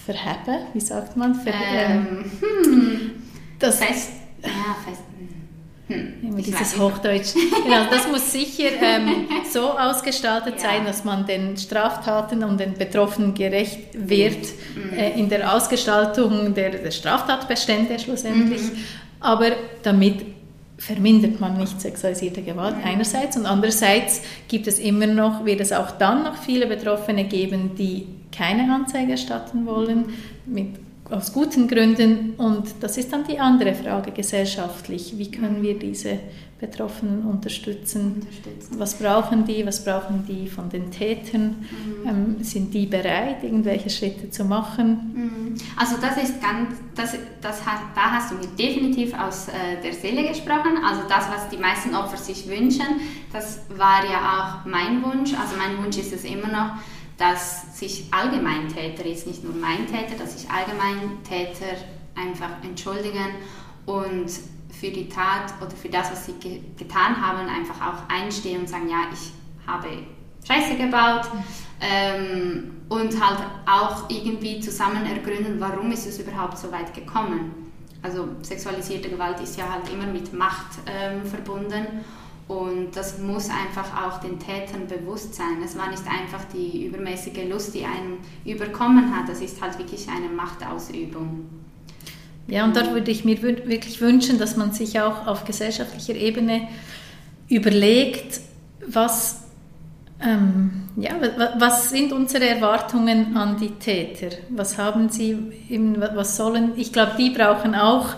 verheben, 0.06 0.66
wie 0.74 0.82
sagt 0.82 1.16
man? 1.16 1.36
Ver, 1.36 1.54
ähm, 1.54 2.32
hm. 2.66 3.12
das 3.60 3.78
fest, 3.78 4.12
ja, 4.42 4.76
fest 4.86 5.04
hm, 5.88 6.38
dieses 6.38 6.80
Hochdeutsch. 6.80 7.34
genau, 7.64 7.86
das 7.92 8.08
muss 8.10 8.32
sicher 8.32 8.70
ähm, 8.82 9.28
so 9.52 9.72
ausgestaltet 9.72 10.56
ja. 10.56 10.70
sein, 10.70 10.86
dass 10.86 11.04
man 11.04 11.26
den 11.26 11.58
Straftaten 11.58 12.44
und 12.44 12.60
den 12.60 12.74
Betroffenen 12.74 13.34
gerecht 13.34 13.80
wird 13.94 14.48
mhm. 14.76 14.98
äh, 14.98 15.20
in 15.20 15.28
der 15.28 15.54
Ausgestaltung 15.54 16.54
der, 16.54 16.70
der 16.72 16.92
Straftatbestände 16.92 18.00
schlussendlich. 18.00 18.62
Mhm. 18.62 18.78
Aber 19.20 19.52
damit 19.84 20.26
vermindert 20.78 21.40
man 21.40 21.58
nicht 21.58 21.80
sexualisierte 21.80 22.42
Gewalt 22.42 22.78
mhm. 22.78 22.84
einerseits 22.86 23.38
und 23.38 23.46
andererseits 23.46 24.22
gibt 24.48 24.68
es 24.68 24.80
immer 24.80 25.08
noch, 25.08 25.46
wird 25.46 25.60
es 25.60 25.72
auch 25.72 25.92
dann 25.92 26.24
noch 26.24 26.38
viele 26.38 26.66
Betroffene 26.66 27.26
geben, 27.26 27.72
die 27.78 28.08
keine 28.36 28.74
Anzeige 28.74 29.12
erstatten 29.12 29.66
wollen, 29.66 30.06
mit 30.46 30.76
aus 31.14 31.32
guten 31.32 31.68
Gründen. 31.68 32.34
Und 32.38 32.76
das 32.82 32.98
ist 32.98 33.14
dann 33.14 33.24
die 33.26 33.40
andere 33.40 33.74
Frage 33.74 34.12
gesellschaftlich. 34.12 35.18
Wie 35.18 35.32
können 35.32 35.62
wir 35.62 35.78
diese 35.78 36.20
Betroffenen 36.60 37.24
unterstützen? 37.24 38.22
unterstützen. 38.22 38.80
Was 38.80 38.96
brauchen 38.96 39.46
die? 39.46 39.66
Was 39.66 39.84
brauchen 39.84 40.26
die 40.26 40.48
von 40.48 40.70
den 40.70 40.92
Tätern? 40.92 41.66
Mhm. 42.04 42.08
Ähm, 42.08 42.36
sind 42.44 42.74
die 42.74 42.86
bereit, 42.86 43.44
irgendwelche 43.44 43.90
Schritte 43.90 44.30
zu 44.30 44.46
machen? 44.46 45.12
Mhm. 45.14 45.56
Also 45.76 45.98
das 46.02 46.24
ist 46.24 46.42
ganz, 46.42 46.70
das, 46.96 47.16
das 47.42 47.66
hat, 47.66 47.82
da 47.96 48.12
hast 48.12 48.32
du 48.32 48.36
mir 48.36 48.48
definitiv 48.58 49.14
aus 49.14 49.50
äh, 49.50 49.82
der 49.84 49.94
Seele 49.94 50.28
gesprochen. 50.28 50.78
Also 50.86 51.02
das, 51.10 51.28
was 51.30 51.50
die 51.50 51.58
meisten 51.58 51.94
Opfer 51.96 52.18
sich 52.18 52.48
wünschen, 52.48 52.86
das 53.34 53.60
war 53.76 54.06
ja 54.06 54.62
auch 54.64 54.66
mein 54.66 55.04
Wunsch. 55.04 55.34
Also 55.34 55.56
mein 55.58 55.84
Wunsch 55.84 55.98
ist 55.98 56.14
es 56.14 56.24
immer 56.24 56.48
noch, 56.48 56.72
dass 57.18 57.80
sich 57.80 58.06
Allgemeintäter, 58.12 59.06
jetzt 59.06 59.28
nicht 59.28 59.44
nur 59.44 59.54
mein 59.54 59.88
Täter, 59.88 60.16
dass 60.18 60.40
sich 60.40 60.50
Allgemeintäter 60.50 61.78
einfach 62.16 62.64
entschuldigen 62.64 63.36
und 63.86 64.30
für 64.70 64.90
die 64.90 65.08
Tat 65.08 65.54
oder 65.62 65.72
für 65.72 65.90
das, 65.90 66.12
was 66.12 66.26
sie 66.26 66.34
ge 66.34 66.62
getan 66.78 67.22
haben, 67.22 67.48
einfach 67.48 67.80
auch 67.82 68.10
einstehen 68.14 68.62
und 68.62 68.70
sagen, 68.70 68.90
ja, 68.90 69.04
ich 69.12 69.32
habe 69.68 69.90
Scheiße 70.46 70.76
gebaut 70.76 71.30
ähm, 71.80 72.82
und 72.90 73.24
halt 73.24 73.40
auch 73.66 74.10
irgendwie 74.10 74.60
zusammen 74.60 75.06
ergründen, 75.06 75.60
warum 75.60 75.92
ist 75.92 76.08
es 76.08 76.20
überhaupt 76.20 76.58
so 76.58 76.72
weit 76.72 76.94
gekommen. 76.94 77.72
Also 78.02 78.28
sexualisierte 78.42 79.10
Gewalt 79.10 79.40
ist 79.40 79.58
ja 79.58 79.72
halt 79.72 79.90
immer 79.90 80.08
mit 80.08 80.34
Macht 80.34 80.80
ähm, 80.88 81.26
verbunden 81.26 82.04
und 82.60 82.96
das 82.96 83.18
muss 83.20 83.50
einfach 83.50 84.06
auch 84.06 84.20
den 84.20 84.40
Tätern 84.40 84.88
bewusst 84.88 85.34
sein. 85.36 85.62
Es 85.64 85.78
war 85.78 85.90
nicht 85.90 86.04
einfach 86.08 86.46
die 86.54 86.86
übermäßige 86.86 87.50
Lust, 87.50 87.74
die 87.74 87.84
einen 87.84 88.20
überkommen 88.46 89.16
hat. 89.16 89.28
Das 89.28 89.42
ist 89.42 89.62
halt 89.62 89.78
wirklich 89.80 90.08
eine 90.08 90.30
Machtausübung. 90.30 91.46
Ja, 92.48 92.66
und 92.66 92.76
da 92.76 92.92
würde 92.92 93.10
ich 93.10 93.26
mir 93.26 93.42
wirklich 93.42 94.02
wünschen, 94.02 94.38
dass 94.38 94.58
man 94.58 94.74
sich 94.74 95.00
auch 95.00 95.28
auf 95.28 95.46
gesellschaftlicher 95.46 96.16
Ebene 96.16 96.68
überlegt, 97.50 98.42
was, 98.86 99.44
ähm, 100.22 100.84
ja, 100.98 101.12
was 101.58 101.90
sind 101.90 102.12
unsere 102.12 102.48
Erwartungen 102.48 103.36
an 103.38 103.58
die 103.58 103.72
Täter? 103.72 104.36
Was 104.50 104.78
haben 104.78 105.10
sie, 105.10 105.38
was 106.16 106.38
sollen, 106.38 106.74
ich 106.76 106.92
glaube, 106.92 107.14
die 107.18 107.30
brauchen 107.30 107.76
auch 107.76 108.10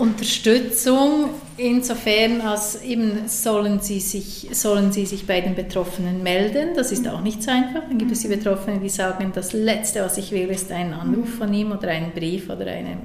Unterstützung 0.00 1.28
insofern, 1.58 2.40
als 2.40 2.82
eben 2.82 3.28
sollen 3.28 3.80
sie, 3.80 4.00
sich, 4.00 4.48
sollen 4.52 4.92
sie 4.92 5.04
sich 5.04 5.26
bei 5.26 5.42
den 5.42 5.54
Betroffenen 5.54 6.22
melden. 6.22 6.70
Das 6.74 6.90
ist 6.90 7.06
auch 7.06 7.20
nicht 7.20 7.42
so 7.42 7.50
einfach. 7.50 7.82
Dann 7.86 7.98
gibt 7.98 8.10
es 8.10 8.20
die 8.20 8.28
Betroffenen, 8.28 8.80
die 8.82 8.88
sagen, 8.88 9.30
das 9.34 9.52
Letzte, 9.52 10.00
was 10.00 10.16
ich 10.16 10.32
will, 10.32 10.48
ist 10.48 10.72
ein 10.72 10.94
Anruf 10.94 11.34
von 11.34 11.52
ihm 11.52 11.72
oder 11.72 11.88
ein 11.88 12.12
Brief 12.14 12.48
oder 12.48 12.64
eine 12.66 12.96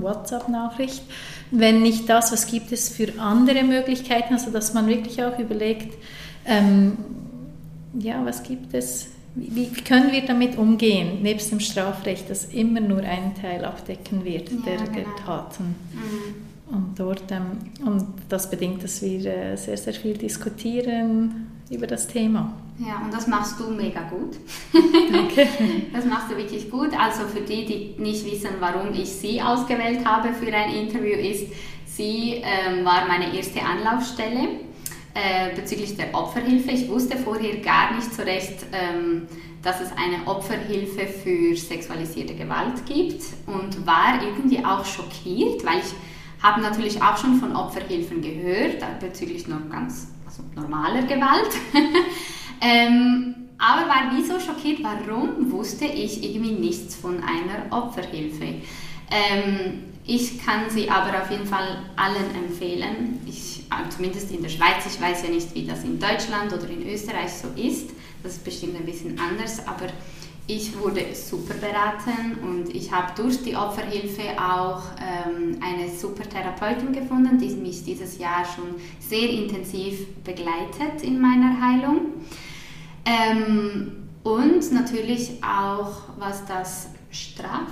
WhatsApp-Nachricht. 0.00 1.02
Wenn 1.50 1.80
nicht 1.80 2.10
das, 2.10 2.30
was 2.30 2.46
gibt 2.46 2.72
es 2.72 2.90
für 2.90 3.18
andere 3.18 3.62
Möglichkeiten? 3.62 4.34
Also 4.34 4.50
dass 4.50 4.74
man 4.74 4.86
wirklich 4.86 5.24
auch 5.24 5.38
überlegt, 5.38 5.94
ähm, 6.44 6.98
ja, 7.98 8.22
was 8.22 8.42
gibt 8.42 8.74
es 8.74 9.13
wie 9.34 9.66
können 9.82 10.12
wir 10.12 10.24
damit 10.24 10.56
umgehen, 10.56 11.22
nebst 11.22 11.50
dem 11.50 11.60
Strafrecht, 11.60 12.30
das 12.30 12.46
immer 12.46 12.80
nur 12.80 13.00
einen 13.00 13.34
Teil 13.34 13.64
abdecken 13.64 14.24
wird 14.24 14.50
ja, 14.50 14.58
der, 14.64 14.78
genau. 14.86 15.16
Taten? 15.24 15.74
Mhm. 15.92 16.74
Und, 16.74 16.98
dort, 16.98 17.30
ähm, 17.30 17.58
und 17.84 18.06
das 18.28 18.48
bedingt, 18.48 18.82
dass 18.82 19.02
wir 19.02 19.26
äh, 19.26 19.56
sehr, 19.56 19.76
sehr 19.76 19.92
viel 19.92 20.16
diskutieren 20.16 21.50
über 21.70 21.86
das 21.86 22.06
Thema. 22.06 22.54
Ja, 22.78 23.02
und 23.04 23.12
das 23.12 23.26
machst 23.26 23.60
du 23.60 23.70
mega 23.70 24.02
gut. 24.02 24.36
Danke. 25.12 25.46
Das 25.92 26.04
machst 26.06 26.30
du 26.30 26.36
wirklich 26.36 26.70
gut. 26.70 26.90
Also 26.98 27.22
für 27.26 27.40
die, 27.40 27.64
die 27.66 28.02
nicht 28.02 28.24
wissen, 28.24 28.50
warum 28.58 28.92
ich 28.92 29.08
sie 29.08 29.40
ausgewählt 29.40 30.04
habe 30.04 30.32
für 30.32 30.52
ein 30.52 30.74
Interview, 30.74 31.14
ist, 31.14 31.46
sie 31.86 32.42
ähm, 32.42 32.84
war 32.84 33.06
meine 33.06 33.36
erste 33.36 33.60
Anlaufstelle 33.62 34.48
äh, 35.14 35.54
bezüglich 35.54 35.96
der 35.96 36.14
Opferhilfe. 36.14 36.70
Ich 36.70 36.88
wusste 36.88 37.16
vorher 37.16 37.56
gar 37.58 37.94
nicht 37.94 38.12
so 38.12 38.22
recht, 38.22 38.66
ähm, 38.72 39.28
dass 39.62 39.80
es 39.80 39.90
eine 39.92 40.26
Opferhilfe 40.26 41.06
für 41.06 41.56
sexualisierte 41.56 42.34
Gewalt 42.34 42.84
gibt 42.86 43.22
und 43.46 43.86
war 43.86 44.20
irgendwie 44.22 44.64
auch 44.64 44.84
schockiert, 44.84 45.64
weil 45.64 45.78
ich 45.78 45.94
habe 46.42 46.60
natürlich 46.60 47.00
auch 47.00 47.16
schon 47.16 47.36
von 47.40 47.56
Opferhilfen 47.56 48.20
gehört, 48.20 48.82
äh, 48.82 48.86
bezüglich 49.00 49.48
noch 49.48 49.70
ganz 49.70 50.08
also 50.26 50.42
normaler 50.54 51.02
Gewalt. 51.02 51.50
ähm, 52.60 53.34
aber 53.58 53.88
war 53.88 54.16
wie 54.16 54.24
so 54.24 54.38
schockiert, 54.40 54.80
warum 54.82 55.50
wusste 55.52 55.86
ich 55.86 56.22
irgendwie 56.22 56.52
nichts 56.52 56.96
von 56.96 57.22
einer 57.22 57.70
Opferhilfe. 57.70 58.44
Ähm, 59.10 59.84
ich 60.06 60.44
kann 60.44 60.68
sie 60.68 60.90
aber 60.90 61.22
auf 61.22 61.30
jeden 61.30 61.46
Fall 61.46 61.78
allen 61.96 62.44
empfehlen. 62.44 63.20
Ich, 63.26 63.53
zumindest 63.90 64.30
in 64.30 64.42
der 64.42 64.48
Schweiz. 64.48 64.84
Ich 64.86 65.00
weiß 65.00 65.22
ja 65.22 65.28
nicht, 65.30 65.54
wie 65.54 65.66
das 65.66 65.84
in 65.84 65.98
Deutschland 65.98 66.52
oder 66.52 66.68
in 66.68 66.88
Österreich 66.88 67.32
so 67.32 67.48
ist. 67.60 67.90
Das 68.22 68.34
ist 68.34 68.44
bestimmt 68.44 68.76
ein 68.76 68.86
bisschen 68.86 69.18
anders, 69.18 69.66
aber 69.66 69.86
ich 70.46 70.78
wurde 70.78 71.14
super 71.14 71.54
beraten 71.54 72.38
und 72.42 72.74
ich 72.74 72.92
habe 72.92 73.12
durch 73.16 73.42
die 73.42 73.56
Opferhilfe 73.56 74.22
auch 74.38 74.82
ähm, 75.00 75.58
eine 75.62 75.88
super 75.88 76.28
Therapeutin 76.28 76.92
gefunden, 76.92 77.38
die 77.38 77.48
mich 77.54 77.82
dieses 77.82 78.18
Jahr 78.18 78.44
schon 78.44 78.74
sehr 79.00 79.28
intensiv 79.30 80.06
begleitet 80.22 81.02
in 81.02 81.18
meiner 81.18 81.58
Heilung. 81.60 82.00
Ähm, 83.06 83.92
und 84.22 84.72
natürlich 84.72 85.42
auch, 85.42 85.92
was 86.18 86.44
das 86.46 86.88
Straf 87.10 87.68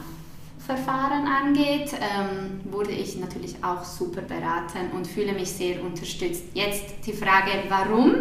Verfahren 0.66 1.27
angeht, 1.27 1.92
ähm, 1.94 2.61
wurde 2.70 2.92
ich 2.92 3.18
natürlich 3.18 3.57
auch 3.62 3.85
super 3.85 4.22
beraten 4.22 4.92
und 4.94 5.07
fühle 5.07 5.33
mich 5.33 5.51
sehr 5.51 5.83
unterstützt. 5.83 6.44
Jetzt 6.55 6.85
die 7.05 7.12
Frage, 7.12 7.51
warum? 7.68 8.14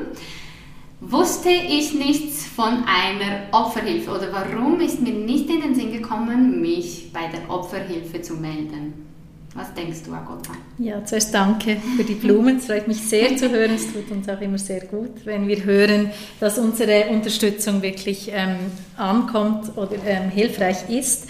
Wusste 1.00 1.50
ich 1.50 1.94
nichts 1.94 2.46
von 2.46 2.84
einer 2.86 3.48
Opferhilfe 3.52 4.12
oder 4.12 4.32
warum 4.32 4.80
ist 4.82 5.02
mir 5.02 5.14
nicht 5.14 5.50
in 5.50 5.62
den 5.62 5.76
Sinn 5.76 5.92
gekommen, 5.92 6.62
mich 6.62 7.12
bei 7.12 7.28
der 7.28 7.50
Opferhilfe 7.50 8.22
zu 8.22 8.36
melden? 8.36 9.08
Was 9.54 9.74
denkst 9.74 10.04
du, 10.06 10.14
Agota? 10.14 10.54
Ja, 10.78 11.04
zuerst 11.04 11.34
danke 11.34 11.78
für 11.98 12.04
die 12.06 12.14
Blumen. 12.14 12.58
Es 12.58 12.68
freut 12.68 12.88
mich 12.88 13.02
sehr 13.02 13.36
zu 13.36 13.50
hören. 13.50 13.72
Es 13.76 13.92
tut 13.92 14.10
uns 14.10 14.30
auch 14.30 14.40
immer 14.40 14.58
sehr 14.58 14.86
gut, 14.86 15.26
wenn 15.26 15.48
wir 15.48 15.64
hören, 15.66 16.12
dass 16.40 16.58
unsere 16.58 17.10
Unterstützung 17.10 17.82
wirklich 17.82 18.32
ähm, 18.32 18.58
ankommt 18.96 19.76
oder 19.76 19.96
ähm, 20.06 20.30
hilfreich 20.30 20.90
ist. 20.90 21.28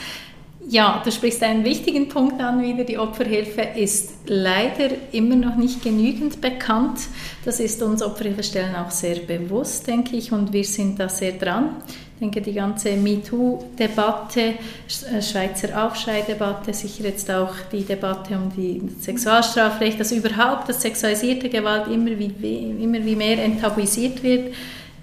Ja, 0.70 1.02
du 1.04 1.12
sprichst 1.12 1.42
einen 1.44 1.66
wichtigen 1.66 2.08
Punkt 2.08 2.40
an 2.40 2.62
wieder. 2.62 2.84
Die 2.84 2.98
Opferhilfe 2.98 3.62
ist 3.76 4.12
leider 4.28 4.90
immer 5.12 5.36
noch 5.36 5.56
nicht 5.56 5.84
genügend 5.84 6.40
bekannt. 6.40 7.00
Das 7.44 7.60
ist 7.60 7.82
uns 7.82 8.04
Opferhilfestellen 8.04 8.76
auch 8.76 8.92
sehr 8.92 9.16
bewusst, 9.16 9.88
denke 9.88 10.16
ich, 10.16 10.32
und 10.32 10.54
wir 10.54 10.64
sind 10.64 11.00
da 11.00 11.10
sehr 11.10 11.34
dran. 11.34 11.78
Ich 11.88 12.20
denke, 12.20 12.42
die 12.42 12.54
ganze 12.54 12.92
MeToo-Debatte, 12.92 14.42
äh, 14.42 15.22
Schweizer 15.24 15.86
Aufschrei-Debatte, 15.86 16.72
sicher 16.72 17.06
jetzt 17.06 17.32
auch 17.32 17.54
die 17.72 17.84
Debatte 17.84 18.36
um 18.36 18.52
die 18.56 18.82
Sexualstrafrecht, 19.00 20.00
dass 20.00 20.12
überhaupt 20.12 20.70
das 20.70 20.84
sexualisierte 20.84 21.50
Gewalt 21.50 21.88
immer 21.88 22.12
wie, 22.20 22.76
immer 22.80 23.04
wie 23.04 23.16
mehr 23.16 23.44
enttabuisiert 23.44 24.22
wird 24.22 24.54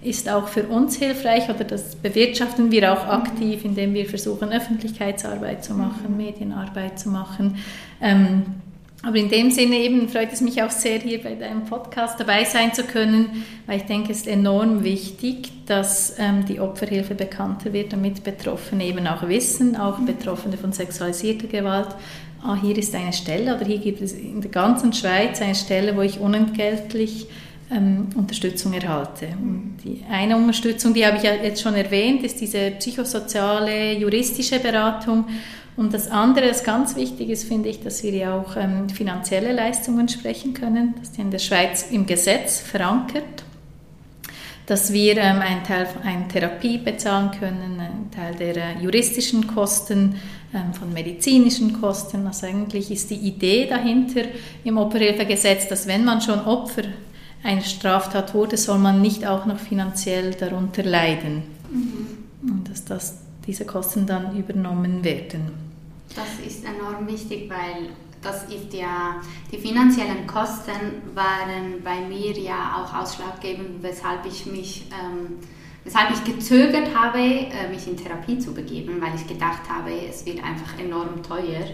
ist 0.03 0.29
auch 0.29 0.49
für 0.49 0.65
uns 0.65 0.97
hilfreich 0.97 1.49
oder 1.49 1.65
das 1.65 1.97
bewirtschaften 1.97 2.71
wir 2.71 2.93
auch 2.93 3.07
aktiv, 3.07 3.65
indem 3.65 3.95
wir 3.95 4.07
versuchen, 4.07 4.51
Öffentlichkeitsarbeit 4.51 5.65
zu 5.65 5.75
machen, 5.75 6.17
Medienarbeit 6.17 6.99
zu 6.99 7.09
machen. 7.09 7.57
Ähm, 8.01 8.45
Aber 9.03 9.17
in 9.17 9.29
dem 9.29 9.51
Sinne 9.53 9.77
eben 9.77 10.09
freut 10.09 10.33
es 10.33 10.41
mich 10.41 10.61
auch 10.63 10.71
sehr, 10.71 10.99
hier 10.99 11.23
bei 11.23 11.35
deinem 11.35 11.65
Podcast 11.65 12.19
dabei 12.19 12.45
sein 12.45 12.75
zu 12.75 12.83
können, 12.83 13.45
weil 13.67 13.79
ich 13.79 13.85
denke, 13.85 14.11
es 14.11 14.19
ist 14.19 14.27
enorm 14.27 14.83
wichtig, 14.83 15.51
dass 15.67 16.17
ähm, 16.19 16.45
die 16.47 16.59
Opferhilfe 16.59 17.15
bekannter 17.15 17.73
wird, 17.73 17.93
damit 17.93 18.25
Betroffene 18.25 18.85
eben 18.85 19.07
auch 19.07 19.29
wissen, 19.29 19.77
auch 19.77 19.99
Betroffene 20.01 20.57
von 20.57 20.73
sexualisierter 20.73 21.47
Gewalt, 21.47 21.95
ah, 22.43 22.57
hier 22.61 22.77
ist 22.77 22.93
eine 22.95 23.13
Stelle 23.13 23.55
oder 23.55 23.65
hier 23.65 23.79
gibt 23.79 24.01
es 24.01 24.13
in 24.13 24.41
der 24.41 24.51
ganzen 24.51 24.93
Schweiz 24.93 25.41
eine 25.41 25.55
Stelle, 25.55 25.97
wo 25.97 26.03
ich 26.03 26.19
unentgeltlich 26.19 27.29
ähm, 27.71 28.09
Unterstützung 28.15 28.73
erhalte. 28.73 29.29
Und 29.41 29.79
die 29.85 30.03
eine 30.11 30.37
Unterstützung, 30.37 30.95
die 30.95 31.05
habe 31.07 31.19
ich 31.19 31.23
ja 31.23 31.35
jetzt 31.35 31.63
schon 31.63 31.75
erwähnt, 31.75 32.23
ist 32.23 32.41
diese 32.41 32.73
psychosoziale, 32.73 33.99
juristische 33.99 34.59
Beratung. 34.59 35.27
Und 35.77 35.95
das 35.95 36.11
andere, 36.11 36.49
das 36.49 36.65
ganz 36.65 36.97
wichtig 36.97 37.29
ist, 37.31 37.45
finde 37.45 37.69
ich, 37.69 37.81
dass 37.81 38.03
wir 38.03 38.13
ja 38.13 38.37
auch 38.37 38.57
ähm, 38.57 38.89
finanzielle 38.89 39.53
Leistungen 39.53 40.09
sprechen 40.09 40.55
können. 40.55 40.95
Das 40.99 41.11
ist 41.11 41.19
in 41.19 41.31
der 41.31 41.39
Schweiz 41.39 41.91
im 41.93 42.05
Gesetz 42.05 42.59
verankert, 42.59 43.45
dass 44.67 44.93
wir 44.93 45.17
ähm, 45.19 45.41
einen 45.41 45.63
Teil 45.63 45.87
von 45.87 46.03
Therapie 46.29 46.79
bezahlen 46.79 47.31
können, 47.39 47.81
einen 47.81 48.11
Teil 48.11 48.35
der 48.35 48.57
äh, 48.57 48.83
juristischen 48.83 49.47
Kosten, 49.47 50.17
ähm, 50.55 50.73
von 50.73 50.91
medizinischen 50.95 51.79
Kosten. 51.79 52.27
Also 52.27 52.47
eigentlich 52.47 52.91
ist 52.91 53.11
die 53.11 53.17
Idee 53.17 53.67
dahinter 53.67 54.23
im 54.65 54.79
Opferhilfegesetz, 54.79 55.69
dass 55.69 55.87
wenn 55.87 56.07
man 56.07 56.23
schon 56.23 56.41
Opfer 56.41 56.85
einer 57.43 57.63
Straftat 57.63 58.35
wurde, 58.35 58.57
soll 58.57 58.79
man 58.79 59.01
nicht 59.01 59.27
auch 59.27 59.47
noch 59.47 59.59
finanziell 59.59 60.35
darunter 60.35 60.83
leiden. 60.83 61.43
Mhm. 61.71 62.51
Und 62.51 62.71
dass 62.71 62.85
das, 62.85 63.19
diese 63.47 63.65
Kosten 63.65 64.07
dann 64.07 64.37
übernommen 64.37 65.05
werden. 65.05 65.53
Das 66.15 66.47
ist 66.47 66.65
enorm 66.65 67.07
wichtig, 67.07 67.49
weil 67.51 67.91
das 68.23 68.45
ist 68.45 68.73
ja, 68.73 69.21
die 69.53 69.59
finanziellen 69.59 70.27
Kosten 70.27 71.03
waren 71.15 71.83
bei 71.85 72.01
mir 72.01 72.37
ja 72.39 72.83
auch 72.83 73.03
ausschlaggebend, 73.03 73.83
weshalb 73.83 74.27
ich 74.27 74.47
mich, 74.47 74.87
ähm, 74.91 75.39
weshalb 75.85 76.11
ich 76.11 76.25
gezögert 76.25 76.89
habe, 76.95 77.19
äh, 77.19 77.69
mich 77.71 77.87
in 77.87 77.97
Therapie 77.97 78.39
zu 78.39 78.53
begeben, 78.53 79.01
weil 79.01 79.15
ich 79.15 79.27
gedacht 79.27 79.69
habe, 79.69 79.91
es 80.09 80.27
wird 80.27 80.43
einfach 80.43 80.79
enorm 80.79 81.23
teuer. 81.23 81.65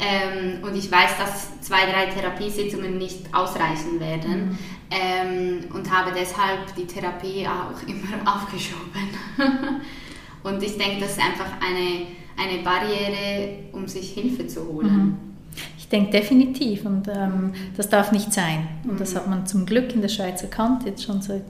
Ähm, 0.00 0.62
und 0.62 0.76
ich 0.76 0.90
weiß, 0.90 1.18
dass 1.18 1.60
zwei, 1.60 1.90
drei 1.90 2.06
Therapiesitzungen 2.06 2.98
nicht 2.98 3.34
ausreichen 3.34 3.98
werden 3.98 4.50
mhm. 4.50 4.58
ähm, 4.90 5.64
und 5.74 5.90
habe 5.90 6.12
deshalb 6.16 6.74
die 6.76 6.86
Therapie 6.86 7.46
auch 7.46 7.82
immer 7.88 8.32
aufgeschoben. 8.32 9.82
und 10.44 10.62
ich 10.62 10.78
denke, 10.78 11.00
das 11.00 11.12
ist 11.12 11.20
einfach 11.20 11.50
eine 11.60 12.06
eine 12.38 12.62
Barriere, 12.62 13.58
um 13.72 13.86
sich 13.86 14.12
Hilfe 14.12 14.46
zu 14.46 14.66
holen. 14.66 14.94
Mhm. 14.94 15.16
Ich 15.76 15.88
denke 15.88 16.10
definitiv 16.12 16.84
und 16.84 17.08
ähm, 17.08 17.52
das 17.76 17.88
darf 17.88 18.12
nicht 18.12 18.32
sein. 18.32 18.68
Und 18.84 19.00
das 19.00 19.12
mhm. 19.12 19.16
hat 19.16 19.28
man 19.28 19.46
zum 19.46 19.66
Glück 19.66 19.92
in 19.94 20.02
der 20.02 20.08
Schweiz 20.08 20.42
erkannt, 20.42 20.84
jetzt 20.84 21.02
schon 21.02 21.20
seit 21.20 21.42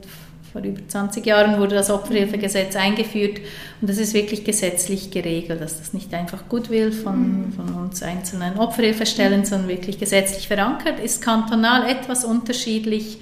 vor 0.59 0.69
über 0.69 0.87
20 0.87 1.25
Jahren 1.25 1.59
wurde 1.59 1.75
das 1.75 1.91
Opferhilfegesetz 1.91 2.77
eingeführt 2.77 3.41
und 3.81 3.89
das 3.89 3.99
ist 3.99 4.15
wirklich 4.15 4.45
gesetzlich 4.45 5.11
geregelt, 5.11 5.61
dass 5.61 5.79
das 5.79 5.93
nicht 5.93 6.13
einfach 6.15 6.49
gut 6.49 6.71
will 6.71 6.93
von, 6.93 7.47
mhm. 7.47 7.53
von 7.53 7.75
uns 7.75 8.03
einzelnen 8.03 8.59
Opferhilfestellen, 8.59 9.45
sondern 9.45 9.69
wirklich 9.69 9.99
gesetzlich 9.99 10.49
verankert, 10.49 11.01
ist 11.01 11.23
kantonal 11.23 11.89
etwas 11.89 12.25
unterschiedlich, 12.25 13.19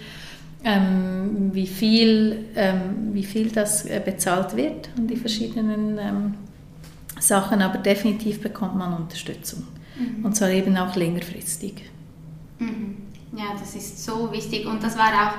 ähm, 0.65 1.51
wie, 1.53 1.67
viel, 1.67 2.47
ähm, 2.57 3.11
wie 3.13 3.25
viel 3.25 3.51
das 3.51 3.85
äh, 3.85 4.01
bezahlt 4.05 4.57
wird 4.57 4.89
an 4.97 5.07
die 5.07 5.17
verschiedenen 5.17 5.99
ähm, 5.99 6.35
Sachen, 7.21 7.63
aber 7.63 7.79
definitiv 7.79 8.41
bekommt 8.41 8.77
man 8.77 8.95
Unterstützung. 8.95 9.67
Mhm. 9.99 10.25
Und 10.25 10.37
zwar 10.37 10.51
eben 10.51 10.77
auch 10.77 10.97
längerfristig. 10.97 11.85
Mhm. 12.59 12.97
Ja, 13.37 13.55
das 13.59 13.75
ist 13.75 14.03
so 14.03 14.33
wichtig 14.33 14.67
und 14.67 14.83
das 14.83 14.97
war 14.97 15.09
auch 15.09 15.35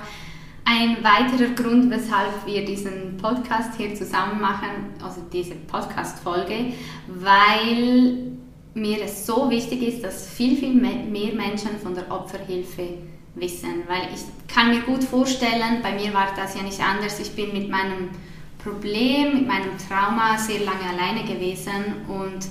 ein 0.69 0.97
weiterer 1.01 1.53
Grund, 1.55 1.89
weshalb 1.89 2.45
wir 2.45 2.65
diesen 2.65 3.15
Podcast 3.15 3.71
hier 3.77 3.95
zusammen 3.95 4.41
machen, 4.41 4.67
also 5.01 5.21
diese 5.31 5.55
Podcast-Folge, 5.55 6.73
weil 7.07 8.33
mir 8.73 9.01
es 9.01 9.25
so 9.25 9.49
wichtig 9.49 9.81
ist, 9.81 10.03
dass 10.03 10.29
viel, 10.29 10.57
viel 10.57 10.73
mehr 10.73 11.33
Menschen 11.33 11.79
von 11.81 11.95
der 11.95 12.11
Opferhilfe 12.11 12.89
wissen. 13.35 13.83
Weil 13.87 14.09
ich 14.13 14.53
kann 14.53 14.71
mir 14.71 14.81
gut 14.81 15.05
vorstellen, 15.05 15.81
bei 15.81 15.93
mir 15.93 16.13
war 16.13 16.27
das 16.35 16.55
ja 16.55 16.63
nicht 16.63 16.81
anders, 16.81 17.17
ich 17.21 17.31
bin 17.31 17.53
mit 17.53 17.69
meinem 17.69 18.09
Problem, 18.61 19.35
mit 19.35 19.47
meinem 19.47 19.77
Trauma 19.87 20.37
sehr 20.37 20.59
lange 20.59 20.83
alleine 20.89 21.23
gewesen 21.23 22.05
und 22.09 22.45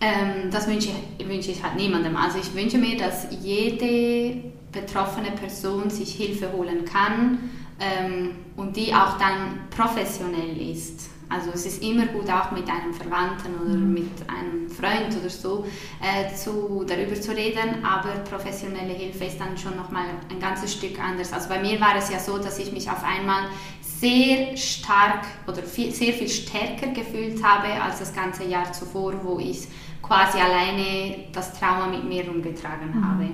ähm, 0.00 0.50
das 0.50 0.66
wünsche 0.68 0.88
wünsche 1.22 1.50
ich 1.50 1.62
halt 1.62 1.76
niemandem. 1.76 2.16
Also 2.16 2.38
ich 2.38 2.54
wünsche 2.54 2.78
mir, 2.78 2.96
dass 2.96 3.26
jede 3.42 4.55
betroffene 4.72 5.30
Person 5.32 5.90
sich 5.90 6.14
Hilfe 6.14 6.52
holen 6.52 6.84
kann 6.84 7.50
ähm, 7.80 8.36
und 8.56 8.76
die 8.76 8.92
auch 8.92 9.18
dann 9.18 9.60
professionell 9.70 10.60
ist. 10.70 11.10
Also 11.28 11.50
es 11.52 11.66
ist 11.66 11.82
immer 11.82 12.06
gut, 12.06 12.30
auch 12.30 12.52
mit 12.52 12.68
einem 12.70 12.94
Verwandten 12.94 13.54
oder 13.60 13.74
mhm. 13.74 13.94
mit 13.94 14.12
einem 14.28 14.70
Freund 14.70 15.16
oder 15.20 15.28
so 15.28 15.66
äh, 16.00 16.32
zu, 16.32 16.84
darüber 16.86 17.20
zu 17.20 17.32
reden, 17.34 17.84
aber 17.84 18.10
professionelle 18.30 18.92
Hilfe 18.92 19.24
ist 19.24 19.40
dann 19.40 19.58
schon 19.58 19.76
nochmal 19.76 20.04
ein 20.30 20.38
ganzes 20.38 20.74
Stück 20.74 21.00
anders. 21.00 21.32
Also 21.32 21.48
bei 21.48 21.60
mir 21.60 21.80
war 21.80 21.96
es 21.96 22.10
ja 22.10 22.20
so, 22.20 22.38
dass 22.38 22.58
ich 22.60 22.70
mich 22.70 22.88
auf 22.88 23.02
einmal 23.02 23.48
sehr 23.80 24.56
stark 24.56 25.24
oder 25.48 25.62
viel, 25.62 25.92
sehr 25.92 26.12
viel 26.12 26.28
stärker 26.28 26.88
gefühlt 26.88 27.42
habe 27.42 27.82
als 27.82 27.98
das 27.98 28.14
ganze 28.14 28.44
Jahr 28.44 28.72
zuvor, 28.72 29.14
wo 29.24 29.40
ich 29.40 29.66
quasi 30.06 30.38
alleine 30.38 31.24
das 31.32 31.58
Trauma 31.58 31.86
mit 31.86 32.04
mir 32.04 32.26
rumgetragen 32.26 32.94
mhm. 32.94 33.04
habe. 33.04 33.28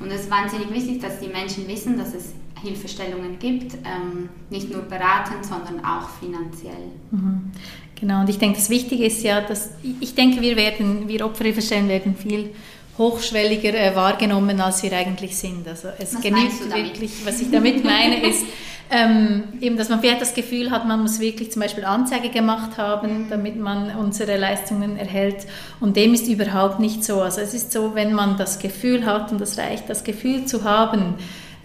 Und 0.00 0.10
es 0.10 0.22
ist 0.22 0.30
wahnsinnig 0.30 0.70
wichtig, 0.72 1.00
dass 1.00 1.20
die 1.20 1.28
Menschen 1.28 1.68
wissen, 1.68 1.96
dass 1.96 2.14
es 2.14 2.34
Hilfestellungen 2.62 3.38
gibt, 3.38 3.74
ähm, 3.74 4.28
nicht 4.50 4.72
nur 4.72 4.82
beratend, 4.82 5.44
sondern 5.44 5.84
auch 5.84 6.08
finanziell. 6.08 6.90
Mhm. 7.10 7.52
Genau, 7.98 8.20
und 8.20 8.28
ich 8.28 8.38
denke, 8.38 8.56
das 8.58 8.68
Wichtige 8.68 9.06
ist 9.06 9.22
ja, 9.22 9.40
dass 9.40 9.70
ich 10.00 10.14
denke, 10.14 10.40
wir 10.40 10.56
werden, 10.56 11.08
wir 11.08 11.24
Opferhilfestellen 11.24 11.88
werden 11.88 12.14
viel 12.14 12.50
hochschwelliger 12.98 13.74
äh, 13.74 13.94
wahrgenommen, 13.94 14.60
als 14.60 14.82
wir 14.82 14.92
eigentlich 14.92 15.36
sind. 15.36 15.66
Also 15.68 15.88
es 15.98 16.14
was 16.14 16.22
genügt 16.22 16.74
wirklich, 16.74 17.24
was 17.24 17.40
ich 17.40 17.50
damit 17.50 17.84
meine, 17.84 18.26
ist, 18.26 18.44
ähm, 18.90 19.44
eben, 19.60 19.76
dass 19.76 19.88
man 19.88 20.00
vielleicht 20.00 20.20
das 20.20 20.34
Gefühl 20.34 20.70
hat, 20.70 20.86
man 20.86 21.02
muss 21.02 21.18
wirklich 21.18 21.50
zum 21.50 21.60
Beispiel 21.60 21.84
Anzeige 21.84 22.28
gemacht 22.28 22.78
haben, 22.78 23.26
damit 23.28 23.56
man 23.56 23.96
unsere 23.96 24.36
Leistungen 24.36 24.96
erhält. 24.96 25.46
Und 25.80 25.96
dem 25.96 26.14
ist 26.14 26.28
überhaupt 26.28 26.78
nicht 26.78 27.04
so. 27.04 27.20
Also 27.20 27.40
es 27.40 27.52
ist 27.52 27.72
so, 27.72 27.94
wenn 27.94 28.12
man 28.12 28.36
das 28.36 28.58
Gefühl 28.60 29.04
hat, 29.04 29.32
und 29.32 29.40
das 29.40 29.58
reicht, 29.58 29.90
das 29.90 30.04
Gefühl 30.04 30.46
zu 30.46 30.62
haben, 30.62 31.14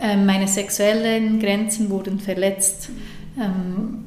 äh, 0.01 0.17
meine 0.17 0.47
sexuellen 0.47 1.39
Grenzen 1.39 1.91
wurden 1.91 2.19
verletzt, 2.19 2.89
ähm, 3.39 4.05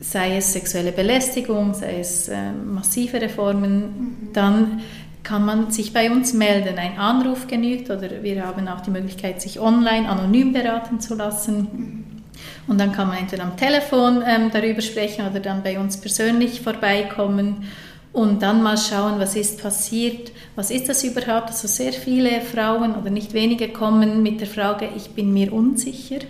sei 0.00 0.36
es 0.36 0.52
sexuelle 0.52 0.92
Belästigung, 0.92 1.74
sei 1.74 2.00
es 2.00 2.28
äh, 2.28 2.52
massive 2.52 3.20
Reformen, 3.20 3.78
mhm. 3.78 4.32
dann 4.32 4.82
kann 5.24 5.44
man 5.44 5.70
sich 5.70 5.92
bei 5.92 6.10
uns 6.10 6.34
melden. 6.34 6.78
Ein 6.78 6.98
Anruf 6.98 7.46
genügt 7.46 7.90
oder 7.90 8.22
wir 8.22 8.46
haben 8.46 8.68
auch 8.68 8.80
die 8.80 8.90
Möglichkeit, 8.90 9.42
sich 9.42 9.58
online 9.58 10.08
anonym 10.08 10.52
beraten 10.52 11.00
zu 11.00 11.14
lassen. 11.14 12.22
Und 12.66 12.78
dann 12.78 12.92
kann 12.92 13.08
man 13.08 13.18
entweder 13.18 13.44
am 13.44 13.56
Telefon 13.56 14.22
ähm, 14.26 14.50
darüber 14.52 14.82
sprechen 14.82 15.26
oder 15.26 15.40
dann 15.40 15.62
bei 15.62 15.78
uns 15.78 15.96
persönlich 15.96 16.60
vorbeikommen 16.60 17.64
und 18.12 18.42
dann 18.42 18.62
mal 18.62 18.78
schauen, 18.78 19.18
was 19.18 19.34
ist 19.34 19.60
passiert, 19.60 20.30
was 20.54 20.70
ist 20.70 20.88
das 20.88 21.02
überhaupt. 21.04 21.48
Also 21.48 21.68
sehr 21.68 21.92
viele 21.92 22.40
Frauen 22.40 22.94
oder 22.94 23.10
nicht 23.10 23.34
wenige 23.34 23.68
kommen 23.68 24.22
mit 24.22 24.40
der 24.40 24.46
Frage, 24.46 24.88
ich 24.96 25.10
bin 25.10 25.32
mir 25.32 25.52
unsicher. 25.52 26.20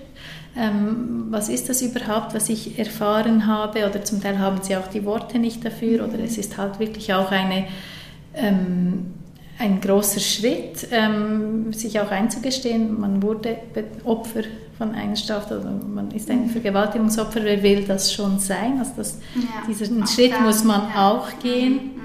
Ähm, 0.57 1.27
was 1.31 1.49
ist 1.49 1.69
das 1.69 1.83
überhaupt, 1.83 2.33
was 2.33 2.49
ich 2.49 2.79
erfahren 2.79 3.47
habe? 3.47 3.87
Oder 3.87 4.05
zum 4.05 4.23
Teil 4.23 4.39
haben 4.39 4.63
sie 4.63 4.77
auch 4.77 4.87
die 4.87 5.05
Worte 5.05 5.39
nicht 5.39 5.65
dafür 5.65 6.05
oder 6.05 6.19
es 6.21 6.39
ist 6.39 6.57
halt 6.57 6.79
wirklich 6.79 7.13
auch 7.13 7.31
eine 7.33 7.67
ähm, 8.35 9.15
ein 9.59 9.81
großer 9.81 10.21
Schritt, 10.21 10.89
ähm, 10.91 11.73
sich 11.73 11.99
auch 12.01 12.11
einzugestehen, 12.11 13.01
man 13.01 13.23
wurde 13.23 13.59
Opfer 14.05 14.43
von 14.77 14.93
einer 14.93 15.15
Straftat 15.15 15.61
oder 15.61 15.71
man 15.71 16.11
ist 16.11 16.29
ein 16.31 16.47
mhm. 16.47 16.51
Vergewaltigungsopfer, 16.51 17.45
wer 17.45 17.63
will 17.63 17.85
das 17.85 18.13
schon 18.13 18.39
sein? 18.41 18.79
Also 18.79 18.93
das, 18.97 19.19
ja, 19.37 19.67
diesen 19.69 20.07
Schritt 20.07 20.33
da, 20.33 20.41
muss 20.41 20.65
man 20.65 20.89
ja. 20.93 21.11
auch 21.11 21.39
gehen. 21.41 21.73
Mhm. 21.73 22.05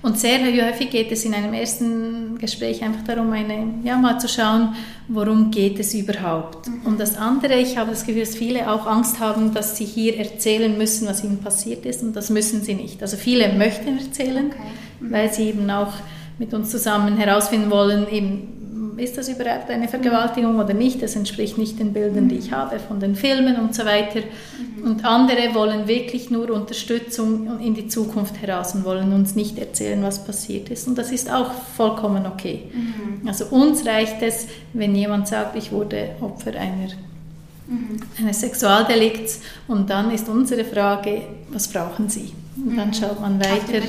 Und 0.00 0.18
sehr 0.18 0.38
häufig 0.40 0.90
geht 0.90 1.10
es 1.12 1.24
in 1.24 1.32
einem 1.32 1.54
ersten 1.54 2.36
Gespräch 2.38 2.82
einfach 2.82 3.04
darum, 3.04 3.32
eine, 3.32 3.66
ja, 3.84 3.96
mal 3.96 4.18
zu 4.18 4.28
schauen, 4.28 4.74
worum 5.08 5.50
geht 5.50 5.78
es 5.78 5.94
überhaupt. 5.94 6.68
Mhm. 6.68 6.86
Und 6.86 7.00
das 7.00 7.16
andere, 7.16 7.54
ich 7.54 7.76
habe 7.76 7.90
das 7.90 8.04
Gefühl, 8.06 8.24
dass 8.24 8.36
viele 8.36 8.70
auch 8.70 8.86
Angst 8.86 9.20
haben, 9.20 9.52
dass 9.52 9.76
sie 9.76 9.86
hier 9.86 10.18
erzählen 10.18 10.76
müssen, 10.76 11.06
was 11.08 11.24
ihnen 11.24 11.38
passiert 11.38 11.84
ist 11.84 12.02
und 12.02 12.16
das 12.16 12.30
müssen 12.30 12.62
sie 12.62 12.74
nicht. 12.74 13.02
Also 13.02 13.18
viele 13.18 13.52
möchten 13.52 13.98
erzählen. 13.98 14.46
Okay 14.46 14.62
weil 15.10 15.32
sie 15.32 15.48
eben 15.48 15.70
auch 15.70 15.92
mit 16.38 16.52
uns 16.52 16.70
zusammen 16.70 17.16
herausfinden 17.16 17.70
wollen, 17.70 18.08
eben, 18.10 18.94
ist 18.96 19.18
das 19.18 19.28
überhaupt 19.28 19.70
eine 19.70 19.88
Vergewaltigung 19.88 20.58
oder 20.58 20.74
nicht? 20.74 21.02
Das 21.02 21.16
entspricht 21.16 21.58
nicht 21.58 21.78
den 21.78 21.92
Bildern, 21.92 22.28
die 22.28 22.36
ich 22.36 22.52
habe 22.52 22.78
von 22.78 23.00
den 23.00 23.16
Filmen 23.16 23.56
und 23.56 23.74
so 23.74 23.84
weiter. 23.84 24.20
Mhm. 24.20 24.84
Und 24.84 25.04
andere 25.04 25.54
wollen 25.54 25.88
wirklich 25.88 26.30
nur 26.30 26.50
Unterstützung 26.50 27.60
in 27.60 27.74
die 27.74 27.88
Zukunft 27.88 28.40
heraus 28.40 28.74
und 28.74 28.84
wollen 28.84 29.12
uns 29.12 29.34
nicht 29.34 29.58
erzählen, 29.58 30.02
was 30.02 30.24
passiert 30.24 30.68
ist. 30.70 30.86
Und 30.86 30.96
das 30.96 31.10
ist 31.10 31.30
auch 31.30 31.52
vollkommen 31.52 32.26
okay. 32.26 32.64
Mhm. 32.72 33.26
Also 33.26 33.46
uns 33.46 33.84
reicht 33.86 34.22
es, 34.22 34.46
wenn 34.72 34.94
jemand 34.94 35.26
sagt, 35.28 35.56
ich 35.56 35.72
wurde 35.72 36.10
Opfer 36.20 36.50
einer 36.50 36.88
mhm. 37.66 38.00
eines 38.18 38.40
Sexualdelikts 38.40 39.40
und 39.68 39.90
dann 39.90 40.10
ist 40.10 40.28
unsere 40.28 40.64
Frage, 40.64 41.22
was 41.50 41.68
brauchen 41.68 42.08
Sie? 42.08 42.32
Und 42.56 42.76
dann 42.76 42.88
mhm. 42.88 42.94
schaut 42.94 43.20
man 43.20 43.40
weiter. 43.40 43.84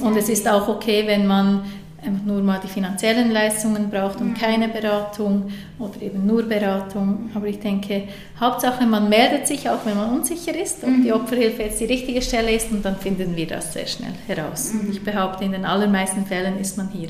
Und 0.00 0.16
es 0.16 0.28
ist 0.28 0.48
auch 0.48 0.68
okay, 0.68 1.04
wenn 1.06 1.26
man 1.26 1.62
einfach 2.02 2.24
nur 2.24 2.42
mal 2.42 2.60
die 2.62 2.68
finanziellen 2.68 3.30
Leistungen 3.30 3.90
braucht 3.90 4.20
und 4.20 4.30
mhm. 4.30 4.34
keine 4.34 4.68
Beratung 4.68 5.50
oder 5.78 6.00
eben 6.00 6.26
nur 6.26 6.44
Beratung. 6.44 7.30
Aber 7.34 7.46
ich 7.46 7.58
denke, 7.58 8.04
Hauptsache 8.38 8.86
man 8.86 9.08
meldet 9.08 9.46
sich, 9.46 9.68
auch 9.68 9.84
wenn 9.84 9.96
man 9.96 10.10
unsicher 10.10 10.56
ist, 10.56 10.84
ob 10.84 10.90
mhm. 10.90 11.02
die 11.02 11.12
Opferhilfe 11.12 11.62
jetzt 11.62 11.80
die 11.80 11.86
richtige 11.86 12.22
Stelle 12.22 12.52
ist 12.52 12.70
und 12.70 12.84
dann 12.84 12.96
finden 12.96 13.34
wir 13.34 13.46
das 13.46 13.72
sehr 13.72 13.86
schnell 13.86 14.12
heraus. 14.26 14.72
Mhm. 14.72 14.90
Ich 14.92 15.02
behaupte, 15.02 15.44
in 15.44 15.52
den 15.52 15.64
allermeisten 15.64 16.24
Fällen 16.26 16.58
ist 16.58 16.76
man 16.76 16.88
hier 16.90 17.08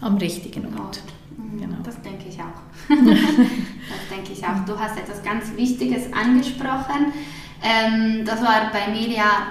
am 0.00 0.18
richtigen 0.18 0.66
Ort. 0.78 1.00
Mhm. 1.36 1.60
Genau. 1.60 1.76
Das 1.82 2.00
denke 2.02 2.28
ich 2.28 2.38
auch. 2.38 2.88
das 2.88 4.16
denke 4.16 4.32
ich 4.32 4.44
auch. 4.44 4.64
Du 4.66 4.78
hast 4.78 4.98
etwas 4.98 5.22
ganz 5.22 5.56
Wichtiges 5.56 6.12
angesprochen. 6.12 7.12
Ähm, 7.62 8.24
das 8.26 8.42
war 8.42 8.70
bei 8.72 8.92
mir 8.92 9.08
ja 9.08 9.48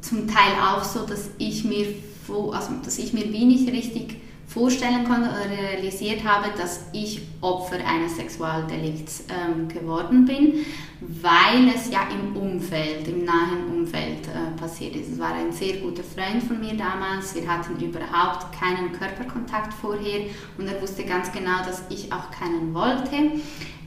zum 0.00 0.26
Teil 0.26 0.52
auch 0.60 0.84
so, 0.84 1.06
dass 1.06 1.30
ich 1.38 1.64
mir 1.64 1.86
also 2.28 2.70
dass 2.84 2.98
ich 2.98 3.12
mir 3.12 3.32
wie 3.32 3.44
nicht 3.44 3.68
richtig 3.70 4.16
vorstellen 4.46 5.04
konnte 5.04 5.28
oder 5.28 5.50
realisiert 5.50 6.24
habe, 6.24 6.46
dass 6.56 6.86
ich 6.92 7.20
Opfer 7.40 7.78
eines 7.84 8.16
Sexualdelikts 8.16 9.24
ähm, 9.28 9.68
geworden 9.68 10.24
bin, 10.24 10.64
weil 11.00 11.68
es 11.74 11.90
ja 11.90 12.06
im 12.10 12.36
Umfeld, 12.36 13.08
im 13.08 13.24
nahen 13.24 13.66
Umfeld 13.74 14.26
äh, 14.28 14.58
passiert 14.58 14.94
ist. 14.96 15.12
Es 15.12 15.18
war 15.18 15.34
ein 15.34 15.52
sehr 15.52 15.78
guter 15.78 16.02
Freund 16.04 16.42
von 16.42 16.60
mir 16.60 16.74
damals. 16.74 17.34
Wir 17.34 17.46
hatten 17.46 17.74
überhaupt 17.84 18.52
keinen 18.58 18.92
Körperkontakt 18.92 19.74
vorher 19.74 20.26
und 20.56 20.68
er 20.68 20.80
wusste 20.80 21.04
ganz 21.04 21.32
genau, 21.32 21.58
dass 21.66 21.82
ich 21.90 22.12
auch 22.12 22.30
keinen 22.30 22.72
wollte. 22.72 23.16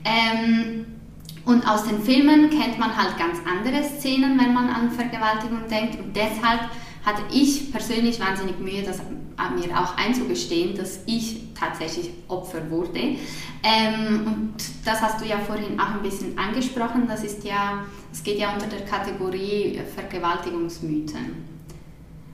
Ähm, 0.04 0.84
und 1.46 1.66
aus 1.68 1.84
den 1.84 2.02
Filmen 2.02 2.50
kennt 2.50 2.78
man 2.78 2.96
halt 2.96 3.16
ganz 3.18 3.38
andere 3.48 3.82
Szenen, 3.82 4.38
wenn 4.38 4.52
man 4.52 4.68
an 4.68 4.90
Vergewaltigung 4.90 5.66
denkt 5.68 5.98
und 5.98 6.14
deshalb 6.14 6.60
hatte 7.04 7.22
ich 7.32 7.72
persönlich 7.72 8.20
wahnsinnig 8.20 8.58
Mühe, 8.58 8.82
das 8.82 9.00
mir 9.48 9.78
auch 9.78 9.96
einzugestehen, 9.96 10.76
dass 10.76 11.00
ich 11.06 11.40
tatsächlich 11.58 12.10
Opfer 12.28 12.70
wurde. 12.70 13.16
Ähm, 13.62 14.26
und 14.26 14.54
das 14.84 15.00
hast 15.00 15.20
du 15.20 15.24
ja 15.24 15.38
vorhin 15.38 15.80
auch 15.80 15.94
ein 15.94 16.02
bisschen 16.02 16.38
angesprochen. 16.38 17.06
Das 17.08 17.24
ist 17.24 17.44
ja, 17.44 17.84
es 18.12 18.22
geht 18.22 18.38
ja 18.38 18.52
unter 18.52 18.66
der 18.66 18.84
Kategorie 18.84 19.80
Vergewaltigungsmythen. 19.94 21.50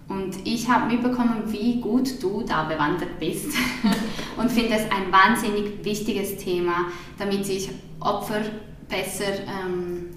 Und 0.08 0.36
ich 0.44 0.68
habe 0.68 0.92
mitbekommen, 0.92 1.42
wie 1.46 1.80
gut 1.80 2.22
du 2.22 2.42
da 2.42 2.64
bewandert 2.64 3.18
bist 3.18 3.48
und 4.36 4.50
finde 4.50 4.74
es 4.74 4.84
ein 4.84 5.10
wahnsinnig 5.10 5.84
wichtiges 5.84 6.36
Thema, 6.36 6.86
damit 7.18 7.44
sich 7.44 7.70
Opfer 7.98 8.42
besser 8.88 9.40
ähm, 9.40 10.10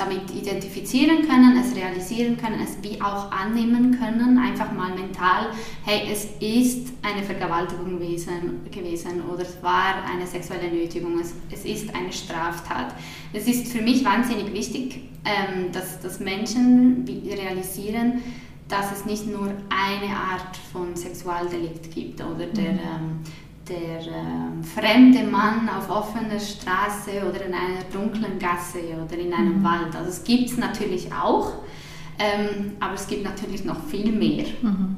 damit 0.00 0.30
identifizieren 0.30 1.28
können, 1.28 1.56
es 1.62 1.76
realisieren 1.76 2.36
können, 2.36 2.60
es 2.60 2.82
wie 2.82 3.00
auch 3.00 3.30
annehmen 3.30 3.98
können, 3.98 4.38
einfach 4.38 4.72
mal 4.72 4.94
mental, 4.94 5.50
hey, 5.84 6.08
es 6.10 6.24
ist 6.40 6.92
eine 7.02 7.22
Vergewaltigung 7.22 7.98
gewesen, 7.98 8.60
gewesen 8.70 9.22
oder 9.30 9.42
es 9.42 9.62
war 9.62 10.04
eine 10.10 10.26
sexuelle 10.26 10.70
Nötigung, 10.70 11.18
es, 11.20 11.34
es 11.52 11.64
ist 11.64 11.94
eine 11.94 12.12
Straftat. 12.12 12.94
Es 13.32 13.46
ist 13.46 13.68
für 13.68 13.82
mich 13.82 14.04
wahnsinnig 14.04 14.52
wichtig, 14.52 15.02
ähm, 15.24 15.70
dass, 15.72 16.00
dass 16.00 16.18
Menschen 16.18 17.04
realisieren, 17.06 18.22
dass 18.68 18.92
es 18.92 19.04
nicht 19.04 19.26
nur 19.26 19.48
eine 19.68 20.16
Art 20.16 20.56
von 20.72 20.96
Sexualdelikt 20.96 21.92
gibt 21.92 22.20
oder 22.20 22.46
der, 22.46 22.72
mhm. 22.72 22.78
ähm, 22.78 23.20
der 23.70 24.00
äh, 24.00 24.62
fremde 24.74 25.24
Mann 25.24 25.68
auf 25.68 25.88
offener 25.88 26.40
Straße 26.40 27.26
oder 27.28 27.46
in 27.46 27.54
einer 27.54 27.84
dunklen 27.92 28.38
Gasse 28.38 28.80
oder 29.02 29.16
in 29.16 29.32
einem 29.32 29.60
mhm. 29.60 29.64
Wald. 29.64 29.96
Also 29.96 30.10
es 30.10 30.24
gibt 30.24 30.50
es 30.50 30.58
natürlich 30.58 31.12
auch, 31.12 31.52
ähm, 32.18 32.72
aber 32.80 32.94
es 32.94 33.06
gibt 33.06 33.24
natürlich 33.24 33.64
noch 33.64 33.82
viel 33.84 34.12
mehr. 34.12 34.46
Mhm. 34.60 34.96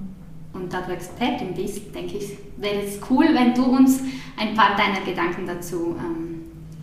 Und 0.54 0.72
da 0.72 0.82
du 0.82 0.92
Expertin 0.92 1.54
bist, 1.54 1.94
denke 1.94 2.18
ich, 2.18 2.30
wäre 2.56 2.82
es 2.82 2.98
cool, 3.10 3.26
wenn 3.32 3.54
du 3.54 3.64
uns 3.64 4.00
ein 4.36 4.54
paar 4.54 4.76
deiner 4.76 5.00
Gedanken 5.00 5.46
dazu 5.46 5.96
ähm, 5.98 6.42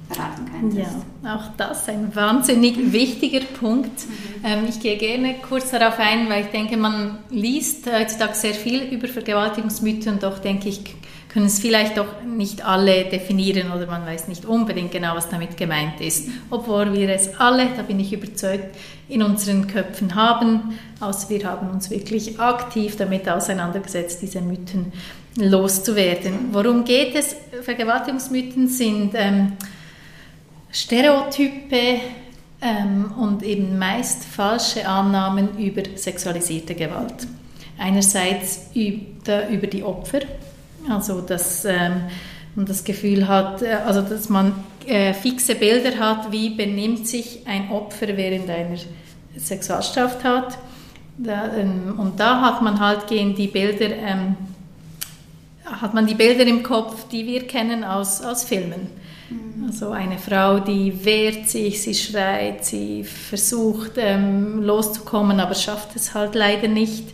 verraten 0.10 0.46
könntest. 0.52 0.98
Ja, 1.24 1.36
auch 1.36 1.56
das 1.56 1.88
ein 1.88 2.16
wahnsinnig 2.16 2.92
wichtiger 2.92 3.42
Punkt. 3.60 4.08
Mhm. 4.08 4.46
Ähm, 4.46 4.66
ich 4.68 4.80
gehe 4.80 4.98
gerne 4.98 5.36
kurz 5.48 5.72
darauf 5.72 6.00
ein, 6.00 6.30
weil 6.30 6.46
ich 6.46 6.52
denke, 6.52 6.78
man 6.78 7.20
liest 7.30 7.92
heutzutage 7.92 8.34
sehr 8.34 8.54
viel 8.54 8.82
über 8.92 9.08
Vergewaltigungsmythen 9.08 10.14
und 10.14 10.24
doch 10.24 10.40
denke 10.40 10.70
ich, 10.70 10.82
können 11.30 11.46
es 11.46 11.60
vielleicht 11.60 11.98
doch 11.98 12.24
nicht 12.24 12.66
alle 12.66 13.06
definieren 13.06 13.72
oder 13.72 13.86
man 13.86 14.06
weiß 14.06 14.28
nicht 14.28 14.46
unbedingt 14.46 14.92
genau, 14.92 15.16
was 15.16 15.30
damit 15.30 15.58
gemeint 15.58 16.02
ist. 16.02 16.28
Obwohl 16.50 16.92
wir 16.94 17.08
es 17.10 17.40
alle, 17.40 17.68
da 17.78 17.84
bin 17.84 18.00
ich 18.00 18.12
überzeugt, 18.12 18.76
in 19.08 19.22
unseren 19.22 19.68
Köpfen 19.68 20.16
haben, 20.16 20.80
außer 21.00 21.30
wir 21.30 21.48
haben 21.48 21.70
uns 21.70 21.92
wirklich 21.92 22.40
aktiv 22.40 22.96
damit 22.98 23.30
auseinandergesetzt, 23.30 24.24
diese 24.24 24.42
Mythen 24.42 24.92
loszuwerden. 25.38 26.50
Worum 26.52 26.84
geht 26.84 27.16
es? 27.16 27.36
Vergewaltigungsmythen 27.62 28.68
sind 28.68 29.12
ähm, 29.14 29.54
Stereotype 30.72 32.00
ähm, 32.62 33.12
und 33.18 33.44
eben 33.44 33.78
meist 33.78 34.26
falsche 34.26 34.88
Annahmen 34.88 35.58
über 35.60 35.84
sexualisierte 35.96 36.74
Gewalt. 36.74 37.28
Einerseits 37.78 38.72
über 38.74 39.68
die 39.68 39.84
Opfer, 39.84 40.20
also 40.90 41.22
dass 41.22 41.66
ähm, 41.66 42.04
man 42.56 42.66
das 42.66 42.84
Gefühl 42.84 43.28
hat, 43.28 43.62
äh, 43.62 43.78
also 43.86 44.02
dass 44.02 44.30
man 44.30 44.54
äh, 44.86 45.14
fixe 45.14 45.56
Bilder 45.56 45.98
hat, 46.00 46.32
wie 46.32 46.50
benimmt 46.50 47.08
sich 47.08 47.42
ein 47.46 47.72
Opfer 47.72 48.08
während 48.18 48.50
einer 48.50 48.78
Sexualstraftat. 49.38 50.58
Da, 51.18 51.54
ähm, 51.56 51.96
und 51.98 52.20
da 52.20 52.42
hat 52.42 52.62
man 52.62 52.80
halt 52.80 53.08
gehen 53.08 53.36
die 53.36 53.48
Bilder, 53.48 53.94
ähm, 53.96 54.36
hat 55.66 55.94
man 55.94 56.08
die 56.08 56.16
Bilder 56.16 56.46
im 56.48 56.64
Kopf, 56.64 57.08
die 57.10 57.26
wir 57.26 57.46
kennen 57.46 57.84
aus, 57.84 58.22
aus 58.22 58.44
Filmen. 58.44 58.88
Mhm. 59.30 59.66
Also 59.68 59.92
eine 59.92 60.18
Frau, 60.18 60.60
die 60.60 61.06
wehrt 61.06 61.50
sich, 61.50 61.82
sie 61.82 61.94
schreit, 61.94 62.66
sie 62.66 63.04
versucht 63.04 63.92
ähm, 63.98 64.64
loszukommen, 64.64 65.40
aber 65.40 65.56
schafft 65.56 65.96
es 65.96 66.14
halt 66.14 66.36
leider 66.36 66.68
nicht. 66.68 67.06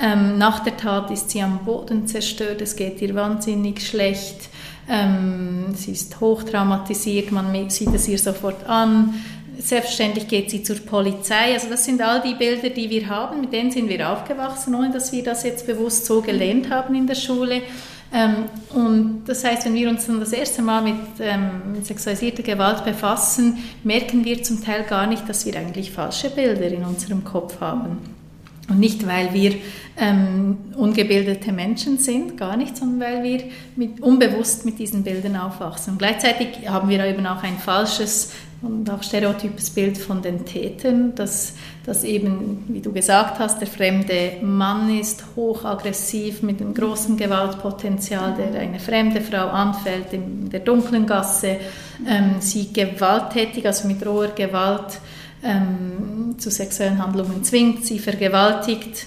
Ähm, 0.00 0.38
nach 0.38 0.60
der 0.60 0.76
Tat 0.76 1.10
ist 1.10 1.30
sie 1.30 1.40
am 1.40 1.64
Boden 1.64 2.06
zerstört, 2.06 2.60
es 2.60 2.74
geht 2.74 3.00
ihr 3.00 3.14
wahnsinnig 3.14 3.86
schlecht. 3.86 4.48
Ähm, 4.88 5.74
sie 5.74 5.92
ist 5.92 6.20
hochtraumatisiert, 6.20 7.30
man 7.30 7.70
sieht 7.70 7.94
es 7.94 8.08
ihr 8.08 8.18
sofort 8.18 8.68
an. 8.68 9.14
Selbstverständlich 9.56 10.26
geht 10.26 10.50
sie 10.50 10.64
zur 10.64 10.76
Polizei. 10.76 11.54
Also 11.54 11.68
das 11.68 11.84
sind 11.84 12.02
all 12.02 12.20
die 12.20 12.34
Bilder, 12.34 12.70
die 12.70 12.90
wir 12.90 13.08
haben, 13.08 13.40
mit 13.40 13.52
denen 13.52 13.70
sind 13.70 13.88
wir 13.88 14.10
aufgewachsen, 14.10 14.74
ohne 14.74 14.90
dass 14.90 15.12
wir 15.12 15.22
das 15.22 15.44
jetzt 15.44 15.66
bewusst 15.66 16.06
so 16.06 16.20
gelernt 16.20 16.70
haben 16.70 16.94
in 16.96 17.06
der 17.06 17.14
Schule. 17.14 17.62
Ähm, 18.12 18.46
und 18.74 19.24
das 19.26 19.44
heißt, 19.44 19.64
wenn 19.64 19.74
wir 19.74 19.88
uns 19.88 20.06
dann 20.06 20.18
das 20.18 20.32
erste 20.32 20.60
Mal 20.60 20.82
mit 20.82 20.96
ähm, 21.20 21.82
sexualisierter 21.82 22.42
Gewalt 22.42 22.84
befassen, 22.84 23.58
merken 23.84 24.24
wir 24.24 24.42
zum 24.42 24.62
Teil 24.62 24.82
gar 24.84 25.06
nicht, 25.06 25.28
dass 25.28 25.46
wir 25.46 25.56
eigentlich 25.56 25.92
falsche 25.92 26.30
Bilder 26.30 26.66
in 26.66 26.84
unserem 26.84 27.24
Kopf 27.24 27.60
haben. 27.60 28.13
Und 28.68 28.80
nicht, 28.80 29.06
weil 29.06 29.34
wir 29.34 29.56
ähm, 29.98 30.56
ungebildete 30.76 31.52
Menschen 31.52 31.98
sind, 31.98 32.38
gar 32.38 32.56
nicht, 32.56 32.76
sondern 32.76 33.00
weil 33.00 33.22
wir 33.22 33.44
mit, 33.76 34.00
unbewusst 34.00 34.64
mit 34.64 34.78
diesen 34.78 35.04
Bildern 35.04 35.36
aufwachsen. 35.36 35.92
Und 35.92 35.98
gleichzeitig 35.98 36.68
haben 36.68 36.88
wir 36.88 37.04
eben 37.04 37.26
auch 37.26 37.42
ein 37.42 37.58
falsches 37.58 38.32
und 38.64 38.88
auch 38.88 39.02
stereotypes 39.02 39.70
Bild 39.70 39.98
von 39.98 40.22
den 40.22 40.46
Tätern, 40.46 41.14
dass, 41.14 41.54
dass 41.84 42.02
eben, 42.02 42.64
wie 42.68 42.80
du 42.80 42.92
gesagt 42.92 43.38
hast, 43.38 43.60
der 43.60 43.68
fremde 43.68 44.38
Mann 44.42 44.98
ist 44.98 45.24
hochaggressiv 45.36 46.42
mit 46.42 46.60
einem 46.60 46.72
großen 46.72 47.16
Gewaltpotenzial, 47.16 48.34
der 48.36 48.58
eine 48.58 48.80
fremde 48.80 49.20
Frau 49.20 49.48
anfällt 49.48 50.12
in 50.12 50.48
der 50.48 50.60
dunklen 50.60 51.06
Gasse, 51.06 51.58
ähm, 52.08 52.36
sie 52.40 52.72
gewalttätig, 52.72 53.66
also 53.66 53.86
mit 53.86 54.04
roher 54.06 54.28
Gewalt 54.28 55.00
ähm, 55.44 56.34
zu 56.38 56.50
sexuellen 56.50 57.02
Handlungen 57.02 57.44
zwingt, 57.44 57.84
sie 57.84 57.98
vergewaltigt. 57.98 59.06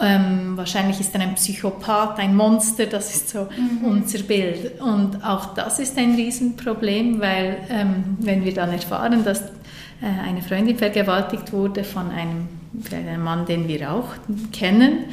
Ähm, 0.00 0.56
wahrscheinlich 0.56 1.00
ist 1.00 1.14
er 1.14 1.20
ein 1.20 1.34
Psychopath, 1.34 2.18
ein 2.18 2.34
Monster, 2.34 2.86
das 2.86 3.14
ist 3.14 3.30
so 3.30 3.48
mhm. 3.56 3.84
unser 3.84 4.20
Bild. 4.20 4.80
Und 4.80 5.22
auch 5.24 5.54
das 5.54 5.78
ist 5.78 5.98
ein 5.98 6.14
Riesenproblem, 6.14 7.20
weil 7.20 7.58
ähm, 7.68 8.16
wenn 8.20 8.44
wir 8.44 8.54
dann 8.54 8.72
erfahren, 8.72 9.24
dass 9.24 9.40
äh, 9.40 10.26
eine 10.26 10.42
Freundin 10.42 10.78
vergewaltigt 10.78 11.52
wurde 11.52 11.84
von 11.84 12.10
einem, 12.10 12.48
einem 12.92 13.22
Mann, 13.22 13.44
den 13.46 13.68
wir 13.68 13.92
auch 13.92 14.08
kennen, 14.52 15.06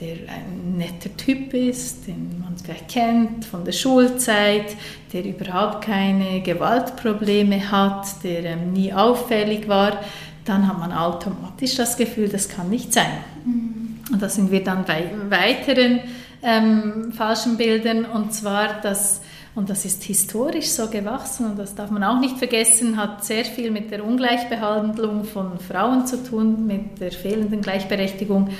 der 0.00 0.16
ein 0.28 0.76
netter 0.76 1.16
Typ 1.16 1.54
ist, 1.54 2.06
den 2.06 2.40
man 2.40 2.56
vielleicht 2.56 2.88
kennt 2.88 3.44
von 3.44 3.64
der 3.64 3.72
Schulzeit, 3.72 4.76
der 5.12 5.24
überhaupt 5.24 5.84
keine 5.84 6.40
Gewaltprobleme 6.40 7.70
hat, 7.70 8.24
der 8.24 8.44
ähm, 8.44 8.72
nie 8.72 8.92
auffällig 8.92 9.68
war, 9.68 10.00
dann 10.44 10.68
hat 10.68 10.78
man 10.78 10.92
automatisch 10.92 11.76
das 11.76 11.96
Gefühl, 11.96 12.28
das 12.28 12.48
kann 12.48 12.68
nicht 12.68 12.92
sein. 12.92 13.06
Mhm. 13.44 14.00
Und 14.12 14.20
da 14.20 14.28
sind 14.28 14.50
wir 14.50 14.62
dann 14.62 14.84
bei 14.84 15.10
weiteren 15.28 16.00
ähm, 16.42 17.12
falschen 17.12 17.56
Bildern 17.56 18.04
und 18.04 18.34
zwar, 18.34 18.80
dass 18.80 19.22
und 19.56 19.70
das 19.70 19.84
ist 19.84 20.02
historisch 20.02 20.70
so 20.70 20.88
gewachsen 20.88 21.46
und 21.46 21.58
das 21.58 21.76
darf 21.76 21.90
man 21.92 22.02
auch 22.02 22.18
nicht 22.18 22.38
vergessen, 22.38 22.96
hat 22.96 23.24
sehr 23.24 23.44
viel 23.44 23.70
mit 23.70 23.92
der 23.92 24.04
Ungleichbehandlung 24.04 25.22
von 25.22 25.60
Frauen 25.60 26.06
zu 26.06 26.24
tun, 26.24 26.66
mit 26.66 27.00
der 27.00 27.12
fehlenden 27.12 27.60
Gleichberechtigung, 27.60 28.50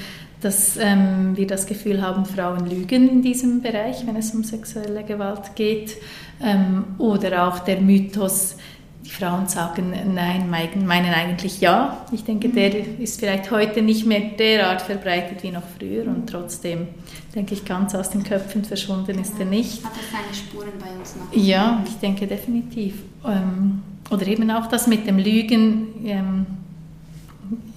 dass 0.44 0.76
ähm, 0.76 1.36
wir 1.36 1.46
das 1.46 1.66
Gefühl 1.66 2.02
haben, 2.02 2.26
Frauen 2.26 2.68
lügen 2.68 3.08
in 3.08 3.22
diesem 3.22 3.62
Bereich, 3.62 4.06
wenn 4.06 4.16
es 4.16 4.34
um 4.34 4.44
sexuelle 4.44 5.02
Gewalt 5.02 5.56
geht. 5.56 5.96
Ähm, 6.42 6.84
oder 6.98 7.48
auch 7.48 7.60
der 7.60 7.80
Mythos, 7.80 8.56
die 9.04 9.10
Frauen 9.10 9.48
sagen 9.48 9.94
nein, 10.14 10.50
meinen 10.50 10.88
eigentlich 10.88 11.60
ja. 11.60 12.04
Ich 12.12 12.24
denke, 12.24 12.50
der 12.50 12.98
ist 12.98 13.20
vielleicht 13.20 13.50
heute 13.50 13.80
nicht 13.80 14.04
mehr 14.04 14.20
derart 14.38 14.82
verbreitet 14.82 15.42
wie 15.42 15.50
noch 15.50 15.62
früher 15.78 16.06
und 16.06 16.28
trotzdem 16.28 16.88
denke 17.34 17.54
ich, 17.54 17.64
ganz 17.64 17.94
aus 17.94 18.10
den 18.10 18.22
Köpfen 18.22 18.64
verschwunden 18.64 19.18
ist 19.18 19.38
er 19.38 19.46
nicht. 19.46 19.84
Hat 19.84 19.92
er 19.92 20.18
seine 20.18 20.34
Spuren 20.34 20.72
bei 20.78 20.98
uns 20.98 21.16
noch? 21.16 21.34
Ja, 21.34 21.82
ich 21.86 21.94
denke 21.94 22.26
definitiv. 22.26 22.96
Ähm, 23.26 23.82
oder 24.10 24.26
eben 24.26 24.50
auch 24.50 24.66
das 24.66 24.86
mit 24.86 25.06
dem 25.06 25.18
Lügen. 25.18 26.06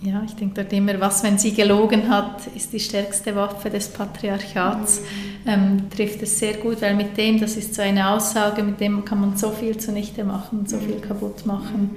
Ja, 0.01 0.23
ich 0.25 0.35
denke 0.35 0.61
dort 0.61 0.73
immer, 0.73 0.99
was, 0.99 1.23
wenn 1.23 1.37
sie 1.37 1.53
gelogen 1.53 2.09
hat, 2.09 2.47
ist 2.55 2.71
die 2.73 2.79
stärkste 2.79 3.35
Waffe 3.35 3.69
des 3.69 3.89
Patriarchats. 3.89 5.01
Mhm. 5.01 5.51
Ähm, 5.51 5.89
trifft 5.89 6.21
es 6.21 6.39
sehr 6.39 6.53
gut, 6.53 6.81
weil 6.81 6.95
mit 6.95 7.17
dem, 7.17 7.39
das 7.39 7.57
ist 7.57 7.75
so 7.75 7.81
eine 7.81 8.09
Aussage, 8.09 8.63
mit 8.63 8.79
dem 8.79 9.03
kann 9.05 9.21
man 9.21 9.37
so 9.37 9.51
viel 9.51 9.77
zunichte 9.77 10.23
machen, 10.23 10.65
so 10.67 10.77
viel 10.77 10.99
kaputt 10.99 11.45
machen, 11.45 11.95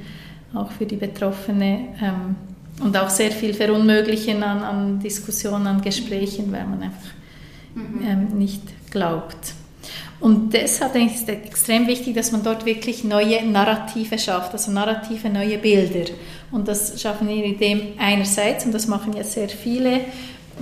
auch 0.54 0.70
für 0.70 0.86
die 0.86 0.96
Betroffene. 0.96 1.88
Ähm, 2.00 2.36
und 2.80 2.96
auch 2.96 3.10
sehr 3.10 3.30
viel 3.30 3.52
verunmöglichen 3.52 4.42
an, 4.42 4.62
an 4.62 5.00
Diskussionen, 5.00 5.66
an 5.66 5.82
Gesprächen, 5.82 6.50
weil 6.50 6.66
man 6.66 6.82
einfach 6.82 7.10
mhm. 7.74 8.00
ähm, 8.02 8.38
nicht 8.38 8.62
glaubt. 8.90 9.54
Und 10.20 10.52
deshalb 10.52 10.92
denke 10.92 11.14
ich, 11.14 11.20
ist 11.20 11.28
es 11.28 11.34
extrem 11.34 11.86
wichtig, 11.86 12.14
dass 12.14 12.30
man 12.30 12.42
dort 12.42 12.66
wirklich 12.66 13.04
neue 13.04 13.42
Narrative 13.44 14.18
schafft, 14.18 14.52
also 14.52 14.70
narrative 14.70 15.30
neue 15.30 15.56
Bilder. 15.56 16.10
Und 16.52 16.68
das 16.68 17.00
schaffen 17.00 17.26
wir 17.26 17.42
in 17.42 17.58
dem 17.58 17.80
einerseits, 17.98 18.66
und 18.66 18.72
das 18.72 18.86
machen 18.86 19.14
ja 19.14 19.24
sehr 19.24 19.48
viele 19.48 20.00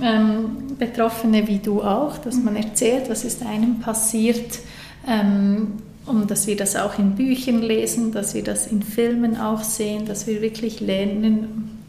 ähm, 0.01 0.77
Betroffene 0.77 1.45
wie 1.47 1.59
du 1.59 1.81
auch, 1.81 2.17
dass 2.19 2.35
man 2.35 2.55
erzählt, 2.55 3.09
was 3.09 3.25
ist 3.25 3.45
einem 3.45 3.79
passiert, 3.81 4.59
ähm, 5.05 5.73
und 6.05 6.31
dass 6.31 6.47
wir 6.47 6.55
das 6.55 6.75
auch 6.75 6.97
in 6.97 7.15
Büchern 7.15 7.61
lesen, 7.61 8.11
dass 8.11 8.33
wir 8.33 8.43
das 8.43 8.67
in 8.67 8.81
Filmen 8.81 9.37
auch 9.37 9.63
sehen, 9.63 10.05
dass 10.05 10.25
wir 10.25 10.41
wirklich 10.41 10.79
lernen, 10.79 11.83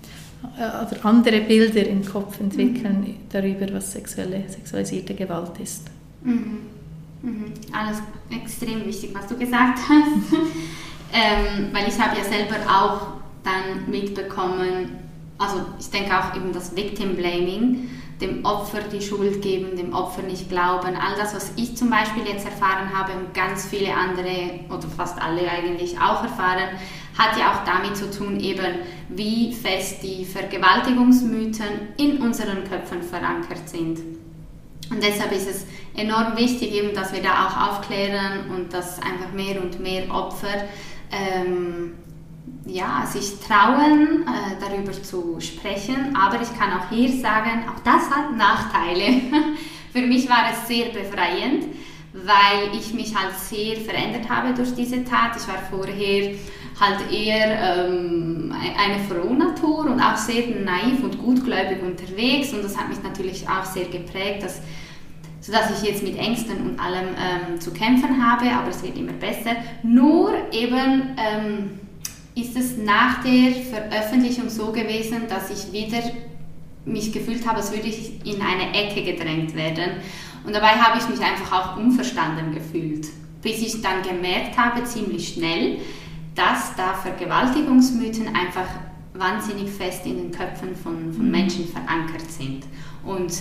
äh, 0.59 0.87
oder 0.87 1.05
andere 1.05 1.41
Bilder 1.41 1.87
im 1.87 2.05
Kopf 2.05 2.41
entwickeln 2.41 3.01
mhm. 3.01 3.15
darüber, 3.31 3.73
was 3.73 3.93
sexuelle, 3.93 4.43
sexualisierte 4.49 5.15
Gewalt 5.15 5.53
ist. 5.63 5.85
Mhm. 6.23 6.80
Mhm. 7.23 7.53
Alles 7.73 8.03
extrem 8.31 8.87
wichtig, 8.87 9.11
was 9.15 9.27
du 9.27 9.37
gesagt 9.37 9.79
hast. 9.89 10.33
ähm, 11.13 11.69
weil 11.73 11.89
ich 11.89 11.99
habe 12.01 12.17
ja 12.17 12.25
selber 12.25 12.57
auch 12.67 13.21
dann 13.45 13.91
mitbekommen, 13.91 14.99
also 15.39 15.63
ich 15.79 15.91
denke 15.91 16.17
auch 16.17 16.37
eben 16.37 16.53
das 16.53 16.77
Victim 16.77 17.17
Blaming, 17.17 17.89
dem 18.21 18.45
Opfer 18.45 18.81
die 18.83 19.01
Schuld 19.01 19.41
geben, 19.41 19.77
dem 19.77 19.95
Opfer 19.95 20.23
nicht 20.23 20.51
glauben. 20.51 20.95
All 20.95 21.17
das, 21.17 21.35
was 21.35 21.53
ich 21.57 21.77
zum 21.77 21.89
Beispiel 21.89 22.25
jetzt 22.27 22.45
erfahren 22.45 22.91
habe 22.95 23.13
und 23.13 23.33
ganz 23.33 23.67
viele 23.67 23.95
andere 23.95 24.61
oder 24.69 24.87
fast 24.95 25.21
alle 25.21 25.51
eigentlich 25.51 25.99
auch 25.99 26.23
erfahren, 26.23 26.69
hat 27.17 27.39
ja 27.39 27.53
auch 27.53 27.65
damit 27.65 27.97
zu 27.97 28.11
tun, 28.11 28.39
eben 28.41 28.77
wie 29.09 29.55
fest 29.55 30.03
die 30.03 30.25
Vergewaltigungsmythen 30.25 31.95
in 31.97 32.19
unseren 32.19 32.65
Köpfen 32.65 33.03
verankert 33.03 33.69
sind. 33.69 33.99
Und 34.91 35.03
deshalb 35.03 35.33
ist 35.33 35.49
es 35.49 35.67
enorm 35.97 36.37
wichtig, 36.37 36.73
eben, 36.73 36.95
dass 36.95 37.13
wir 37.13 37.23
da 37.23 37.47
auch 37.47 37.71
aufklären 37.71 38.51
und 38.55 38.73
dass 38.73 39.01
einfach 39.03 39.33
mehr 39.35 39.61
und 39.63 39.81
mehr 39.81 40.11
Opfer 40.15 40.69
ähm, 41.11 41.95
ja, 42.67 43.05
sich 43.07 43.41
trauen, 43.41 44.25
äh, 44.27 44.61
darüber 44.61 44.93
zu 44.93 45.41
sprechen. 45.41 46.17
Aber 46.17 46.41
ich 46.41 46.59
kann 46.59 46.73
auch 46.73 46.89
hier 46.91 47.11
sagen, 47.11 47.65
auch 47.69 47.81
das 47.83 48.11
hat 48.11 48.37
Nachteile. 48.37 49.21
Für 49.93 50.03
mich 50.03 50.29
war 50.29 50.45
es 50.53 50.69
sehr 50.69 50.87
befreiend, 50.87 51.65
weil 52.13 52.79
ich 52.79 52.95
mich 52.95 53.15
halt 53.15 53.37
sehr 53.37 53.77
verändert 53.77 54.29
habe 54.29 54.55
durch 54.55 54.75
diese 54.75 55.05
Tat. 55.05 55.37
Ich 55.37 55.49
war 55.49 55.59
vorher 55.71 56.35
halt 56.79 57.13
eher 57.13 57.87
ähm, 57.89 58.55
eine 58.79 58.99
Frohnatur 59.05 59.81
und 59.81 60.01
auch 60.01 60.17
sehr 60.17 60.47
naiv 60.47 61.03
und 61.03 61.19
gutgläubig 61.19 61.83
unterwegs 61.83 62.53
und 62.55 62.65
das 62.65 62.77
hat 62.77 62.89
mich 62.89 63.03
natürlich 63.03 63.47
auch 63.49 63.65
sehr 63.65 63.85
geprägt, 63.87 64.43
dass, 64.43 64.63
sodass 65.41 65.71
ich 65.71 65.89
jetzt 65.89 66.03
mit 66.03 66.19
Ängsten 66.19 66.57
und 66.59 66.81
allem 66.81 67.09
ähm, 67.17 67.61
zu 67.61 67.73
kämpfen 67.73 68.25
habe, 68.25 68.51
aber 68.53 68.69
es 68.69 68.83
wird 68.83 68.97
immer 68.97 69.13
besser. 69.13 69.57
Nur 69.83 70.33
eben 70.53 71.17
ähm, 71.17 71.81
ist 72.35 72.57
es 72.57 72.77
nach 72.77 73.23
der 73.23 73.53
Veröffentlichung 73.53 74.49
so 74.49 74.73
gewesen, 74.73 75.23
dass 75.29 75.51
ich 75.51 75.73
wieder 75.73 76.03
mich 76.85 77.13
gefühlt 77.13 77.47
habe, 77.47 77.59
als 77.59 77.73
würde 77.73 77.89
ich 77.89 78.25
in 78.25 78.41
eine 78.41 78.75
Ecke 78.75 79.03
gedrängt 79.03 79.55
werden. 79.55 79.93
Und 80.45 80.55
dabei 80.55 80.73
habe 80.73 80.99
ich 80.99 81.09
mich 81.09 81.21
einfach 81.21 81.53
auch 81.53 81.77
unverstanden 81.77 82.55
gefühlt, 82.55 83.07
bis 83.43 83.61
ich 83.61 83.83
dann 83.83 84.03
gemerkt 84.03 84.57
habe, 84.57 84.85
ziemlich 84.85 85.35
schnell, 85.35 85.79
dass 86.35 86.75
da 86.77 86.95
Vergewaltigungsmythen 86.95 88.29
einfach 88.29 88.69
wahnsinnig 89.15 89.69
fest 89.71 90.07
in 90.07 90.17
den 90.17 90.31
Köpfen 90.31 90.75
von, 90.75 91.13
von 91.13 91.27
mhm. 91.27 91.31
Menschen 91.31 91.69
verankert 91.69 92.31
sind. 92.31 92.65
Und 93.05 93.33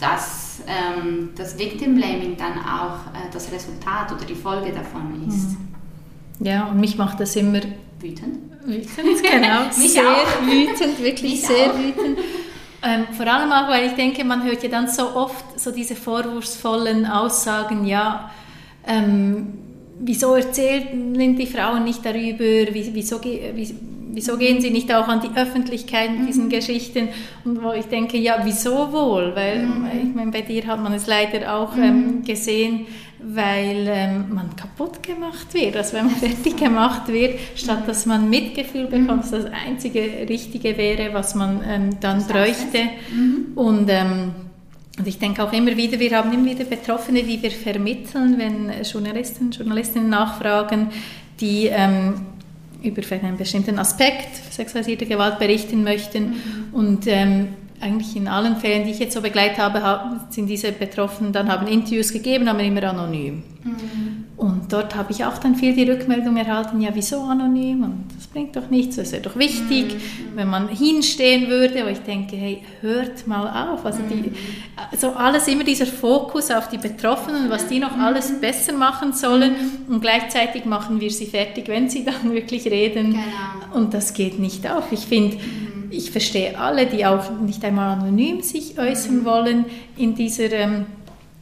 dass 0.00 0.60
ähm, 0.66 1.30
das 1.36 1.58
Victim 1.58 1.96
Blaming 1.96 2.36
dann 2.36 2.58
auch 2.58 3.06
äh, 3.14 3.30
das 3.32 3.50
Resultat 3.50 4.12
oder 4.12 4.24
die 4.24 4.34
Folge 4.34 4.72
davon 4.72 5.26
ist. 5.26 5.50
Mhm. 5.50 6.46
Ja, 6.46 6.66
und 6.66 6.78
mich 6.78 6.96
macht 6.96 7.18
das 7.20 7.34
immer 7.36 7.60
wütend. 8.00 8.38
Wütend, 8.64 9.22
genau. 9.22 9.62
sehr 9.70 10.02
auch. 10.02 10.46
wütend, 10.46 11.02
wirklich 11.02 11.32
mich 11.32 11.42
sehr 11.42 11.72
auch. 11.72 11.78
wütend. 11.78 12.18
Ähm, 12.80 13.06
vor 13.12 13.26
allem 13.26 13.50
auch, 13.50 13.68
weil 13.68 13.86
ich 13.88 13.94
denke, 13.94 14.24
man 14.24 14.44
hört 14.44 14.62
ja 14.62 14.68
dann 14.68 14.86
so 14.86 15.16
oft 15.16 15.58
so 15.58 15.72
diese 15.72 15.96
vorwurfsvollen 15.96 17.06
Aussagen, 17.06 17.84
ja, 17.84 18.30
ähm, 18.86 19.54
wieso 19.98 20.36
erzählen 20.36 21.36
die 21.36 21.46
Frauen 21.46 21.82
nicht 21.82 22.04
darüber, 22.04 22.72
wieso, 22.72 22.92
wieso 22.94 23.74
gehen 24.20 24.60
sie 24.60 24.70
nicht 24.70 24.92
auch 24.94 25.08
an 25.08 25.20
die 25.20 25.38
Öffentlichkeit 25.38 26.10
mit 26.16 26.28
diesen 26.28 26.46
mhm. 26.46 26.50
Geschichten? 26.50 27.08
Und 27.44 27.62
wo 27.62 27.72
ich 27.72 27.86
denke, 27.86 28.18
ja, 28.18 28.38
wieso 28.44 28.92
wohl? 28.92 29.32
Weil, 29.34 29.66
mhm. 29.66 29.86
ich 30.02 30.14
meine, 30.14 30.30
bei 30.30 30.42
dir 30.42 30.66
hat 30.66 30.82
man 30.82 30.92
es 30.92 31.06
leider 31.06 31.54
auch 31.54 31.74
mhm. 31.74 31.82
ähm, 31.82 32.22
gesehen, 32.24 32.86
weil 33.20 33.86
ähm, 33.88 34.26
man 34.32 34.54
kaputt 34.54 35.02
gemacht 35.02 35.52
wird, 35.52 35.76
also 35.76 35.96
wenn 35.96 36.06
man 36.06 36.14
fertig 36.14 36.56
gemacht 36.56 37.08
wird, 37.08 37.38
statt 37.56 37.88
dass 37.88 38.06
man 38.06 38.30
Mitgefühl 38.30 38.84
mhm. 38.84 38.90
bekommt, 38.90 39.24
dass 39.24 39.30
das 39.30 39.46
einzige 39.66 40.00
Richtige 40.28 40.76
wäre, 40.76 41.12
was 41.14 41.34
man 41.34 41.60
ähm, 41.68 41.90
dann 42.00 42.26
bräuchte. 42.26 42.84
Mhm. 43.12 43.46
Und 43.54 43.88
ähm, 43.88 44.30
und 44.98 45.06
ich 45.06 45.18
denke 45.18 45.44
auch 45.44 45.52
immer 45.52 45.76
wieder, 45.76 46.00
wir 46.00 46.16
haben 46.16 46.32
immer 46.32 46.46
wieder 46.46 46.64
Betroffene, 46.64 47.22
die 47.22 47.40
wir 47.40 47.52
vermitteln, 47.52 48.36
wenn 48.36 48.72
Journalisten, 48.82 49.52
Journalistinnen 49.52 50.10
nachfragen, 50.10 50.88
die 51.40 51.66
ähm, 51.66 52.14
über 52.82 53.02
einen 53.10 53.36
bestimmten 53.36 53.78
Aspekt 53.78 54.36
sexualisierter 54.52 55.06
Gewalt 55.06 55.38
berichten 55.38 55.82
möchten. 55.82 56.28
Mhm. 56.28 56.34
Und 56.72 57.06
ähm, 57.06 57.48
eigentlich 57.80 58.16
in 58.16 58.28
allen 58.28 58.56
Fällen, 58.56 58.84
die 58.84 58.90
ich 58.90 58.98
jetzt 58.98 59.14
so 59.14 59.20
begleitet 59.20 59.58
habe, 59.58 60.20
sind 60.30 60.46
diese 60.46 60.72
Betroffenen 60.72 61.32
dann 61.32 61.50
haben 61.50 61.66
Interviews 61.66 62.12
gegeben, 62.12 62.48
aber 62.48 62.62
immer 62.62 62.82
anonym. 62.84 63.42
Mhm. 63.64 64.24
Und 64.38 64.72
dort 64.72 64.94
habe 64.94 65.10
ich 65.10 65.24
auch 65.24 65.38
dann 65.38 65.56
viel 65.56 65.74
die 65.74 65.82
Rückmeldung 65.82 66.36
erhalten, 66.36 66.80
ja, 66.80 66.90
wieso 66.94 67.22
anonym? 67.22 67.82
Und 67.82 68.04
das 68.16 68.28
bringt 68.28 68.54
doch 68.54 68.70
nichts, 68.70 68.94
das 68.94 69.10
wäre 69.10 69.22
doch 69.22 69.36
wichtig, 69.36 69.94
mhm. 69.94 70.36
wenn 70.36 70.48
man 70.48 70.68
hinstehen 70.68 71.48
würde. 71.48 71.80
Aber 71.80 71.90
ich 71.90 71.98
denke, 71.98 72.36
hey, 72.36 72.62
hört 72.80 73.26
mal 73.26 73.72
auf. 73.72 73.84
Also 73.84 73.98
die, 74.08 74.30
also 74.92 75.10
alles 75.10 75.48
immer 75.48 75.64
dieser 75.64 75.86
Fokus 75.86 76.52
auf 76.52 76.68
die 76.68 76.78
Betroffenen, 76.78 77.50
was 77.50 77.66
die 77.66 77.80
noch 77.80 77.96
mhm. 77.96 78.02
alles 78.02 78.40
besser 78.40 78.74
machen 78.74 79.12
sollen. 79.12 79.54
Mhm. 79.88 79.94
Und 79.94 80.00
gleichzeitig 80.02 80.64
machen 80.66 81.00
wir 81.00 81.10
sie 81.10 81.26
fertig, 81.26 81.66
wenn 81.66 81.88
sie 81.88 82.04
dann 82.04 82.32
wirklich 82.32 82.66
reden. 82.66 83.14
Genau. 83.14 83.76
Und 83.76 83.92
das 83.92 84.14
geht 84.14 84.38
nicht 84.38 84.70
auf. 84.70 84.92
Ich 84.92 85.06
finde, 85.06 85.36
mhm. 85.36 85.67
Ich 85.90 86.10
verstehe 86.10 86.58
alle, 86.58 86.86
die 86.86 87.04
auch 87.04 87.30
nicht 87.40 87.64
einmal 87.64 87.98
anonym 87.98 88.42
sich 88.42 88.78
äußern 88.78 89.24
wollen 89.24 89.64
in 89.96 90.14
dieser 90.14 90.50
ähm, 90.52 90.86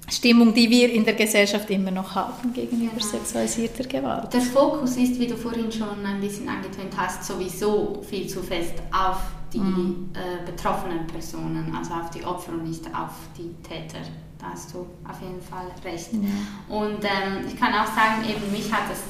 Stimmung, 0.09 0.55
die 0.55 0.71
wir 0.71 0.93
in 0.93 1.05
der 1.05 1.15
Gesellschaft 1.15 1.69
immer 1.71 1.91
noch 1.91 2.15
haben 2.15 2.53
gegenüber 2.53 2.95
genau. 2.97 3.07
sexualisierter 3.07 3.85
Gewalt. 3.85 4.33
Der 4.33 4.41
Fokus 4.41 4.97
ist, 4.97 5.19
wie 5.19 5.27
du 5.27 5.37
vorhin 5.37 5.71
schon 5.73 6.05
ein 6.05 6.21
bisschen 6.21 6.49
angetönt 6.49 6.93
hast, 6.97 7.25
sowieso 7.25 8.03
viel 8.09 8.29
zu 8.29 8.41
fest 8.43 8.75
auf 8.93 9.19
die 9.53 9.59
mhm. 9.59 10.11
äh, 10.15 10.49
betroffenen 10.49 11.07
Personen, 11.07 11.75
also 11.77 11.95
auf 11.95 12.11
die 12.11 12.25
Opfer 12.25 12.53
und 12.53 12.69
nicht 12.69 12.87
auf 12.87 13.15
die 13.37 13.53
Täter. 13.69 13.99
Da 14.39 14.51
hast 14.53 14.75
du 14.75 14.87
auf 15.09 15.21
jeden 15.21 15.41
Fall 15.41 15.67
recht. 15.85 16.13
Ja. 16.13 16.77
Und 16.77 17.03
ähm, 17.03 17.47
ich 17.49 17.59
kann 17.59 17.73
auch 17.73 17.87
sagen, 17.87 18.23
eben 18.29 18.53
mich 18.53 18.71
hat 18.73 18.91
das 18.91 19.01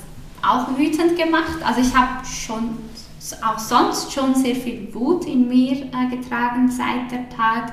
auch 0.43 0.79
wütend 0.79 1.19
gemacht. 1.19 1.59
Also 1.65 1.81
ich 1.81 1.95
habe 1.95 2.25
schon 2.25 2.79
auch 3.43 3.59
sonst 3.59 4.13
schon 4.13 4.35
sehr 4.35 4.55
viel 4.55 4.93
Wut 4.93 5.25
in 5.25 5.49
mir 5.49 5.73
äh, 5.73 6.17
getragen 6.17 6.71
seit 6.71 7.11
der 7.11 7.29
Tat. 7.29 7.73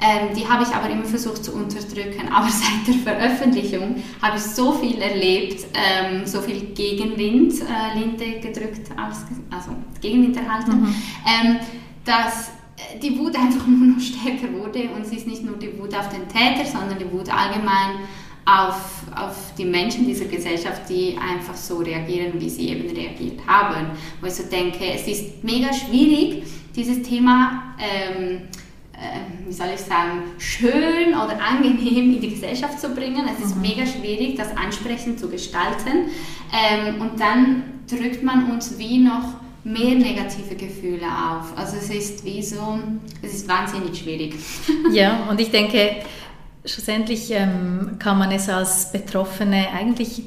Ähm, 0.00 0.34
die 0.36 0.46
habe 0.46 0.64
ich 0.64 0.74
aber 0.74 0.90
immer 0.90 1.04
versucht 1.04 1.44
zu 1.44 1.54
unterdrücken. 1.54 2.28
Aber 2.34 2.48
seit 2.48 2.86
der 2.86 2.94
Veröffentlichung 2.94 4.02
habe 4.20 4.36
ich 4.36 4.42
so 4.42 4.72
viel 4.72 5.00
erlebt, 5.00 5.64
ähm, 5.72 6.26
so 6.26 6.40
viel 6.40 6.60
Gegenwind, 6.74 7.54
äh, 7.60 7.98
Linde 7.98 8.40
gedrückt, 8.40 8.90
also 8.96 9.70
Gegenwind 10.00 10.36
erhalten, 10.36 10.80
mhm. 10.80 10.94
ähm, 11.24 11.56
dass 12.04 12.48
äh, 12.76 12.98
die 13.00 13.16
Wut 13.18 13.36
einfach 13.36 13.66
nur 13.66 13.94
noch 13.94 14.00
stärker 14.00 14.52
wurde 14.52 14.90
und 14.94 15.02
es 15.02 15.12
ist 15.12 15.26
nicht 15.26 15.44
nur 15.44 15.56
die 15.56 15.78
Wut 15.78 15.94
auf 15.94 16.08
den 16.08 16.28
Täter, 16.28 16.68
sondern 16.68 16.98
die 16.98 17.10
Wut 17.10 17.32
allgemein 17.32 18.00
auf, 18.44 19.02
auf 19.16 19.54
die 19.56 19.64
Menschen 19.64 20.06
dieser 20.06 20.26
Gesellschaft, 20.26 20.82
die 20.88 21.16
einfach 21.16 21.56
so 21.56 21.78
reagieren, 21.78 22.32
wie 22.38 22.50
sie 22.50 22.68
eben 22.68 22.94
reagiert 22.94 23.40
haben. 23.46 23.90
Wo 24.20 24.26
ich 24.26 24.34
so 24.34 24.44
denke, 24.44 24.84
es 24.92 25.06
ist 25.06 25.42
mega 25.42 25.72
schwierig, 25.72 26.42
dieses 26.76 27.02
Thema, 27.02 27.74
ähm, 27.78 28.42
äh, 28.92 29.46
wie 29.46 29.52
soll 29.52 29.68
ich 29.74 29.80
sagen, 29.80 30.22
schön 30.38 31.10
oder 31.14 31.38
angenehm 31.40 32.14
in 32.14 32.20
die 32.20 32.30
Gesellschaft 32.30 32.80
zu 32.80 32.90
bringen. 32.90 33.22
Es 33.32 33.44
ist 33.44 33.56
mhm. 33.56 33.62
mega 33.62 33.86
schwierig, 33.86 34.36
das 34.36 34.56
ansprechend 34.56 35.18
zu 35.18 35.28
gestalten. 35.28 36.10
Ähm, 36.52 37.00
und 37.00 37.18
dann 37.18 37.62
drückt 37.88 38.22
man 38.22 38.50
uns 38.50 38.78
wie 38.78 38.98
noch 38.98 39.44
mehr 39.64 39.94
negative 39.94 40.54
Gefühle 40.56 41.06
auf. 41.06 41.56
Also 41.56 41.76
es 41.78 41.88
ist 41.88 42.24
wie 42.24 42.42
so, 42.42 42.78
es 43.22 43.32
ist 43.32 43.48
wahnsinnig 43.48 43.98
schwierig. 43.98 44.34
Ja, 44.92 45.26
und 45.30 45.40
ich 45.40 45.50
denke, 45.50 45.96
schlussendlich 46.64 47.30
ähm, 47.30 47.96
kann 47.98 48.18
man 48.18 48.32
es 48.32 48.48
als 48.48 48.90
Betroffene 48.92 49.68
eigentlich 49.72 50.22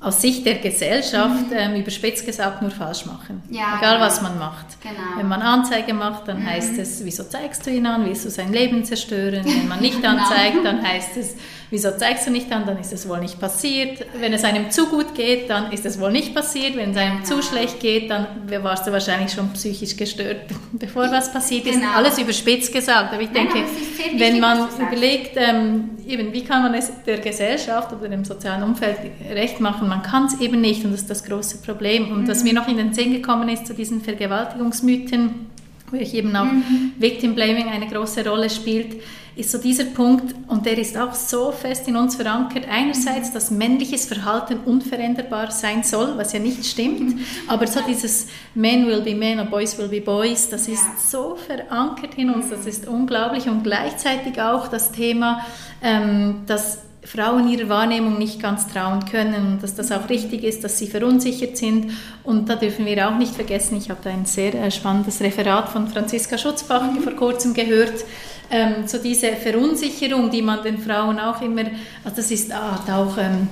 aus 0.00 0.20
Sicht 0.20 0.46
der 0.46 0.56
Gesellschaft, 0.56 1.50
mhm. 1.50 1.56
ähm, 1.56 1.74
überspitzt 1.74 2.24
gesagt, 2.24 2.62
nur 2.62 2.70
falsch 2.70 3.04
machen. 3.06 3.42
Ja, 3.50 3.78
Egal, 3.78 3.94
genau. 3.94 4.06
was 4.06 4.22
man 4.22 4.38
macht. 4.38 4.80
Genau. 4.80 5.16
Wenn 5.16 5.26
man 5.26 5.42
Anzeige 5.42 5.92
macht, 5.92 6.28
dann 6.28 6.40
mhm. 6.40 6.46
heißt 6.46 6.78
es, 6.78 7.04
wieso 7.04 7.24
zeigst 7.24 7.66
du 7.66 7.70
ihn 7.70 7.84
an, 7.84 8.04
willst 8.04 8.24
du 8.24 8.30
sein 8.30 8.52
Leben 8.52 8.84
zerstören? 8.84 9.44
Wenn 9.44 9.66
man 9.66 9.80
nicht 9.80 9.96
genau. 10.02 10.10
anzeigt, 10.16 10.64
dann 10.64 10.86
heißt 10.86 11.16
es, 11.16 11.34
wieso 11.70 11.90
zeigst 11.96 12.26
du 12.26 12.30
nicht 12.30 12.50
an, 12.52 12.64
dann 12.66 12.78
ist 12.78 12.92
es 12.92 13.08
wohl 13.08 13.20
nicht 13.20 13.38
passiert. 13.38 14.06
Wenn 14.18 14.32
es 14.32 14.44
einem 14.44 14.70
zu 14.70 14.86
gut 14.86 15.14
geht, 15.14 15.50
dann 15.50 15.72
ist 15.72 15.84
es 15.84 16.00
wohl 16.00 16.10
nicht 16.10 16.34
passiert. 16.34 16.76
Wenn 16.76 16.92
es 16.92 16.96
einem 16.96 17.24
zu 17.24 17.42
schlecht 17.42 17.80
geht, 17.80 18.10
dann 18.10 18.26
warst 18.62 18.86
du 18.86 18.92
wahrscheinlich 18.92 19.32
schon 19.32 19.52
psychisch 19.52 19.96
gestört, 19.96 20.42
bevor 20.72 21.10
was 21.10 21.32
passiert 21.32 21.66
ist. 21.66 21.74
Genau. 21.74 21.92
Alles 21.94 22.18
überspitzt 22.18 22.72
gesagt. 22.72 23.12
Aber 23.12 23.22
ich 23.22 23.30
denke, 23.30 23.58
Nein, 23.58 24.18
wenn 24.18 24.40
man 24.40 24.68
überlegt, 24.80 25.32
ähm, 25.36 25.90
eben, 26.06 26.32
wie 26.32 26.42
kann 26.42 26.62
man 26.62 26.74
es 26.74 26.90
der 27.06 27.18
Gesellschaft 27.18 27.92
oder 27.92 28.08
dem 28.08 28.24
sozialen 28.24 28.62
Umfeld 28.62 28.98
recht 29.30 29.60
machen, 29.60 29.88
man 29.88 30.02
kann 30.02 30.26
es 30.26 30.40
eben 30.40 30.60
nicht 30.60 30.84
und 30.84 30.92
das 30.92 31.02
ist 31.02 31.10
das 31.10 31.24
große 31.24 31.58
Problem. 31.58 32.10
Und 32.10 32.22
mhm. 32.22 32.28
was 32.28 32.44
mir 32.44 32.54
noch 32.54 32.68
in 32.68 32.78
den 32.78 32.94
Sinn 32.94 33.12
gekommen 33.12 33.48
ist 33.48 33.66
zu 33.66 33.74
diesen 33.74 34.00
Vergewaltigungsmythen, 34.00 35.46
wo 35.90 35.96
ich 35.96 36.14
eben 36.14 36.34
auch 36.34 36.44
mhm. 36.44 36.92
Victim 36.98 37.34
Blaming 37.34 37.68
eine 37.68 37.86
große 37.86 38.26
Rolle 38.26 38.50
spielt, 38.50 38.96
ist 39.38 39.52
so 39.52 39.58
dieser 39.58 39.84
Punkt, 39.84 40.34
und 40.48 40.66
der 40.66 40.76
ist 40.78 40.96
auch 40.96 41.14
so 41.14 41.52
fest 41.52 41.86
in 41.86 41.94
uns 41.94 42.16
verankert, 42.16 42.64
einerseits, 42.68 43.32
dass 43.32 43.52
männliches 43.52 44.06
Verhalten 44.06 44.58
unveränderbar 44.64 45.52
sein 45.52 45.84
soll, 45.84 46.18
was 46.18 46.32
ja 46.32 46.40
nicht 46.40 46.66
stimmt, 46.66 47.20
aber 47.46 47.68
so 47.68 47.80
dieses 47.86 48.26
Men 48.56 48.86
will 48.88 49.00
be 49.00 49.14
men 49.14 49.38
und 49.38 49.48
Boys 49.48 49.78
will 49.78 49.86
be 49.86 50.00
Boys, 50.00 50.48
das 50.48 50.66
ist 50.66 51.10
so 51.10 51.36
verankert 51.36 52.16
in 52.16 52.30
uns, 52.30 52.50
das 52.50 52.66
ist 52.66 52.88
unglaublich 52.88 53.48
und 53.48 53.62
gleichzeitig 53.62 54.40
auch 54.40 54.66
das 54.66 54.90
Thema, 54.90 55.46
ähm, 55.82 56.42
dass 56.46 56.78
Frauen 57.04 57.48
ihrer 57.48 57.68
Wahrnehmung 57.68 58.18
nicht 58.18 58.42
ganz 58.42 58.66
trauen 58.66 59.04
können 59.04 59.52
und 59.52 59.62
dass 59.62 59.74
das 59.74 59.92
auch 59.92 60.08
richtig 60.10 60.42
ist, 60.42 60.64
dass 60.64 60.78
sie 60.78 60.88
verunsichert 60.88 61.56
sind. 61.56 61.92
Und 62.22 62.50
da 62.50 62.56
dürfen 62.56 62.84
wir 62.84 63.08
auch 63.08 63.16
nicht 63.16 63.34
vergessen, 63.34 63.78
ich 63.78 63.88
habe 63.88 64.00
da 64.02 64.10
ein 64.10 64.26
sehr 64.26 64.54
äh, 64.54 64.70
spannendes 64.70 65.20
Referat 65.20 65.68
von 65.68 65.88
Franziska 65.88 66.36
Schutzbach 66.36 66.82
mhm. 66.82 67.00
vor 67.02 67.12
kurzem 67.14 67.54
gehört, 67.54 68.04
ähm, 68.50 68.86
so 68.86 68.98
diese 68.98 69.32
Verunsicherung, 69.32 70.30
die 70.30 70.42
man 70.42 70.62
den 70.62 70.78
Frauen 70.78 71.18
auch 71.18 71.40
immer, 71.42 71.64
also 72.04 72.16
das 72.16 72.30
ist 72.30 72.52
ah, 72.52 72.80
auch, 72.88 73.18
ähm, 73.18 73.48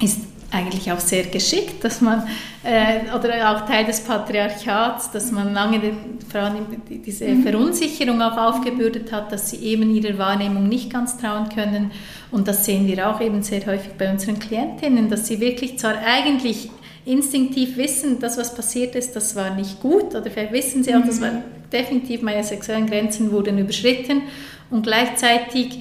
ist 0.00 0.20
eigentlich 0.52 0.92
auch 0.92 1.00
sehr 1.00 1.24
geschickt, 1.24 1.82
dass 1.82 2.00
man, 2.00 2.24
äh, 2.62 3.00
oder 3.16 3.50
auch 3.50 3.66
Teil 3.66 3.86
des 3.86 4.00
Patriarchats, 4.00 5.10
dass 5.10 5.32
man 5.32 5.54
lange 5.54 5.80
den 5.80 5.96
Frauen 6.30 6.66
diese 6.88 7.26
mhm. 7.26 7.42
Verunsicherung 7.42 8.20
auch 8.20 8.36
aufgebürdet 8.36 9.10
hat, 9.12 9.32
dass 9.32 9.50
sie 9.50 9.56
eben 9.58 9.94
ihrer 9.94 10.18
Wahrnehmung 10.18 10.68
nicht 10.68 10.90
ganz 10.90 11.16
trauen 11.16 11.48
können. 11.48 11.90
Und 12.30 12.48
das 12.48 12.66
sehen 12.66 12.86
wir 12.86 13.08
auch 13.08 13.20
eben 13.20 13.42
sehr 13.42 13.64
häufig 13.66 13.92
bei 13.98 14.10
unseren 14.10 14.38
Klientinnen, 14.38 15.08
dass 15.08 15.26
sie 15.26 15.40
wirklich 15.40 15.78
zwar 15.78 15.96
eigentlich 16.04 16.70
instinktiv 17.04 17.76
wissen, 17.78 18.20
dass 18.20 18.36
was 18.36 18.54
passiert 18.54 18.94
ist, 18.94 19.16
das 19.16 19.34
war 19.34 19.54
nicht 19.54 19.80
gut, 19.80 20.14
oder 20.14 20.30
vielleicht 20.30 20.52
wissen 20.52 20.84
sie 20.84 20.94
auch, 20.94 21.04
das 21.04 21.20
war 21.20 21.32
mhm. 21.32 21.42
Definitiv 21.72 22.22
meine 22.22 22.44
sexuellen 22.44 22.86
Grenzen 22.86 23.32
wurden 23.32 23.58
überschritten 23.58 24.22
und 24.70 24.82
gleichzeitig 24.82 25.80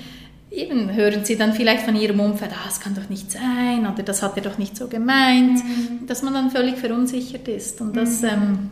eben 0.51 0.93
hören 0.93 1.23
sie 1.23 1.37
dann 1.37 1.53
vielleicht 1.53 1.83
von 1.83 1.95
ihrem 1.95 2.19
Umfeld, 2.19 2.51
ah, 2.53 2.65
das 2.65 2.79
kann 2.79 2.93
doch 2.93 3.09
nicht 3.09 3.31
sein 3.31 3.87
oder 3.91 4.03
das 4.03 4.21
hat 4.21 4.35
er 4.35 4.43
doch 4.43 4.57
nicht 4.57 4.75
so 4.75 4.87
gemeint, 4.87 5.63
mhm. 5.63 6.07
dass 6.07 6.23
man 6.23 6.33
dann 6.33 6.51
völlig 6.51 6.77
verunsichert 6.77 7.47
ist 7.47 7.79
und 7.79 7.95
das 7.95 8.21
mhm. 8.21 8.27
ähm, 8.27 8.71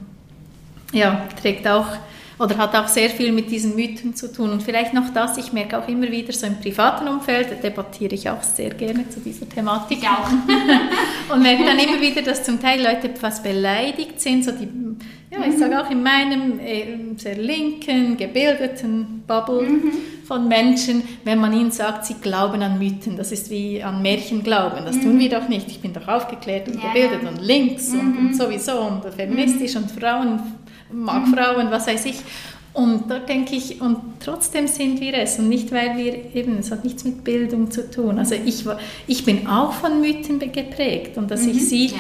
ja, 0.92 1.28
trägt 1.42 1.68
auch 1.68 1.88
oder 2.40 2.58
hat 2.58 2.74
auch 2.74 2.88
sehr 2.88 3.10
viel 3.10 3.34
mit 3.34 3.52
diesen 3.52 3.76
Mythen 3.76 4.16
zu 4.16 4.32
tun. 4.32 4.52
Und 4.52 4.64
vielleicht 4.64 4.94
noch 4.94 5.10
das, 5.14 5.38
ich 5.38 5.52
merke 5.52 5.78
auch 5.78 5.88
immer 5.90 6.10
wieder 6.10 6.32
so 6.32 6.48
im 6.48 6.56
privaten 6.56 7.08
Umfeld, 7.10 7.62
debattiere 7.62 8.16
ich 8.16 8.30
auch 8.30 8.42
sehr 8.42 8.70
gerne 8.70 9.10
zu 9.10 9.20
dieser 9.20 9.48
Thematik. 9.48 9.98
Ich 10.02 10.08
auch. 10.08 10.30
und 11.34 11.44
merke 11.44 11.66
dann 11.66 11.78
immer 11.78 12.00
wieder, 12.00 12.22
dass 12.22 12.44
zum 12.44 12.62
Teil 12.62 12.82
Leute 12.82 13.10
etwas 13.10 13.44
beleidigt 13.44 14.22
sind, 14.22 14.46
so 14.46 14.52
die, 14.52 14.70
ja, 15.32 15.46
ich 15.46 15.58
sage 15.58 15.82
auch 15.82 15.92
in 15.92 16.02
meinem 16.02 16.60
äh, 16.62 17.18
sehr 17.18 17.36
linken, 17.36 18.16
gebildeten 18.16 19.24
Bubble 19.28 19.64
mhm. 19.64 19.92
von 20.24 20.48
Menschen, 20.48 21.04
wenn 21.26 21.40
man 21.40 21.52
ihnen 21.52 21.72
sagt, 21.72 22.06
sie 22.06 22.16
glauben 22.22 22.62
an 22.62 22.80
Mythen, 22.80 23.18
das 23.18 23.34
ist 23.34 23.50
wie 23.50 23.84
an 23.84 24.02
Märchen 24.02 24.44
glauben, 24.44 24.86
das 24.86 24.96
mhm. 24.96 25.02
tun 25.02 25.20
wir 25.20 25.30
doch 25.30 25.50
nicht. 25.50 25.68
Ich 25.68 25.82
bin 25.82 25.92
doch 25.92 26.08
aufgeklärt 26.08 26.70
und 26.70 26.82
ja, 26.82 26.88
gebildet 26.88 27.24
ja. 27.24 27.30
und 27.30 27.42
links 27.42 27.92
mhm. 27.92 28.00
und, 28.00 28.18
und, 28.18 28.36
sowieso 28.38 28.80
und 28.80 29.04
feministisch 29.14 29.76
mhm. 29.76 29.82
und 29.82 29.92
Frauen 29.92 30.40
mag 30.92 31.28
Frauen, 31.28 31.72
was 31.72 31.88
weiß 31.88 32.06
ich. 32.06 32.22
Und 32.74 33.10
da 33.10 33.20
denke 33.20 33.56
ich, 33.56 33.82
und 33.82 33.98
trotzdem 34.20 34.68
sind 34.68 35.02
wir 35.02 35.16
es 35.16 35.40
und 35.40 35.50
nicht, 35.50 35.72
weil 35.72 35.98
wir 35.98 36.36
eben, 36.36 36.58
es 36.60 36.72
hat 36.72 36.84
nichts 36.84 37.04
mit 37.04 37.24
Bildung 37.24 37.72
zu 37.72 37.90
tun. 37.90 38.20
Also 38.20 38.36
ich, 38.36 38.64
ich 39.08 39.26
bin 39.26 39.48
auch 39.48 39.74
von 39.74 40.02
Mythen 40.02 40.40
geprägt 40.40 41.18
und 41.18 41.32
dass 41.32 41.44
mhm. 41.44 41.50
ich 41.50 41.68
sie, 41.68 41.86
ja, 41.88 41.96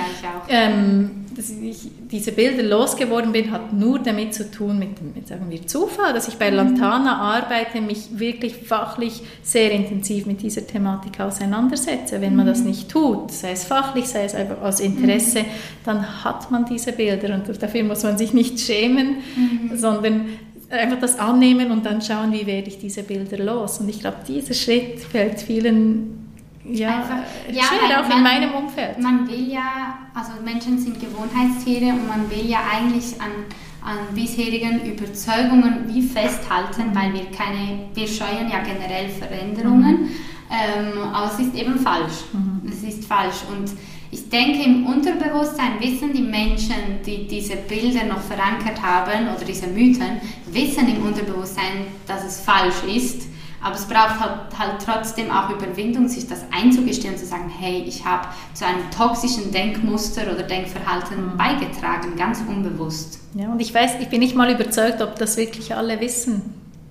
ich 0.48 0.54
ähm, 0.54 1.12
dass 1.40 1.52
ich 1.52 1.90
diese 2.12 2.34
Bilder 2.34 2.64
losgeworden 2.64 3.32
bin, 3.32 3.52
hat 3.52 3.72
nur 3.72 4.00
damit 4.00 4.34
zu 4.34 4.52
tun 4.52 4.78
mit, 4.78 5.02
mit 5.16 5.30
sagen 5.30 5.46
wir, 5.48 5.66
Zufall, 5.66 6.14
dass 6.14 6.28
ich 6.28 6.36
bei 6.36 6.52
mhm. 6.52 6.58
Lantana 6.58 7.18
arbeite, 7.18 7.80
mich 7.80 8.20
wirklich 8.20 8.56
fachlich 8.56 9.22
sehr 9.42 9.72
intensiv 9.72 10.26
mit 10.26 10.42
dieser 10.42 10.68
Thematik 10.68 11.20
auseinandersetze. 11.22 12.20
Wenn 12.20 12.36
man 12.36 12.46
das 12.46 12.60
mhm. 12.60 12.68
nicht 12.68 12.90
tut, 12.90 13.32
sei 13.32 13.52
es 13.52 13.64
fachlich, 13.64 14.08
sei 14.08 14.26
es 14.26 14.36
einfach 14.36 14.62
aus 14.62 14.82
Interesse, 14.82 15.40
mhm. 15.44 15.46
dann 15.86 16.24
hat 16.26 16.52
man 16.52 16.66
diese 16.66 16.92
Bilder 16.92 17.34
und 17.34 17.64
dafür 17.64 17.84
muss 17.86 18.04
man 18.04 18.18
sich 18.18 18.34
nicht 18.34 18.60
schämen, 18.60 19.18
mhm. 19.38 19.78
sondern 19.78 20.26
einfach 20.70 21.00
das 21.00 21.18
annehmen 21.18 21.72
und 21.72 21.86
dann 21.86 22.02
schauen, 22.02 22.32
wie 22.32 22.46
werde 22.46 22.68
ich 22.68 22.78
diese 22.78 23.04
Bilder 23.04 23.44
los. 23.44 23.80
Und 23.80 23.90
ich 23.90 24.00
glaube, 24.00 24.18
dieser 24.28 24.54
Schritt 24.54 25.00
fällt 25.00 25.42
vielen 25.42 26.20
ja, 26.64 27.00
einfach, 27.00 27.18
ja, 27.52 27.64
schwer, 27.64 28.02
auch 28.02 28.08
man, 28.08 28.18
in 28.18 28.24
meinem 28.24 28.52
Umfeld. 28.54 29.00
Man 29.00 29.28
will 29.28 29.52
ja, 29.52 29.98
also 30.14 30.32
Menschen 30.44 30.78
sind 30.78 31.00
Gewohnheitstiere 31.00 31.94
und 31.94 32.08
man 32.08 32.30
will 32.30 32.46
ja 32.46 32.60
eigentlich 32.72 33.20
an, 33.20 33.46
an 33.82 34.14
bisherigen 34.14 34.82
Überzeugungen 34.86 35.86
wie 35.88 36.02
festhalten, 36.02 36.94
weil 36.94 37.14
wir 37.14 37.32
keine, 37.32 37.88
wir 37.94 38.08
scheuen 38.08 38.50
ja 38.52 38.60
generell 38.60 39.10
Veränderungen, 39.10 40.02
mhm. 40.02 40.10
ähm, 40.52 41.14
aber 41.14 41.32
es 41.32 41.40
ist 41.40 41.56
eben 41.56 41.80
falsch. 41.80 42.26
Mhm. 42.34 42.70
Es 42.70 42.84
ist 42.84 43.06
falsch 43.06 43.38
und 43.52 43.72
ich 44.12 44.30
denke, 44.30 44.64
im 44.64 44.86
Unterbewusstsein 44.88 45.80
wissen 45.80 46.14
die 46.14 46.22
Menschen, 46.22 47.02
die 47.06 47.28
diese 47.28 47.56
Bilder 47.56 48.06
noch 48.06 48.22
verankert 48.22 48.82
haben 48.82 49.28
oder 49.36 49.46
diese 49.46 49.68
Mythen, 49.68 50.20
wissen 50.48 50.88
im 50.88 51.06
Unterbewusstsein, 51.06 51.86
dass 52.08 52.24
es 52.24 52.40
falsch 52.40 52.84
ist. 52.88 53.28
Aber 53.62 53.76
es 53.76 53.86
braucht 53.86 54.20
halt, 54.20 54.58
halt 54.58 54.82
trotzdem 54.84 55.30
auch 55.30 55.50
Überwindung, 55.50 56.08
sich 56.08 56.28
das 56.28 56.46
einzugestehen 56.52 57.14
und 57.14 57.20
zu 57.20 57.26
sagen, 57.26 57.52
hey, 57.60 57.84
ich 57.86 58.06
habe 58.06 58.28
zu 58.54 58.66
einem 58.66 58.90
toxischen 58.90 59.52
Denkmuster 59.52 60.24
oder 60.32 60.44
Denkverhalten 60.44 61.34
mhm. 61.34 61.38
beigetragen, 61.38 62.16
ganz 62.18 62.42
unbewusst. 62.48 63.20
Ja, 63.36 63.52
und 63.52 63.60
ich 63.60 63.74
weiß, 63.74 64.00
ich 64.00 64.08
bin 64.08 64.22
nicht 64.22 64.36
mal 64.36 64.50
überzeugt, 64.50 65.02
ob 65.02 65.18
das 65.18 65.36
wirklich 65.36 65.76
alle 65.76 66.00
wissen. 66.00 66.42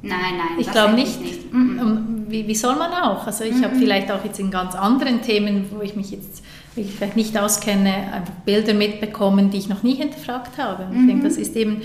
Nein, 0.03 0.19
nein. 0.37 0.59
Ich 0.59 0.71
glaube 0.71 0.95
nicht. 0.95 1.21
nicht. 1.21 1.53
Mhm. 1.53 2.27
Wie, 2.29 2.47
wie, 2.47 2.55
soll 2.55 2.77
man 2.77 2.93
auch? 2.93 3.27
Also 3.27 3.45
ich 3.45 3.55
mhm. 3.55 3.64
habe 3.64 3.77
vielleicht 3.77 4.11
auch 4.12 4.23
jetzt 4.23 4.39
in 4.39 4.51
ganz 4.51 4.75
anderen 4.75 5.23
Themen, 5.23 5.66
wo 5.71 5.81
ich 5.81 5.97
mich 5.97 6.11
jetzt 6.11 6.45
ich 6.77 6.95
vielleicht 6.95 7.16
nicht 7.16 7.37
auskenne, 7.37 8.12
einfach 8.12 8.35
Bilder 8.45 8.75
mitbekommen, 8.75 9.51
die 9.51 9.59
ich 9.59 9.69
noch 9.69 9.83
nie 9.83 9.95
hinterfragt 9.95 10.59
habe. 10.59 10.85
Und 10.85 10.93
mhm. 10.93 11.01
ich 11.01 11.07
denke, 11.07 11.29
das 11.29 11.37
ist 11.37 11.57
eben, 11.57 11.83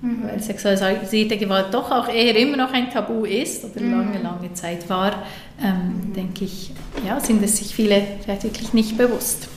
mhm. 0.00 0.24
weil 0.24 0.42
sexualisierte 0.42 1.36
Gewalt 1.38 1.72
doch 1.72 1.90
auch 1.90 2.08
eher 2.08 2.36
immer 2.36 2.56
noch 2.56 2.72
ein 2.72 2.90
Tabu 2.90 3.24
ist 3.24 3.64
oder 3.64 3.80
mhm. 3.80 3.90
lange, 3.90 4.22
lange 4.22 4.52
Zeit 4.54 4.88
war, 4.88 5.22
ähm, 5.62 6.08
mhm. 6.08 6.12
denke 6.14 6.44
ich, 6.44 6.72
ja, 7.06 7.18
sind 7.20 7.42
es 7.42 7.56
sich 7.56 7.74
viele 7.74 8.02
vielleicht 8.22 8.44
wirklich 8.44 8.72
nicht 8.72 8.96
bewusst. 8.96 9.48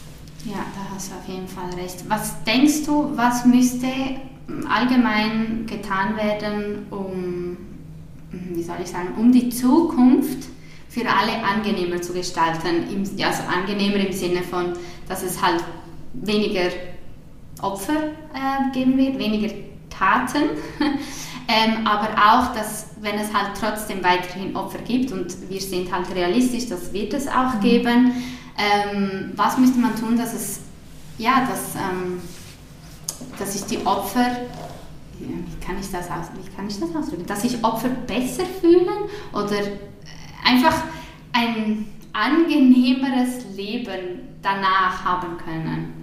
Ja, 0.45 0.65
da 0.73 0.95
hast 0.95 1.11
du 1.11 1.15
auf 1.15 1.27
jeden 1.27 1.47
Fall 1.47 1.69
recht. 1.79 2.03
Was 2.07 2.43
denkst 2.43 2.85
du, 2.85 3.11
was 3.15 3.45
müsste 3.45 3.87
allgemein 4.69 5.65
getan 5.67 6.17
werden, 6.17 6.87
um, 6.89 7.57
wie 8.31 8.63
soll 8.63 8.77
ich 8.83 8.89
sagen, 8.89 9.09
um 9.17 9.31
die 9.31 9.49
Zukunft 9.49 10.47
für 10.91 11.09
alle 11.09 11.41
angenehmer 11.41 12.01
zu 12.01 12.13
gestalten. 12.13 12.85
Also 13.23 13.43
angenehmer 13.43 14.05
im 14.05 14.11
Sinne 14.11 14.43
von, 14.43 14.73
dass 15.07 15.23
es 15.23 15.41
halt 15.41 15.63
weniger 16.13 16.69
Opfer 17.61 17.93
äh, 18.33 18.73
geben 18.73 18.97
wird, 18.97 19.17
weniger 19.17 19.53
Taten, 19.89 20.49
ähm, 21.47 21.87
aber 21.87 22.09
auch, 22.17 22.53
dass 22.53 22.87
wenn 22.99 23.15
es 23.15 23.33
halt 23.33 23.51
trotzdem 23.57 24.03
weiterhin 24.03 24.55
Opfer 24.55 24.79
gibt 24.79 25.11
und 25.11 25.49
wir 25.49 25.61
sind 25.61 25.91
halt 25.91 26.13
realistisch, 26.13 26.67
das 26.67 26.91
wird 26.91 27.13
es 27.13 27.27
auch 27.27 27.55
mhm. 27.55 27.59
geben, 27.61 28.13
ähm, 28.57 29.31
was 29.35 29.57
müsste 29.57 29.79
man 29.79 29.95
tun, 29.95 30.17
dass 30.17 30.33
es, 30.33 30.59
ja, 31.17 31.47
dass, 31.49 31.75
ähm, 31.75 32.19
dass 33.39 33.53
sich 33.53 33.63
die 33.63 33.85
Opfer 33.85 34.27
wie 35.19 35.65
kann 35.65 35.79
ich 35.79 35.91
das 35.91 36.09
aus, 36.09 36.27
wie 36.33 36.55
kann 36.55 36.67
ich 36.67 36.79
das 36.79 36.95
ausdrücken, 36.95 37.27
dass 37.27 37.43
sich 37.43 37.63
Opfer 37.63 37.89
besser 37.89 38.43
fühlen 38.59 38.87
oder 39.33 39.57
einfach 40.51 40.83
ein 41.33 41.85
angenehmeres 42.13 43.45
Leben 43.55 44.19
danach 44.41 45.03
haben 45.03 45.37
können? 45.37 45.93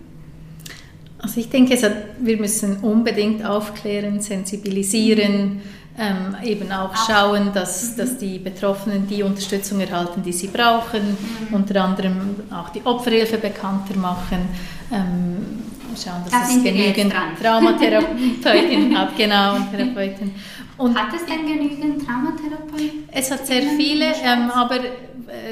Also 1.21 1.41
ich 1.41 1.49
denke, 1.49 1.77
wir 2.21 2.37
müssen 2.37 2.79
unbedingt 2.79 3.45
aufklären, 3.45 4.21
sensibilisieren, 4.21 5.61
ähm, 5.99 6.37
eben 6.45 6.71
auch 6.71 6.95
schauen, 6.95 7.53
dass, 7.53 7.93
mhm. 7.93 7.97
dass 7.97 8.19
die 8.19 8.39
Betroffenen 8.39 9.09
die 9.09 9.25
Unterstützung 9.25 9.81
erhalten, 9.81 10.23
die 10.23 10.33
sie 10.33 10.47
brauchen, 10.47 11.03
mhm. 11.51 11.55
unter 11.55 11.83
anderem 11.83 12.37
auch 12.53 12.69
die 12.69 12.83
Opferhilfe 12.85 13.39
bekannter 13.39 13.97
machen, 13.97 14.49
ähm, 14.93 15.63
schauen, 16.01 16.23
dass 16.23 16.31
da 16.31 16.43
es 16.43 16.63
genügend 16.63 17.13
Traumatherapeutinnen 17.43 18.97
hat, 18.97 19.17
genau, 19.17 19.57
und 19.57 19.73
Therapeuten. 19.73 20.35
Und 20.79 20.97
hat 20.97 21.12
es 21.14 21.26
denn 21.26 21.47
genügend 21.47 22.07
Traumatherapeuten? 22.07 23.09
Es 23.12 23.31
hat 23.31 23.47
sehr 23.47 23.62
viele, 23.76 24.07
ähm, 24.24 24.51
aber 24.53 24.79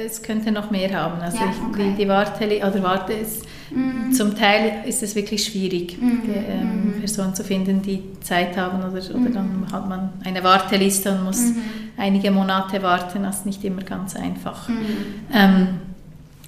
es 0.05 0.21
könnte 0.21 0.51
noch 0.51 0.71
mehr 0.71 0.93
haben. 0.93 1.21
Also 1.21 1.37
ja, 1.37 1.51
okay. 1.69 1.91
die, 1.91 2.03
die 2.03 2.07
Warte, 2.07 2.45
oder 2.45 2.83
Warte 2.83 3.13
ist, 3.13 3.45
mhm. 3.71 4.11
zum 4.11 4.35
Teil 4.35 4.83
ist 4.85 5.03
es 5.03 5.15
wirklich 5.15 5.43
schwierig, 5.43 6.01
mhm. 6.01 6.21
ähm, 6.27 6.85
mhm. 6.85 6.99
Personen 6.99 7.35
zu 7.35 7.43
finden, 7.43 7.81
die 7.81 8.01
Zeit 8.21 8.57
haben 8.57 8.79
oder, 8.79 8.89
oder 8.89 9.17
mhm. 9.17 9.33
dann 9.33 9.67
hat 9.71 9.87
man 9.87 10.13
eine 10.23 10.43
Warteliste 10.43 11.11
und 11.11 11.25
muss 11.25 11.41
mhm. 11.41 11.61
einige 11.97 12.31
Monate 12.31 12.81
warten. 12.81 13.23
Das 13.23 13.39
ist 13.39 13.45
nicht 13.45 13.63
immer 13.63 13.83
ganz 13.83 14.15
einfach. 14.15 14.69
Ähm, 15.33 15.67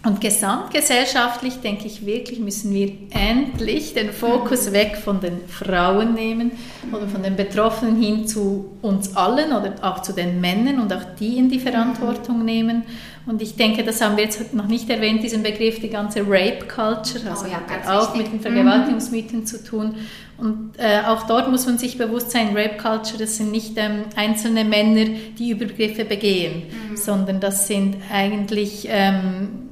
und 0.01 0.21
gesamtgesellschaftlich 0.21 1.55
denke 1.55 1.85
ich 1.85 2.05
wirklich, 2.05 2.39
müssen 2.39 2.73
wir 2.73 2.93
endlich 3.09 3.93
den 3.93 4.13
Fokus 4.13 4.71
weg 4.71 4.95
von 4.95 5.19
den 5.19 5.41
Frauen 5.47 6.13
nehmen 6.13 6.51
oder 6.93 7.05
von 7.05 7.21
den 7.21 7.35
Betroffenen 7.35 8.01
hin 8.01 8.25
zu 8.25 8.77
uns 8.81 9.17
allen 9.17 9.51
oder 9.51 9.73
auch 9.81 10.01
zu 10.01 10.13
den 10.13 10.39
Männern 10.39 10.79
und 10.79 10.93
auch 10.93 11.03
die 11.19 11.37
in 11.37 11.49
die 11.49 11.59
Verantwortung 11.59 12.45
nehmen. 12.45 12.83
Und 13.25 13.41
ich 13.41 13.57
denke, 13.57 13.83
das 13.83 13.99
haben 13.99 14.15
wir 14.15 14.23
jetzt 14.23 14.53
noch 14.53 14.67
nicht 14.67 14.89
erwähnt, 14.89 15.21
diesen 15.21 15.43
Begriff, 15.43 15.81
die 15.81 15.89
ganze 15.89 16.21
Rape 16.21 16.65
Culture, 16.65 17.29
also 17.29 17.45
oh 17.45 17.49
ja, 17.49 17.59
hat 17.67 17.85
auch 17.85 18.13
wichtig. 18.13 18.31
mit 18.31 18.33
den 18.33 18.39
Vergewaltigungsmythen 18.39 19.39
mhm. 19.41 19.45
zu 19.45 19.61
tun. 19.61 19.95
Und 20.37 20.75
äh, 20.77 21.01
auch 21.05 21.27
dort 21.27 21.51
muss 21.51 21.65
man 21.65 21.77
sich 21.77 21.97
bewusst 21.97 22.31
sein, 22.31 22.55
Rape 22.55 22.77
Culture, 22.77 23.17
das 23.17 23.35
sind 23.35 23.51
nicht 23.51 23.73
ähm, 23.75 24.03
einzelne 24.15 24.63
Männer, 24.63 25.11
die 25.37 25.49
Übergriffe 25.49 26.05
begehen, 26.05 26.63
mhm. 26.91 26.95
sondern 26.95 27.41
das 27.41 27.67
sind 27.67 27.97
eigentlich... 28.09 28.87
Ähm, 28.89 29.68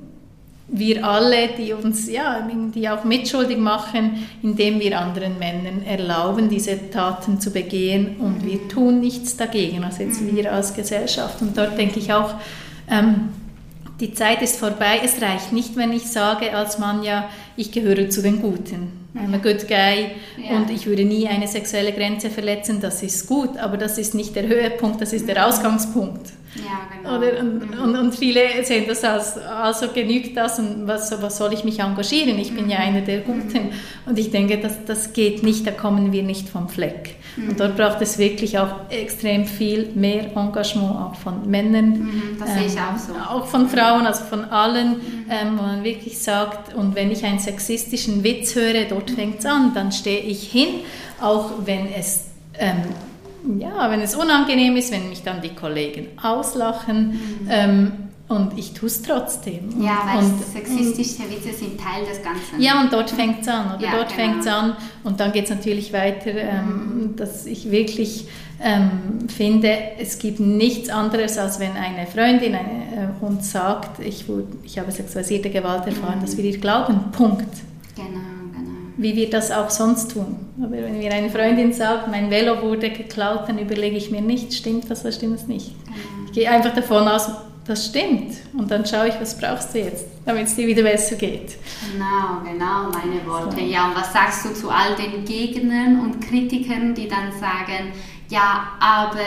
wir 0.70 1.05
alle, 1.05 1.49
die 1.57 1.72
uns 1.72 2.09
ja, 2.09 2.45
die 2.76 2.89
auch 2.89 3.03
mitschuldig 3.05 3.57
machen, 3.57 4.28
indem 4.43 4.80
wir 4.80 4.99
anderen 4.99 5.39
Männern 5.39 5.84
erlauben, 5.86 6.49
diese 6.49 6.89
Taten 6.91 7.39
zu 7.39 7.51
begehen 7.51 8.18
und 8.18 8.45
wir 8.45 8.68
tun 8.68 8.99
nichts 8.99 9.38
dagegen, 9.38 9.84
also 9.84 10.03
jetzt 10.03 10.22
mhm. 10.22 10.36
wir 10.36 10.51
als 10.51 10.74
Gesellschaft. 10.74 11.41
Und 11.41 11.57
dort 11.57 11.78
denke 11.78 11.99
ich 11.99 12.11
auch, 12.11 12.36
ähm, 12.89 13.30
die 13.99 14.13
Zeit 14.13 14.41
ist 14.41 14.57
vorbei. 14.57 15.01
Es 15.03 15.22
reicht 15.22 15.53
nicht, 15.53 15.76
wenn 15.76 15.93
ich 15.93 16.07
sage 16.07 16.53
als 16.53 16.78
Mann 16.78 17.01
ja, 17.01 17.30
ich 17.55 17.72
gehöre 17.72 18.09
zu 18.09 18.22
den 18.22 18.41
Guten. 18.41 19.07
I'm 19.18 19.34
a 19.34 19.38
good 19.38 19.68
guy 19.68 20.11
ja. 20.38 20.55
und 20.55 20.70
ich 20.70 20.86
würde 20.86 21.03
nie 21.03 21.28
eine 21.28 21.47
sexuelle 21.47 21.91
Grenze 21.91 22.30
verletzen. 22.30 22.80
Das 22.80 23.03
ist 23.03 23.28
gut, 23.28 23.57
aber 23.57 23.78
das 23.78 23.97
ist 23.97 24.13
nicht 24.13 24.36
der 24.36 24.47
Höhepunkt, 24.47 25.01
das 25.01 25.13
ist 25.13 25.28
der 25.28 25.47
Ausgangspunkt. 25.47 26.32
Ja, 26.55 26.88
genau. 26.95 27.18
Oder, 27.18 27.39
und, 27.39 27.72
mhm. 27.72 27.84
und, 27.84 27.95
und, 27.95 28.15
viele 28.15 28.63
sehen 28.63 28.86
das 28.88 29.03
als, 29.03 29.38
also 29.38 29.89
genügt 29.89 30.36
das 30.38 30.59
und 30.59 30.88
was, 30.88 31.11
was 31.22 31.38
soll 31.38 31.53
ich 31.53 31.63
mich 31.63 31.80
engagieren? 31.80 32.39
Ich 32.39 32.53
bin 32.53 32.65
mhm. 32.65 32.72
ja 32.72 32.78
einer 32.80 33.01
der 33.01 33.20
Guten. 33.20 33.72
Und 34.05 34.18
ich 34.18 34.32
denke, 34.32 34.57
das, 34.57 34.86
das 34.86 35.13
geht 35.13 35.43
nicht, 35.43 35.68
da 35.68 35.72
kommen 35.72 36.11
wir 36.11 36.24
nicht 36.24 36.49
vom 36.49 36.70
Fleck. 36.70 37.15
Mhm. 37.36 37.49
Und 37.49 37.59
dort 37.59 37.76
braucht 37.78 38.01
es 38.01 38.18
wirklich 38.18 38.57
auch 38.57 38.89
extrem 38.89 39.45
viel 39.45 39.89
mehr 39.93 40.36
Engagement, 40.36 40.95
auch 40.95 41.15
von 41.15 41.49
Männern. 41.49 41.89
Mhm, 41.89 42.38
das 42.39 42.49
ähm, 42.49 42.55
sehe 42.57 42.68
ich 42.68 42.78
auch 42.80 42.97
so. 42.97 43.13
Auch 43.13 43.45
von 43.45 43.70
Frauen, 43.70 44.07
also 44.07 44.24
von 44.24 44.45
allen, 44.45 44.91
mhm. 44.91 45.26
ähm, 45.30 45.57
wo 45.57 45.63
man 45.63 45.84
wirklich 45.84 46.18
sagt, 46.18 46.74
und 46.74 46.95
wenn 46.95 47.11
ich 47.11 47.24
einen 47.24 47.39
sexistischen 47.39 48.24
Witz 48.24 48.55
höre, 48.55 48.86
dort 48.89 49.07
fängt 49.12 49.39
es 49.39 49.45
an, 49.45 49.74
dann 49.74 49.91
stehe 49.91 50.20
ich 50.20 50.51
hin, 50.51 50.82
auch 51.22 51.51
wenn 51.66 51.91
es 51.91 52.26
ähm, 52.60 52.84
ja, 53.60 53.89
wenn 53.89 54.01
es 54.01 54.16
unangenehm 54.16 54.76
ist, 54.76 54.91
wenn 54.91 55.10
mich 55.10 55.24
dann 55.24 55.41
die 55.41 55.53
Kollegen 55.55 56.08
auslachen. 56.22 57.12
Mhm. 57.12 57.47
Ähm, 57.49 57.91
und 58.28 58.58
ich 58.58 58.74
tue 58.74 58.88
es 58.88 59.01
trotzdem. 59.01 59.82
Ja, 59.82 60.01
weil 60.05 60.26
und, 60.26 60.43
sexistische 60.43 61.30
Witze 61.32 61.58
sind 61.58 61.80
Teil 61.80 62.05
des 62.05 62.22
Ganzen. 62.22 62.60
Ja, 62.60 62.82
und 62.82 62.91
dort 62.91 63.10
fängt 63.10 63.41
es 63.41 63.47
an. 63.47 63.76
Oder 63.76 63.86
ja, 63.86 63.91
dort 63.95 64.10
genau. 64.10 64.22
fängt 64.22 64.41
es 64.41 64.47
an. 64.47 64.76
Und 65.05 65.22
dann 65.22 65.32
geht 65.32 65.45
es 65.45 65.49
natürlich 65.49 65.93
weiter, 65.93 66.32
ähm, 66.32 66.66
mhm. 66.66 67.16
dass 67.16 67.45
ich 67.45 67.72
wirklich 67.72 68.28
ähm, 68.62 69.30
finde, 69.30 69.72
es 69.97 70.20
gibt 70.20 70.41
nichts 70.41 70.89
anderes, 70.89 71.38
als 71.38 71.62
wenn 71.62 71.72
eine 71.72 72.05
Freundin 72.05 72.53
eine, 72.53 73.14
äh, 73.22 73.26
uns 73.26 73.49
sagt, 73.51 73.99
ich, 73.99 74.26
ich 74.64 74.78
habe 74.78 74.91
sexualisierte 74.91 75.49
Gewalt 75.49 75.86
erfahren, 75.86 76.18
mhm. 76.18 76.22
dass 76.22 76.36
wir 76.36 76.43
ihr 76.43 76.58
glauben. 76.58 77.12
Punkt. 77.14 77.47
Genau 77.95 78.27
wie 78.98 79.16
wir 79.16 79.30
das 79.30 79.52
auch 79.52 79.70
sonst 79.70 80.12
tun. 80.12 80.36
Aber 80.60 80.72
wenn 80.72 80.98
mir 80.98 81.12
eine 81.14 81.30
Freundin 81.30 81.72
sagt, 81.72 82.10
mein 82.10 82.30
Velo 82.30 82.62
wurde 82.62 82.89
geklaut, 82.89 83.48
dann 83.48 83.60
überlege 83.60 83.95
ich 83.95 84.12
mir 84.12 84.22
nicht, 84.22 84.54
stimmt 84.54 84.89
das 84.89 85.02
oder 85.02 85.12
stimmt 85.12 85.39
es 85.39 85.48
nicht. 85.48 85.72
Ich 86.26 86.34
gehe 86.34 86.50
einfach 86.50 86.74
davon 86.74 87.08
aus, 87.08 87.30
das 87.66 87.86
stimmt. 87.86 88.34
Und 88.58 88.72
dann 88.72 88.86
schaue 88.86 89.10
ich, 89.10 89.20
was 89.20 89.38
brauchst 89.38 89.74
du 89.76 89.80
jetzt, 89.80 90.06
damit 90.26 90.48
es 90.48 90.56
dir 90.56 90.68
wieder 90.68 90.84
besser 90.84 91.16
geht. 91.16 91.58
Genau, 91.91 92.41
genau, 92.43 92.89
meine 92.91 93.26
Worte. 93.26 93.58
So. 93.58 93.66
Ja, 93.66 93.88
und 93.89 93.95
was 93.95 94.12
sagst 94.14 94.45
du 94.45 94.54
zu 94.54 94.70
all 94.70 94.95
den 94.95 95.26
Gegnern 95.26 96.00
und 96.00 96.22
Kritikern, 96.22 96.95
die 96.95 97.08
dann 97.08 97.32
sagen, 97.39 97.91
ja, 98.30 98.68
aber 98.80 99.20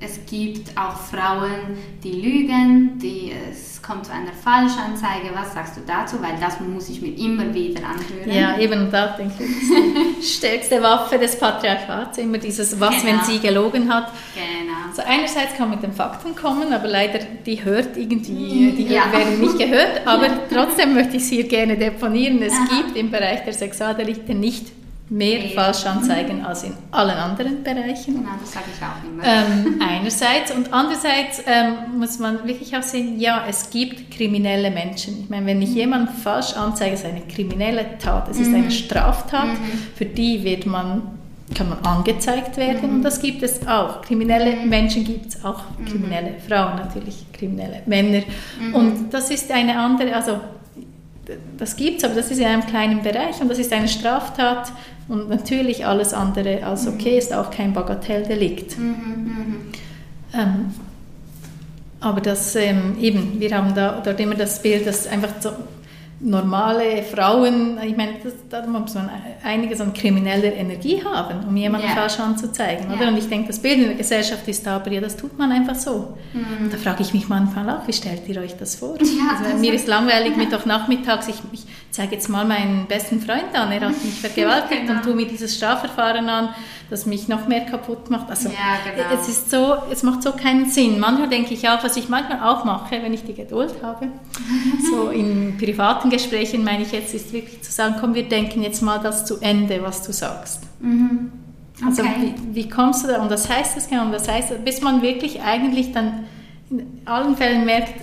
es 0.00 0.20
gibt 0.26 0.76
auch 0.76 0.96
Frauen, 0.96 1.78
die 2.02 2.12
lügen, 2.12 2.98
die 2.98 3.32
es 3.50 3.74
kommt 3.80 4.06
zu 4.06 4.12
einer 4.12 4.32
Falschanzeige. 4.32 5.30
Was 5.34 5.54
sagst 5.54 5.76
du 5.76 5.80
dazu? 5.86 6.16
Weil 6.20 6.36
das 6.40 6.60
muss 6.60 6.88
ich 6.88 7.00
mir 7.00 7.16
immer 7.16 7.52
wieder 7.54 7.80
anhören. 7.80 8.30
Ja, 8.30 8.58
eben 8.58 8.90
da 8.90 9.08
denke 9.08 9.44
ich, 9.44 10.20
die 10.20 10.26
stärkste 10.26 10.82
Waffe 10.82 11.18
des 11.18 11.38
Patriarchats, 11.38 12.18
immer 12.18 12.38
dieses 12.38 12.78
Was, 12.80 13.02
genau. 13.02 13.04
wenn 13.04 13.20
sie 13.24 13.40
gelogen 13.40 13.92
hat. 13.92 14.12
Genau. 14.34 14.74
Also 14.88 15.02
einerseits 15.06 15.54
kann 15.56 15.70
man 15.70 15.78
mit 15.78 15.82
den 15.82 15.92
Fakten 15.92 16.34
kommen, 16.34 16.72
aber 16.72 16.88
leider, 16.88 17.20
die 17.44 17.64
hört 17.64 17.96
irgendwie, 17.96 18.72
die 18.72 18.88
ja. 18.88 19.10
werden 19.12 19.40
nicht 19.40 19.58
gehört, 19.58 20.06
aber 20.06 20.28
trotzdem 20.52 20.94
möchte 20.94 21.16
ich 21.16 21.26
sie 21.26 21.36
hier 21.36 21.48
gerne 21.48 21.76
deponieren. 21.76 22.40
Es 22.42 22.52
Aha. 22.52 22.76
gibt 22.76 22.96
im 22.96 23.10
Bereich 23.10 23.44
der 23.44 23.52
Sexualdelikte 23.52 24.34
nicht 24.34 24.66
mehr 25.10 25.50
Falschanzeigen 25.50 26.44
als 26.44 26.62
in 26.62 26.72
allen 26.90 27.16
anderen 27.16 27.62
Bereichen. 27.62 28.14
Genau, 28.14 28.30
das 28.40 28.52
sage 28.52 28.66
ich 28.74 28.82
auch 28.82 29.04
immer. 29.06 29.22
Ähm, 29.22 29.80
einerseits 29.86 30.50
und 30.50 30.72
andererseits 30.72 31.42
ähm, 31.46 31.98
muss 31.98 32.18
man 32.18 32.46
wirklich 32.46 32.74
auch 32.74 32.82
sehen, 32.82 33.20
ja, 33.20 33.44
es 33.48 33.68
gibt 33.68 34.10
kriminelle 34.10 34.70
Menschen. 34.70 35.20
Ich 35.20 35.30
meine, 35.30 35.46
wenn 35.46 35.60
ich 35.60 35.74
jemanden 35.74 36.08
falsch 36.08 36.54
anzeige, 36.54 36.94
ist 36.94 37.04
es 37.04 37.10
eine 37.10 37.20
kriminelle 37.22 37.98
Tat, 37.98 38.28
es 38.30 38.40
ist 38.40 38.48
mhm. 38.48 38.54
eine 38.56 38.70
Straftat, 38.70 39.48
mhm. 39.48 39.78
für 39.94 40.06
die 40.06 40.42
wird 40.42 40.66
man 40.66 41.02
kann 41.54 41.68
man 41.68 41.78
angezeigt 41.80 42.56
werden 42.56 42.88
mhm. 42.88 42.96
und 42.96 43.02
das 43.02 43.20
gibt 43.20 43.42
es 43.42 43.66
auch. 43.68 44.00
Kriminelle 44.00 44.56
mhm. 44.56 44.68
Menschen 44.68 45.04
gibt 45.04 45.26
es 45.26 45.44
auch, 45.44 45.62
mhm. 45.78 45.84
kriminelle 45.84 46.34
Frauen 46.48 46.76
natürlich, 46.76 47.26
kriminelle 47.32 47.82
Männer 47.84 48.22
mhm. 48.58 48.74
und 48.74 49.10
das 49.12 49.30
ist 49.30 49.50
eine 49.52 49.78
andere, 49.78 50.16
also 50.16 50.40
das 51.58 51.76
gibt 51.76 51.98
es, 51.98 52.04
aber 52.04 52.14
das 52.14 52.30
ist 52.30 52.38
in 52.38 52.46
einem 52.46 52.66
kleinen 52.66 53.02
Bereich 53.02 53.40
und 53.40 53.48
das 53.48 53.58
ist 53.58 53.72
eine 53.72 53.88
Straftat 53.88 54.72
und 55.08 55.28
natürlich 55.28 55.86
alles 55.86 56.14
andere 56.14 56.64
als 56.64 56.86
okay 56.86 57.12
mhm. 57.12 57.18
ist 57.18 57.32
auch 57.32 57.50
kein 57.50 57.72
Bagatelldelikt. 57.72 58.78
Mhm, 58.78 58.86
mhm, 58.86 59.56
ähm, 60.32 60.74
aber 62.00 62.20
das 62.20 62.54
ähm, 62.54 62.96
eben, 63.00 63.40
wir 63.40 63.56
haben 63.56 63.74
da 63.74 64.02
dort 64.04 64.20
immer 64.20 64.34
das 64.34 64.60
Bild, 64.60 64.86
dass 64.86 65.06
einfach 65.06 65.30
so 65.40 65.50
normale 66.24 67.02
Frauen, 67.02 67.78
ich 67.84 67.96
meine, 67.96 68.14
das, 68.22 68.32
da 68.48 68.66
muss 68.66 68.94
man 68.94 69.10
einiges 69.42 69.80
an 69.80 69.92
krimineller 69.92 70.54
Energie 70.54 71.02
haben, 71.04 71.46
um 71.46 71.54
jemanden 71.54 71.86
yeah. 71.86 71.96
falsch 71.96 72.18
anzuzeigen. 72.18 72.86
Oder? 72.86 73.00
Yeah. 73.00 73.08
Und 73.08 73.18
ich 73.18 73.28
denke, 73.28 73.48
das 73.48 73.58
Bild 73.58 73.78
in 73.78 73.88
der 73.88 73.94
Gesellschaft 73.94 74.48
ist 74.48 74.66
da, 74.66 74.76
aber 74.76 74.90
ja, 74.90 75.02
das 75.02 75.16
tut 75.16 75.38
man 75.38 75.52
einfach 75.52 75.74
so. 75.74 76.16
Mm. 76.32 76.70
Da 76.70 76.78
frage 76.78 77.02
ich 77.02 77.12
mich 77.12 77.28
manchmal 77.28 77.68
auch, 77.68 77.86
wie 77.86 77.92
stellt 77.92 78.26
ihr 78.26 78.40
euch 78.40 78.56
das 78.56 78.76
vor? 78.76 78.96
Ja, 79.00 79.36
also, 79.36 79.50
das 79.50 79.60
mir 79.60 79.74
ist 79.74 79.86
langweilig 79.86 80.34
Mittwochnachmittags, 80.38 81.28
ich, 81.28 81.36
ich 81.52 81.66
zeige 81.90 82.14
jetzt 82.14 82.28
mal 82.30 82.46
meinen 82.46 82.86
besten 82.86 83.20
Freund 83.20 83.54
an, 83.54 83.70
er 83.70 83.82
hat 83.82 84.02
mich 84.02 84.14
vergewaltigt 84.20 84.86
genau. 84.86 84.94
und 84.94 85.02
tue 85.04 85.14
mir 85.14 85.26
dieses 85.26 85.54
Strafverfahren 85.56 86.28
an, 86.28 86.48
das 86.94 87.06
mich 87.06 87.26
noch 87.26 87.48
mehr 87.48 87.62
kaputt 87.62 88.08
macht. 88.08 88.30
Also 88.30 88.48
ja, 88.48 88.54
genau. 88.94 89.20
es 89.20 89.28
ist 89.28 89.50
so, 89.50 89.74
es 89.90 90.04
macht 90.04 90.22
so 90.22 90.32
keinen 90.32 90.70
Sinn. 90.70 91.00
Manchmal 91.00 91.28
denke 91.28 91.52
ich 91.52 91.68
auch, 91.68 91.82
was 91.82 91.96
ich 91.96 92.08
manchmal 92.08 92.40
auch 92.40 92.64
mache, 92.64 93.02
wenn 93.02 93.12
ich 93.12 93.24
die 93.24 93.34
Geduld 93.34 93.74
habe, 93.82 94.08
so 94.90 95.08
in 95.08 95.58
privaten 95.58 96.08
Gesprächen 96.08 96.62
meine 96.62 96.84
ich 96.84 96.92
jetzt, 96.92 97.12
ist 97.12 97.32
wirklich 97.32 97.60
zu 97.62 97.72
sagen, 97.72 97.96
komm, 98.00 98.14
wir 98.14 98.28
denken 98.28 98.62
jetzt 98.62 98.80
mal 98.80 98.98
das 98.98 99.24
zu 99.24 99.40
Ende, 99.40 99.82
was 99.82 100.02
du 100.02 100.12
sagst. 100.12 100.60
Mhm. 100.80 101.32
Also 101.84 102.02
okay. 102.02 102.10
Also 102.14 102.44
wie, 102.52 102.54
wie, 102.54 102.68
kommst 102.68 103.02
du 103.02 103.08
da? 103.08 103.20
Und 103.20 103.30
das 103.30 103.48
heißt 103.48 103.76
das 103.76 103.88
genau, 103.88 104.04
und 104.04 104.12
das 104.12 104.28
heißt, 104.28 104.64
bis 104.64 104.80
man 104.80 105.02
wirklich 105.02 105.42
eigentlich 105.42 105.90
dann 105.90 106.24
in 106.70 107.00
allen 107.04 107.36
Fällen 107.36 107.64
merkt, 107.64 107.94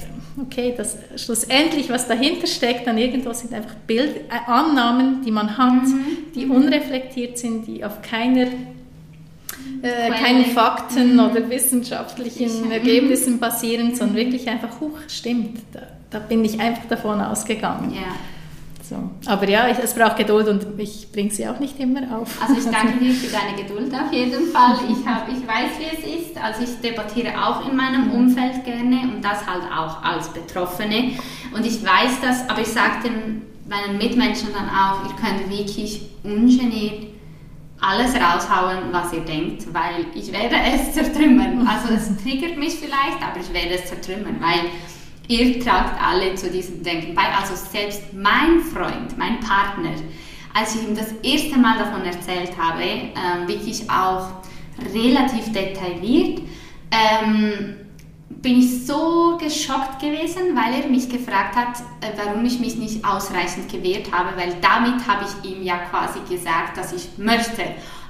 okay, 0.42 0.74
dass 0.76 0.98
schlussendlich, 1.16 1.90
was 1.90 2.08
dahinter 2.08 2.48
steckt, 2.48 2.88
dann 2.88 2.98
irgendwo 2.98 3.34
sind 3.34 3.54
einfach 3.54 3.76
Bild, 3.88 4.18
äh, 4.30 4.52
Annahmen, 4.52 5.22
die 5.24 5.32
man 5.32 5.58
hat, 5.58 5.84
mhm. 5.84 6.06
die 6.36 6.48
unreflektiert 6.48 7.38
sind, 7.38 7.68
die 7.68 7.84
auf 7.84 8.02
keiner 8.02 8.48
äh, 9.82 10.10
keinen 10.12 10.46
Fakten 10.46 11.14
mhm. 11.14 11.20
oder 11.20 11.50
wissenschaftlichen 11.50 12.66
mhm. 12.66 12.72
Ergebnissen 12.72 13.40
basieren, 13.40 13.96
sondern 13.96 14.18
wirklich 14.18 14.48
einfach, 14.48 14.80
huch, 14.80 14.98
stimmt, 15.08 15.60
da, 15.72 15.82
da 16.10 16.20
bin 16.20 16.44
ich 16.46 16.60
einfach 16.60 16.86
davon 16.88 17.22
ausgegangen. 17.22 17.94
Ja. 17.94 18.16
So. 18.92 18.98
Aber 19.26 19.48
ja, 19.48 19.70
ich, 19.70 19.78
es 19.80 19.94
braucht 19.94 20.18
Geduld 20.18 20.50
und 20.50 20.66
ich 20.78 21.10
bringe 21.14 21.32
sie 21.32 21.48
auch 21.48 21.60
nicht 21.60 21.80
immer 21.80 22.02
auf. 22.18 22.42
Also 22.42 22.60
ich 22.60 22.66
danke 22.66 23.00
dir 23.00 23.14
für 23.14 23.32
deine 23.32 23.56
Geduld 23.56 23.94
auf 23.94 24.12
jeden 24.12 24.48
Fall. 24.48 24.76
Ich, 24.90 25.08
hab, 25.08 25.30
ich 25.30 25.48
weiß, 25.48 25.80
wie 25.80 25.98
es 25.98 26.22
ist. 26.22 26.38
Also 26.38 26.64
ich 26.64 26.82
debattiere 26.82 27.32
auch 27.42 27.70
in 27.70 27.78
meinem 27.78 28.08
mhm. 28.08 28.16
Umfeld 28.16 28.66
gerne 28.66 29.04
und 29.04 29.24
das 29.24 29.48
halt 29.48 29.64
auch 29.74 30.04
als 30.04 30.28
Betroffene. 30.34 31.14
Und 31.56 31.66
ich 31.66 31.82
weiß 31.82 32.20
das, 32.22 32.50
aber 32.50 32.62
ich 32.62 32.68
sage 32.68 33.04
den 33.06 33.44
meinen 33.72 33.98
Mitmenschen 33.98 34.50
dann 34.54 34.68
auch, 34.68 35.06
ihr 35.06 35.16
könnt 35.16 35.50
wirklich 35.50 36.02
ungeniert 36.24 37.08
alles 37.82 38.14
raushauen, 38.16 38.92
was 38.92 39.12
ihr 39.12 39.22
denkt, 39.22 39.74
weil 39.74 40.06
ich 40.14 40.32
werde 40.32 40.56
es 40.74 40.94
zertrümmern. 40.94 41.68
Also 41.68 41.94
es 41.94 42.24
triggert 42.24 42.58
mich 42.58 42.76
vielleicht, 42.76 43.22
aber 43.22 43.40
ich 43.40 43.52
werde 43.54 43.76
es 43.76 43.86
zertrümmern, 43.86 44.38
weil 44.40 44.70
ihr 45.28 45.60
tragt 45.64 46.00
alle 46.02 46.36
zu 46.36 46.50
diesem 46.50 46.84
Denken 46.84 47.16
bei. 47.16 47.24
Also 47.24 47.56
selbst 47.56 48.14
mein 48.14 48.60
Freund, 48.62 49.18
mein 49.18 49.40
Partner, 49.40 49.92
als 50.54 50.76
ich 50.76 50.84
ihm 50.88 50.96
das 50.96 51.12
erste 51.24 51.58
Mal 51.58 51.78
davon 51.78 52.04
erzählt 52.04 52.52
habe, 52.58 52.84
ähm, 52.84 53.48
wirklich 53.48 53.90
auch 53.90 54.28
relativ 54.94 55.52
detailliert, 55.52 56.42
ähm, 56.92 57.76
bin 58.42 58.60
ich 58.60 58.86
so 58.86 59.38
geschockt 59.38 60.00
gewesen, 60.00 60.56
weil 60.56 60.82
er 60.82 60.90
mich 60.90 61.10
gefragt 61.10 61.56
hat, 61.56 61.80
äh, 62.02 62.12
warum 62.18 62.46
ich 62.46 62.60
mich 62.60 62.76
nicht 62.76 63.06
ausreichend 63.06 63.72
gewehrt 63.72 64.12
habe, 64.12 64.38
weil 64.38 64.56
damit 64.62 65.08
habe 65.08 65.26
ich 65.26 65.50
ihm 65.50 65.64
ja 65.64 65.78
quasi 65.90 66.20
gesagt, 66.30 66.78
dass 66.78 66.94
ich 66.94 67.18
möchte. 67.18 67.64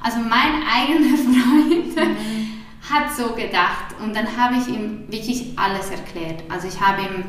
Also 0.03 0.19
mein 0.19 0.63
eigener 0.67 1.17
Freund 1.17 1.95
mhm 1.95 2.61
hat 2.89 3.15
so 3.15 3.33
gedacht 3.33 3.95
und 4.03 4.15
dann 4.15 4.25
habe 4.37 4.55
ich 4.55 4.67
ihm 4.67 5.05
wirklich 5.07 5.57
alles 5.57 5.89
erklärt. 5.89 6.43
Also 6.49 6.67
ich 6.67 6.79
habe 6.79 7.01
ihm 7.01 7.23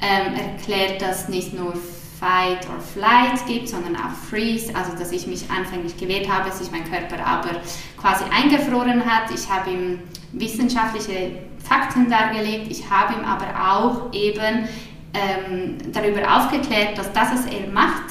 ähm, 0.00 0.34
erklärt, 0.34 1.02
dass 1.02 1.28
nicht 1.28 1.54
nur 1.54 1.74
Fight 2.18 2.66
or 2.68 2.80
Flight 2.80 3.44
gibt, 3.46 3.68
sondern 3.68 3.96
auch 3.96 4.12
Freeze, 4.30 4.74
also 4.74 4.96
dass 4.96 5.12
ich 5.12 5.26
mich 5.26 5.50
anfänglich 5.50 5.96
gewehrt 5.96 6.28
habe, 6.28 6.50
sich 6.50 6.70
mein 6.70 6.84
Körper 6.90 7.24
aber 7.24 7.60
quasi 8.00 8.24
eingefroren 8.30 9.04
hat. 9.04 9.30
Ich 9.34 9.48
habe 9.50 9.70
ihm 9.70 9.98
wissenschaftliche 10.32 11.32
Fakten 11.64 12.10
dargelegt, 12.10 12.70
ich 12.70 12.88
habe 12.90 13.14
ihm 13.14 13.24
aber 13.24 13.72
auch 13.72 14.12
eben 14.12 14.68
ähm, 15.14 15.78
darüber 15.92 16.36
aufgeklärt, 16.36 16.98
dass 16.98 17.12
das, 17.12 17.32
was 17.32 17.46
er 17.46 17.68
macht, 17.72 18.04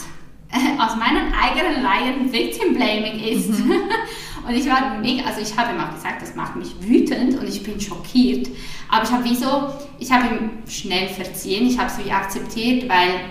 aus 0.80 0.96
meinen 0.96 1.34
eigenen 1.34 1.84
Laien 1.84 2.32
Victim 2.32 2.76
Blaming 2.76 3.20
ist. 3.20 3.50
Mhm. 3.50 3.74
Und 4.48 4.56
ich 4.56 4.68
war 4.68 4.98
mega, 5.00 5.24
also 5.26 5.42
ich 5.42 5.56
habe 5.58 5.74
ihm 5.74 5.80
auch 5.80 5.94
gesagt, 5.94 6.22
das 6.22 6.36
macht 6.36 6.58
mich 6.58 6.76
wütend 6.82 7.40
und 7.40 7.48
ich 7.48 7.64
bin 7.64 7.80
schockiert. 7.80 8.50
Aber 8.90 9.04
ich 9.06 9.10
habe 9.10 9.24
wieso, 9.24 9.74
ich 10.00 10.12
habe 10.12 10.28
ihm 10.28 10.50
schnell 10.68 11.08
verziehen, 11.08 11.66
ich 11.66 11.78
habe 11.78 11.90
es 11.90 12.06
wie 12.06 12.12
akzeptiert, 12.12 12.90
weil 12.90 13.22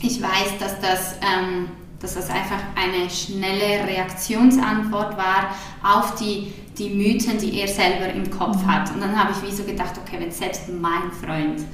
ich 0.00 0.22
weiß, 0.22 0.58
dass 0.60 0.80
das, 0.80 1.16
ähm, 1.22 1.70
dass 2.00 2.14
das 2.14 2.30
einfach 2.30 2.60
eine 2.76 3.10
schnelle 3.10 3.86
Reaktionsantwort 3.86 5.16
war 5.16 5.50
auf 5.82 6.14
die, 6.16 6.52
die 6.78 6.90
Mythen, 6.90 7.38
die 7.38 7.60
er 7.60 7.68
selber 7.68 8.12
im 8.12 8.30
Kopf 8.30 8.62
mhm. 8.62 8.72
hat. 8.72 8.94
Und 8.94 9.00
dann 9.00 9.18
habe 9.18 9.32
ich 9.32 9.50
wieso 9.50 9.64
gedacht, 9.64 9.94
okay, 10.04 10.16
wenn 10.20 10.30
selbst 10.30 10.68
mein 10.68 11.10
Freund 11.12 11.64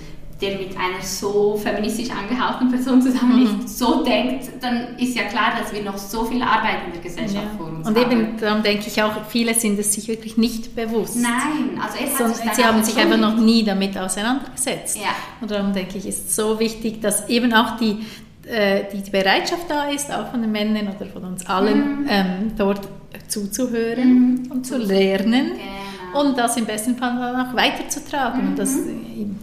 der 0.40 0.58
mit 0.58 0.76
einer 0.76 1.00
so 1.00 1.56
feministisch 1.62 2.10
angehauchten 2.10 2.70
Person 2.70 3.00
zusammen 3.00 3.42
ist, 3.42 3.52
mhm. 3.52 3.66
so 3.66 4.04
denkt, 4.04 4.50
dann 4.60 4.98
ist 4.98 5.16
ja 5.16 5.24
klar, 5.24 5.52
dass 5.58 5.72
wir 5.72 5.82
noch 5.82 5.96
so 5.96 6.24
viel 6.24 6.42
Arbeit 6.42 6.78
in 6.86 6.92
der 6.92 7.02
Gesellschaft 7.02 7.46
ja. 7.52 7.56
vor 7.56 7.66
uns 7.66 7.86
Und 7.86 7.96
haben. 7.96 8.04
Und 8.04 8.12
eben 8.12 8.36
darum 8.38 8.62
denke 8.62 8.84
ich 8.88 9.02
auch, 9.02 9.12
viele 9.28 9.54
sind 9.54 9.78
es 9.78 9.92
sich 9.92 10.08
wirklich 10.08 10.36
nicht 10.36 10.74
bewusst. 10.74 11.16
Nein, 11.16 11.80
also 11.80 11.98
es 12.02 12.18
hat 12.18 12.36
sich 12.36 12.52
Sie 12.52 12.64
haben 12.64 12.82
sich 12.82 12.96
einfach 12.96 13.18
noch 13.18 13.36
nie 13.36 13.64
damit 13.64 13.96
auseinandergesetzt. 13.96 14.96
Ja. 14.96 15.14
Und 15.40 15.50
darum 15.50 15.72
denke 15.72 15.98
ich, 15.98 16.06
ist 16.06 16.34
so 16.34 16.58
wichtig, 16.58 17.00
dass 17.00 17.28
eben 17.28 17.52
auch 17.54 17.76
die, 17.78 18.04
die 18.46 19.10
Bereitschaft 19.10 19.68
da 19.68 19.88
ist, 19.88 20.12
auch 20.12 20.30
von 20.30 20.42
den 20.42 20.52
Männern 20.52 20.88
oder 20.94 21.06
von 21.06 21.24
uns 21.24 21.46
allen, 21.46 22.02
mhm. 22.02 22.08
ähm, 22.08 22.52
dort 22.56 22.86
zuzuhören 23.28 24.42
mhm. 24.42 24.50
und 24.50 24.66
zu 24.66 24.76
lernen. 24.76 25.52
Okay 25.54 25.84
und 26.14 26.38
das 26.38 26.56
im 26.56 26.64
besten 26.64 26.96
Fall 26.96 27.16
dann 27.16 27.46
auch 27.46 27.54
weiterzutragen. 27.54 28.52
Mhm. 28.52 28.56
Das, 28.56 28.76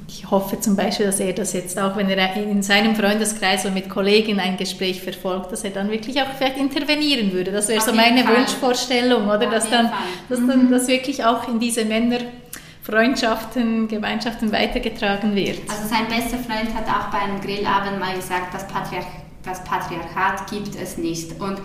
ich 0.08 0.30
hoffe 0.30 0.60
zum 0.60 0.76
Beispiel, 0.76 1.06
dass 1.06 1.20
er 1.20 1.34
das 1.34 1.54
jetzt 1.54 1.78
auch, 1.78 1.98
wenn 1.98 2.10
er 2.10 2.36
in 2.38 2.64
seinem 2.64 2.96
Freundeskreis 2.96 3.66
oder 3.66 3.74
mit 3.74 3.90
Kollegen 3.90 4.40
ein 4.40 4.58
Gespräch 4.58 5.02
verfolgt, 5.02 5.52
dass 5.52 5.64
er 5.64 5.72
dann 5.72 5.92
wirklich 5.92 6.22
auch 6.22 6.28
vielleicht 6.38 6.58
intervenieren 6.58 7.34
würde. 7.34 7.52
Das 7.52 7.68
wäre 7.68 7.82
so 7.82 7.94
meine 7.94 8.24
Fall. 8.24 8.38
Wunschvorstellung, 8.38 9.26
oder? 9.26 9.48
Auf 9.48 9.54
dass 9.54 9.70
dann, 9.70 9.92
dass 10.30 10.40
mhm. 10.40 10.48
dann 10.48 10.72
das 10.72 10.88
wirklich 10.88 11.24
auch 11.26 11.48
in 11.48 11.60
diese 11.60 11.84
Männer 11.86 12.20
Freundschaften, 12.84 13.88
Gemeinschaften 13.88 14.52
weitergetragen 14.52 15.36
wird. 15.36 15.60
Also 15.70 15.88
sein 15.88 16.08
bester 16.08 16.38
Freund 16.38 16.74
hat 16.76 16.88
auch 16.88 17.12
bei 17.12 17.20
einem 17.20 17.40
Grillabend 17.40 18.00
mal 18.00 18.16
gesagt, 18.16 18.54
das, 18.54 18.68
Patriarch 18.68 19.06
das 19.44 19.64
Patriarchat 19.64 20.50
gibt 20.50 20.76
es 20.76 20.98
nicht. 20.98 21.40
Und 21.40 21.60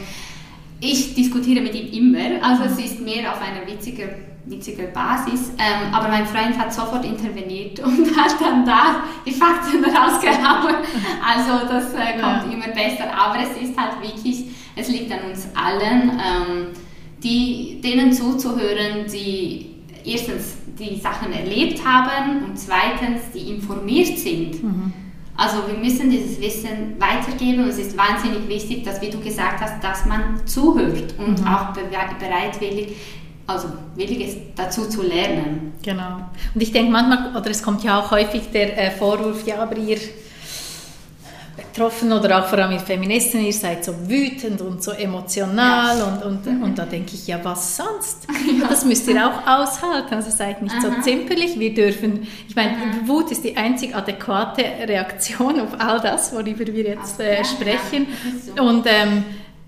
ich 0.80 1.14
diskutiere 1.14 1.62
mit 1.62 1.74
ihm 1.74 2.14
immer, 2.14 2.44
also 2.44 2.64
es 2.64 2.78
ist 2.78 3.00
mehr 3.00 3.32
auf 3.32 3.40
einer 3.40 3.66
witzigen 3.66 4.08
witzige 4.46 4.84
Basis. 4.84 5.50
Ähm, 5.58 5.92
aber 5.92 6.08
mein 6.08 6.26
Freund 6.26 6.56
hat 6.58 6.72
sofort 6.72 7.04
interveniert 7.04 7.80
und 7.80 8.16
hat 8.16 8.40
dann 8.40 8.64
da 8.64 9.02
die 9.24 9.32
Fakten 9.32 9.84
rausgehauen. 9.84 10.76
Also 11.24 11.66
das 11.66 11.92
äh, 11.94 12.20
kommt 12.20 12.46
ja. 12.46 12.52
immer 12.52 12.68
besser. 12.68 13.12
Aber 13.12 13.38
es 13.40 13.60
ist 13.60 13.76
halt 13.76 14.00
wirklich, 14.02 14.44
es 14.76 14.88
liegt 14.88 15.12
an 15.12 15.30
uns 15.30 15.48
allen, 15.54 16.10
ähm, 16.10 16.66
die, 17.22 17.80
denen 17.82 18.12
zuzuhören, 18.12 19.06
die 19.12 19.75
erstens 20.06 20.54
die 20.78 20.98
Sachen 20.98 21.32
erlebt 21.32 21.84
haben 21.84 22.44
und 22.44 22.58
zweitens 22.58 23.30
die 23.34 23.54
informiert 23.54 24.18
sind. 24.18 24.62
Mhm. 24.62 24.92
Also 25.36 25.58
wir 25.66 25.76
müssen 25.78 26.10
dieses 26.10 26.40
Wissen 26.40 26.94
weitergeben 26.98 27.64
und 27.64 27.68
es 27.68 27.78
ist 27.78 27.96
wahnsinnig 27.96 28.48
wichtig, 28.48 28.84
dass, 28.84 29.02
wie 29.02 29.10
du 29.10 29.20
gesagt 29.20 29.60
hast, 29.60 29.84
dass 29.84 30.06
man 30.06 30.46
zuhört 30.46 31.14
und 31.18 31.40
mhm. 31.40 31.46
auch 31.46 31.72
bereitwillig 31.72 32.96
also 33.46 33.68
willig 33.94 34.20
ist, 34.20 34.38
dazu 34.56 34.88
zu 34.88 35.02
lernen. 35.02 35.72
Genau. 35.82 36.16
Und 36.54 36.60
ich 36.60 36.72
denke 36.72 36.90
manchmal, 36.90 37.36
oder 37.36 37.50
es 37.50 37.62
kommt 37.62 37.84
ja 37.84 38.00
auch 38.00 38.10
häufig 38.10 38.50
der 38.52 38.76
äh, 38.76 38.90
Vorwurf, 38.90 39.46
ja, 39.46 39.62
aber 39.62 39.76
ihr 39.76 39.98
betroffen 41.56 42.12
oder 42.12 42.38
auch 42.38 42.48
vor 42.48 42.58
allem 42.58 42.72
ihr 42.72 42.80
Feministen, 42.80 43.44
ihr 43.44 43.52
seid 43.52 43.84
so 43.84 43.92
wütend 44.08 44.60
und 44.60 44.82
so 44.82 44.90
emotional 44.92 45.98
ja. 45.98 46.04
und, 46.04 46.22
und, 46.22 46.46
mhm. 46.46 46.62
und 46.62 46.78
da 46.78 46.84
denke 46.84 47.14
ich, 47.14 47.26
ja, 47.26 47.40
was 47.42 47.76
sonst? 47.76 48.26
Ja. 48.60 48.68
Das 48.68 48.84
müsst 48.84 49.08
ihr 49.08 49.26
auch 49.26 49.46
aushalten, 49.46 50.14
also 50.14 50.30
seid 50.30 50.62
nicht 50.62 50.74
Aha. 50.76 50.82
so 50.82 51.02
zimperlich, 51.02 51.58
wir 51.58 51.74
dürfen, 51.74 52.26
ich 52.48 52.54
meine, 52.54 52.72
Aha. 52.72 53.06
Wut 53.06 53.30
ist 53.32 53.44
die 53.44 53.56
einzig 53.56 53.94
adäquate 53.94 54.62
Reaktion 54.86 55.60
auf 55.60 55.78
all 55.78 56.00
das, 56.00 56.32
worüber 56.32 56.64
wir 56.66 56.84
jetzt 56.84 57.18
äh, 57.18 57.44
sprechen 57.44 58.06
so. 58.44 58.62
und 58.62 58.86
ähm, 58.86 59.24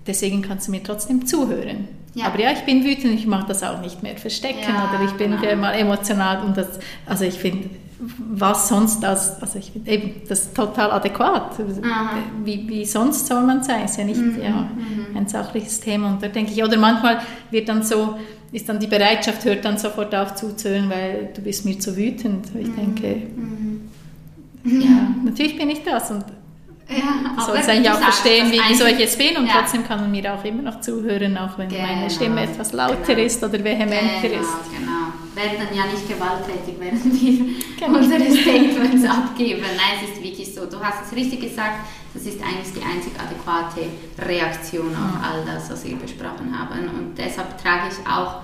deswegen 0.07 0.41
kannst 0.41 0.67
du 0.67 0.71
mir 0.71 0.81
trotzdem 0.81 1.25
zuhören. 1.25 1.87
Ja. 2.15 2.27
Aber 2.27 2.39
ja, 2.39 2.51
ich 2.51 2.61
bin 2.61 2.83
wütend, 2.85 3.19
ich 3.19 3.27
mache 3.27 3.47
das 3.47 3.63
auch 3.63 3.81
nicht 3.81 4.01
mehr 4.01 4.15
verstecken 4.15 4.73
ja, 4.73 4.89
oder 4.89 5.03
ich 5.05 5.11
bin 5.13 5.39
genau. 5.39 5.55
mal 5.57 5.73
emotional 5.73 6.43
und 6.43 6.57
das, 6.57 6.79
also 7.05 7.25
ich 7.25 7.35
finde, 7.35 7.69
was 7.99 8.69
sonst 8.69 9.01
das, 9.01 9.41
also 9.41 9.59
ich 9.59 9.71
eben, 9.85 10.21
das 10.27 10.41
ist 10.41 10.55
total 10.55 10.91
adäquat. 10.91 11.57
Wie, 12.45 12.67
wie 12.67 12.85
sonst 12.85 13.27
soll 13.27 13.41
man 13.45 13.61
sein? 13.61 13.85
Ist 13.85 13.97
ja 13.97 14.05
nicht 14.05 14.21
mhm. 14.21 14.41
ja, 14.41 14.49
mhm. 14.51 15.17
ein 15.17 15.27
sachliches 15.27 15.81
Thema. 15.81 16.11
Und 16.11 16.23
da 16.23 16.29
denke 16.29 16.51
ich, 16.51 16.63
oder 16.63 16.77
manchmal 16.77 17.19
wird 17.51 17.67
dann 17.67 17.83
so, 17.83 18.17
ist 18.53 18.69
dann 18.69 18.79
die 18.79 18.87
Bereitschaft, 18.87 19.43
hört 19.43 19.65
dann 19.65 19.77
sofort 19.77 20.15
auf 20.15 20.35
zuzuhören, 20.35 20.89
weil 20.89 21.29
du 21.35 21.41
bist 21.41 21.65
mir 21.65 21.77
zu 21.77 21.97
wütend. 21.97 22.47
Ich 22.57 22.69
mhm. 22.69 22.75
denke, 22.75 23.15
mhm. 23.35 24.81
ja, 24.81 25.13
natürlich 25.25 25.57
bin 25.57 25.69
ich 25.69 25.83
das 25.83 26.09
und 26.09 26.23
ja, 26.89 27.35
du 27.35 27.41
sollst 27.43 27.69
eigentlich 27.69 27.91
auch 27.91 27.99
verstehen, 27.99 28.51
wie, 28.51 28.59
wieso 28.67 28.85
ich 28.85 28.97
jetzt 28.97 29.17
bin 29.17 29.37
und 29.37 29.45
ja. 29.45 29.53
trotzdem 29.59 29.87
kann 29.87 30.01
man 30.01 30.09
mir 30.09 30.33
auch 30.33 30.43
immer 30.43 30.63
noch 30.63 30.81
zuhören, 30.81 31.37
auch 31.37 31.57
wenn 31.57 31.69
genau. 31.69 31.83
meine 31.83 32.09
Stimme 32.09 32.43
etwas 32.43 32.73
lauter 32.73 33.13
genau. 33.13 33.21
ist 33.21 33.43
oder 33.43 33.63
vehementer 33.63 34.27
genau, 34.27 34.41
ist. 34.41 34.71
Genau, 34.71 34.99
werden 35.35 35.57
dann 35.59 35.77
ja 35.77 35.85
nicht 35.85 36.07
gewalttätig, 36.07 36.75
während 36.79 37.05
wir 37.05 37.45
genau. 37.79 37.99
unsere 37.99 38.31
Statements 38.31 39.05
abgeben. 39.07 39.61
Nein, 39.61 40.03
es 40.03 40.09
ist 40.09 40.23
wirklich 40.23 40.53
so. 40.53 40.65
Du 40.65 40.79
hast 40.79 41.05
es 41.05 41.15
richtig 41.15 41.41
gesagt, 41.41 41.85
das 42.13 42.23
ist 42.23 42.41
eigentlich 42.41 42.73
die 42.73 42.81
einzig 42.81 43.13
adäquate 43.19 43.85
Reaktion 44.27 44.91
auf 44.95 45.23
all 45.23 45.45
das, 45.45 45.69
was 45.69 45.85
wir 45.85 45.95
besprochen 45.95 46.57
haben. 46.57 46.89
Und 46.89 47.15
deshalb 47.15 47.61
trage 47.61 47.89
ich 47.89 48.07
auch 48.07 48.41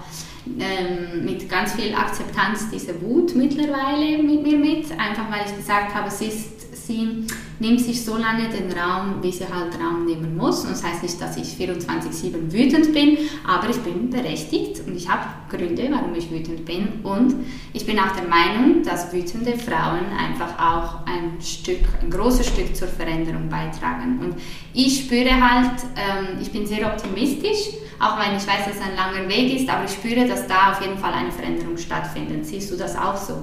ähm, 0.48 1.26
mit 1.26 1.50
ganz 1.50 1.74
viel 1.74 1.96
Akzeptanz 1.96 2.70
diese 2.70 3.02
Wut 3.02 3.36
mittlerweile 3.36 4.22
mit 4.22 4.44
mir 4.44 4.58
mit, 4.58 4.92
einfach 4.92 5.32
weil 5.32 5.48
ich 5.48 5.56
gesagt 5.56 5.96
habe, 5.96 6.10
es 6.10 6.22
ist 6.22 6.55
sie 6.76 7.26
nimmt 7.60 7.80
sich 7.80 8.04
so 8.04 8.18
lange 8.18 8.50
den 8.50 8.72
Raum, 8.72 9.22
wie 9.22 9.32
sie 9.32 9.46
halt 9.46 9.80
Raum 9.80 10.06
nehmen 10.06 10.36
muss. 10.36 10.64
Und 10.64 10.72
das 10.72 10.84
heißt 10.84 11.04
nicht, 11.04 11.20
dass 11.20 11.38
ich 11.38 11.48
24-7 11.56 12.52
wütend 12.52 12.94
bin, 12.94 13.18
aber 13.48 13.70
ich 13.70 13.78
bin 13.78 14.10
berechtigt 14.10 14.82
und 14.86 14.96
ich 14.96 15.10
habe 15.10 15.24
Gründe, 15.50 15.88
warum 15.92 16.14
ich 16.16 16.30
wütend 16.30 16.66
bin. 16.66 17.00
Und 17.04 17.36
ich 17.74 17.86
bin 17.86 17.98
auch 18.00 18.12
der 18.12 18.28
Meinung, 18.28 18.84
dass 18.84 19.14
wütende 19.14 19.58
Frauen 19.58 20.06
einfach 20.18 20.60
auch 20.60 21.06
ein 21.06 21.42
Stück, 21.42 21.82
ein 22.02 22.10
großes 22.10 22.48
Stück 22.48 22.76
zur 22.76 22.88
Veränderung 22.88 23.50
beitragen. 23.50 24.20
Und 24.20 24.36
ich 24.74 25.06
spüre 25.06 25.32
halt, 25.32 25.82
ähm, 25.96 26.40
ich 26.42 26.52
bin 26.52 26.66
sehr 26.66 26.86
optimistisch, 26.88 27.76
auch 28.00 28.20
wenn 28.20 28.36
ich 28.36 28.46
weiß, 28.46 28.66
dass 28.66 28.76
es 28.76 28.82
ein 28.82 28.96
langer 28.96 29.28
Weg 29.30 29.56
ist, 29.56 29.70
aber 29.70 29.86
ich 29.86 29.92
spüre, 29.92 30.28
dass 30.28 30.48
da 30.48 30.74
auf 30.74 30.82
jeden 30.82 30.98
Fall 30.98 31.14
eine 31.14 31.32
Veränderung 31.32 31.78
stattfindet. 31.78 32.46
Siehst 32.46 32.72
du 32.72 32.76
das 32.76 32.96
auch 32.98 33.16
so? 33.16 33.42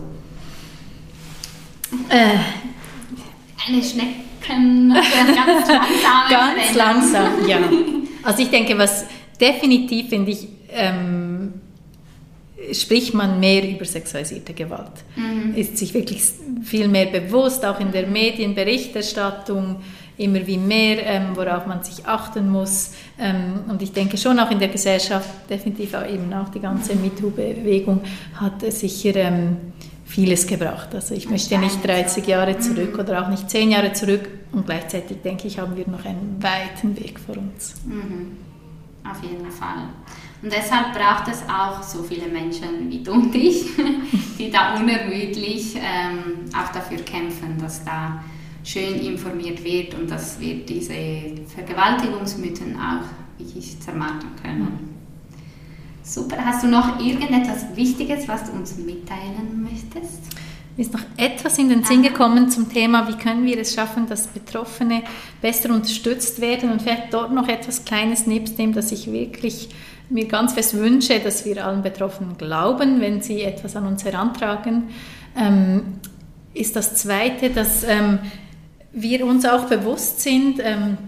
Äh, 2.08 2.38
eine 3.66 3.82
Schnecken, 3.82 4.92
ganz 4.92 5.36
langsam. 5.36 5.80
ganz 6.30 6.74
langsam, 6.74 7.48
ja. 7.48 7.58
Also 8.24 8.42
ich 8.42 8.50
denke, 8.50 8.78
was 8.78 9.04
definitiv 9.40 10.08
finde 10.08 10.30
ich, 10.30 10.46
ähm, 10.70 11.54
spricht 12.72 13.14
man 13.14 13.40
mehr 13.40 13.68
über 13.68 13.84
sexualisierte 13.84 14.54
Gewalt. 14.54 14.92
Mhm. 15.16 15.56
Ist 15.56 15.76
sich 15.76 15.92
wirklich 15.92 16.22
viel 16.62 16.86
mehr 16.86 17.06
bewusst, 17.06 17.64
auch 17.64 17.80
in 17.80 17.90
der 17.90 18.06
Medienberichterstattung 18.06 19.76
immer 20.18 20.46
wie 20.46 20.58
mehr, 20.58 21.04
ähm, 21.04 21.34
worauf 21.34 21.66
man 21.66 21.82
sich 21.82 22.06
achten 22.06 22.48
muss. 22.50 22.92
Ähm, 23.18 23.64
und 23.68 23.82
ich 23.82 23.92
denke 23.92 24.16
schon 24.16 24.38
auch 24.38 24.50
in 24.50 24.58
der 24.58 24.68
Gesellschaft, 24.68 25.28
definitiv 25.50 25.94
auch 25.94 26.06
eben 26.06 26.32
auch 26.32 26.50
die 26.50 26.60
ganze 26.60 26.94
MeToo-Bewegung 26.94 28.02
hat 28.34 28.60
sicher 28.72 29.16
ähm, 29.16 29.56
vieles 30.12 30.46
gebracht. 30.46 30.94
Also 30.94 31.14
ich 31.14 31.30
möchte 31.30 31.58
nicht 31.58 31.86
30 31.86 32.26
Jahre 32.26 32.58
zurück 32.58 32.98
oder 32.98 33.22
auch 33.22 33.28
nicht 33.28 33.48
10 33.48 33.70
Jahre 33.70 33.94
zurück 33.94 34.28
und 34.52 34.66
gleichzeitig 34.66 35.22
denke 35.22 35.48
ich, 35.48 35.58
haben 35.58 35.74
wir 35.74 35.88
noch 35.88 36.04
einen 36.04 36.36
weiten 36.42 36.94
Weg 36.98 37.18
vor 37.18 37.38
uns. 37.38 37.74
Mhm. 37.86 38.36
Auf 39.10 39.22
jeden 39.22 39.50
Fall. 39.50 39.88
Und 40.42 40.52
deshalb 40.52 40.92
braucht 40.92 41.28
es 41.28 41.42
auch 41.48 41.82
so 41.82 42.02
viele 42.02 42.28
Menschen 42.28 42.90
wie 42.90 43.02
du 43.02 43.12
und 43.12 43.34
ich, 43.34 43.64
die 44.38 44.50
da 44.50 44.76
unermüdlich 44.76 45.76
ähm, 45.76 46.44
auch 46.54 46.70
dafür 46.72 46.98
kämpfen, 46.98 47.56
dass 47.58 47.82
da 47.84 48.22
schön 48.64 49.00
informiert 49.00 49.64
wird 49.64 49.94
und 49.94 50.10
dass 50.10 50.38
wir 50.38 50.66
diese 50.66 50.94
Vergewaltigungsmythen 51.54 52.76
auch 52.76 53.38
wirklich 53.38 53.80
zermartern 53.80 54.36
können. 54.42 54.91
Super. 56.04 56.44
Hast 56.44 56.64
du 56.64 56.68
noch 56.68 56.98
irgendetwas 57.00 57.64
Wichtiges, 57.76 58.26
was 58.26 58.44
du 58.44 58.52
uns 58.52 58.76
mitteilen 58.76 59.62
möchtest? 59.62 60.20
Mir 60.76 60.82
ist 60.84 60.92
noch 60.92 61.02
etwas 61.16 61.58
in 61.58 61.68
den 61.68 61.84
Sinn 61.84 62.02
gekommen 62.02 62.50
zum 62.50 62.72
Thema, 62.72 63.06
wie 63.06 63.16
können 63.16 63.44
wir 63.44 63.58
es 63.58 63.74
schaffen, 63.74 64.06
dass 64.06 64.26
Betroffene 64.26 65.02
besser 65.42 65.70
unterstützt 65.70 66.40
werden 66.40 66.72
und 66.72 66.80
vielleicht 66.80 67.12
dort 67.12 67.32
noch 67.32 67.46
etwas 67.46 67.84
Kleines 67.84 68.26
nebst 68.26 68.58
dem, 68.58 68.72
dass 68.72 68.90
ich 68.90 69.12
wirklich 69.12 69.68
mir 70.08 70.26
ganz 70.26 70.54
fest 70.54 70.74
wünsche, 70.74 71.20
dass 71.20 71.44
wir 71.44 71.64
allen 71.64 71.82
Betroffenen 71.82 72.38
glauben, 72.38 73.00
wenn 73.00 73.20
sie 73.20 73.42
etwas 73.42 73.76
an 73.76 73.86
uns 73.86 74.04
herantragen, 74.04 74.88
ähm, 75.36 76.00
ist 76.54 76.74
das 76.74 76.94
Zweite, 76.94 77.50
dass 77.50 77.84
ähm, 77.84 78.18
wir 78.92 79.26
uns 79.26 79.44
auch 79.44 79.66
bewusst 79.66 80.20
sind, 80.20 80.58
ähm, 80.62 80.98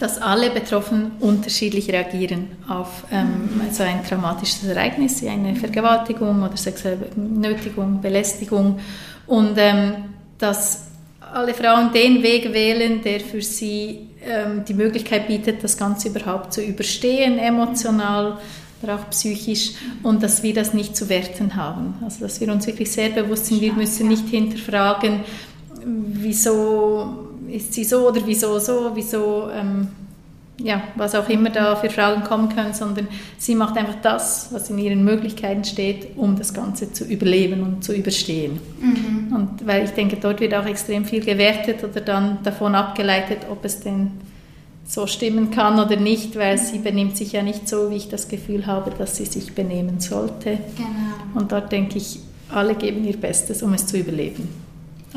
dass 0.00 0.20
alle 0.20 0.50
Betroffenen 0.50 1.12
unterschiedlich 1.20 1.88
reagieren 1.90 2.48
auf 2.68 3.04
ähm, 3.10 3.60
so 3.70 3.82
ein 3.82 4.04
traumatisches 4.04 4.64
Ereignis, 4.64 5.22
wie 5.22 5.28
eine 5.28 5.56
Vergewaltigung 5.56 6.42
oder 6.42 6.56
sexuelle 6.56 7.08
Nötigung, 7.16 8.00
Belästigung 8.00 8.78
und 9.26 9.54
ähm, 9.56 9.94
dass 10.38 10.88
alle 11.32 11.54
Frauen 11.54 11.92
den 11.92 12.22
Weg 12.22 12.52
wählen, 12.52 13.02
der 13.02 13.20
für 13.20 13.42
sie 13.42 14.08
ähm, 14.24 14.64
die 14.66 14.74
Möglichkeit 14.74 15.26
bietet, 15.26 15.62
das 15.64 15.76
Ganze 15.76 16.08
überhaupt 16.08 16.52
zu 16.52 16.62
überstehen, 16.62 17.38
emotional 17.38 18.38
oder 18.82 18.96
auch 18.96 19.10
psychisch 19.10 19.72
und 20.02 20.22
dass 20.22 20.42
wir 20.42 20.54
das 20.54 20.74
nicht 20.74 20.96
zu 20.96 21.08
werten 21.08 21.56
haben. 21.56 21.94
Also 22.04 22.20
dass 22.20 22.40
wir 22.40 22.52
uns 22.52 22.66
wirklich 22.66 22.90
sehr 22.90 23.10
bewusst 23.10 23.46
sind, 23.46 23.60
wir 23.60 23.72
müssen 23.72 24.08
nicht 24.08 24.28
hinterfragen, 24.28 25.20
wieso 25.84 27.23
ist 27.48 27.72
sie 27.72 27.84
so 27.84 28.08
oder 28.08 28.20
wieso 28.24 28.58
so, 28.58 28.90
wieso, 28.94 29.48
ähm, 29.50 29.88
ja, 30.60 30.82
was 30.94 31.14
auch 31.14 31.28
immer 31.28 31.50
da 31.50 31.74
für 31.76 31.90
Fragen 31.90 32.22
kommen 32.22 32.48
können, 32.48 32.74
sondern 32.74 33.08
sie 33.38 33.54
macht 33.54 33.76
einfach 33.76 33.96
das, 34.02 34.48
was 34.52 34.70
in 34.70 34.78
ihren 34.78 35.04
Möglichkeiten 35.04 35.64
steht, 35.64 36.16
um 36.16 36.36
das 36.36 36.54
Ganze 36.54 36.92
zu 36.92 37.04
überleben 37.04 37.62
und 37.62 37.84
zu 37.84 37.92
überstehen. 37.92 38.60
Mhm. 38.80 39.34
Und 39.34 39.66
weil 39.66 39.84
ich 39.84 39.90
denke, 39.90 40.16
dort 40.16 40.40
wird 40.40 40.54
auch 40.54 40.66
extrem 40.66 41.04
viel 41.04 41.24
gewertet 41.24 41.82
oder 41.82 42.00
dann 42.00 42.38
davon 42.44 42.74
abgeleitet, 42.74 43.38
ob 43.50 43.64
es 43.64 43.80
denn 43.80 44.12
so 44.86 45.06
stimmen 45.06 45.50
kann 45.50 45.80
oder 45.80 45.96
nicht, 45.96 46.36
weil 46.36 46.58
sie 46.58 46.78
benimmt 46.78 47.16
sich 47.16 47.32
ja 47.32 47.42
nicht 47.42 47.68
so, 47.68 47.90
wie 47.90 47.96
ich 47.96 48.08
das 48.08 48.28
Gefühl 48.28 48.66
habe, 48.66 48.92
dass 48.96 49.16
sie 49.16 49.24
sich 49.24 49.54
benehmen 49.54 49.98
sollte. 50.00 50.58
Genau. 50.76 51.40
Und 51.40 51.52
dort 51.52 51.72
denke 51.72 51.98
ich, 51.98 52.20
alle 52.50 52.74
geben 52.74 53.04
ihr 53.04 53.16
Bestes, 53.16 53.62
um 53.62 53.72
es 53.72 53.86
zu 53.86 53.98
überleben. 53.98 54.63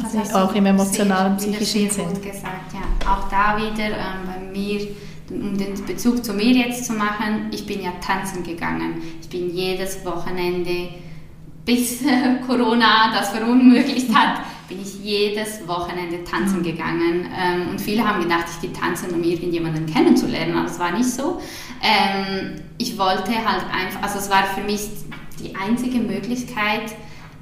Also 0.04 0.38
auch 0.38 0.54
im 0.54 0.66
emotionalen, 0.66 1.38
psychischen 1.38 1.89
Sinn. 1.89 2.08
Gut 2.10 2.24
gesagt, 2.24 2.74
ja. 2.74 3.12
Auch 3.12 3.30
da 3.30 3.58
wieder 3.58 3.86
ähm, 3.86 4.26
bei 4.26 4.39
mir, 4.52 4.88
um 5.30 5.58
den 5.58 5.86
Bezug 5.86 6.24
zu 6.24 6.34
mir 6.34 6.52
jetzt 6.52 6.86
zu 6.86 6.93
machen, 6.93 7.48
ich 7.52 7.66
bin 7.66 7.82
ja 7.82 7.91
tanzen 8.06 8.43
gegangen. 8.43 9.02
Ich 9.22 9.30
bin 9.30 9.54
jedes 9.54 10.06
Wochenende, 10.06 10.89
bis 11.66 12.04
Corona 12.48 13.12
das 13.14 13.30
verunmöglicht 13.30 14.14
hat, 14.14 14.41
bin 14.70 14.82
ich 14.82 15.04
jedes 15.04 15.68
Wochenende 15.68 16.24
tanzen 16.24 16.60
mhm. 16.60 16.64
gegangen. 16.64 17.26
Ähm, 17.36 17.70
und 17.70 17.82
viele 17.82 18.08
haben 18.08 18.22
gedacht, 18.22 18.45
ich 18.52 18.62
gehe 18.62 18.74
tanzen, 18.74 19.10
um 19.12 19.24
irgendjemanden 19.24 19.86
kennenzulernen, 19.86 20.56
aber 20.58 20.68
es 20.68 20.80
war 20.80 20.91
nicht 20.91 21.10
so. 21.10 21.41
Ähm, 21.82 22.62
ich 22.78 22.98
wollte 22.98 23.32
halt 23.32 23.64
einfach, 23.74 24.04
also 24.04 24.20
es 24.20 24.30
war 24.30 24.43
für 24.43 24.62
mich 24.62 24.82
die 25.39 25.56
einzige 25.56 26.00
Möglichkeit, 26.00 26.93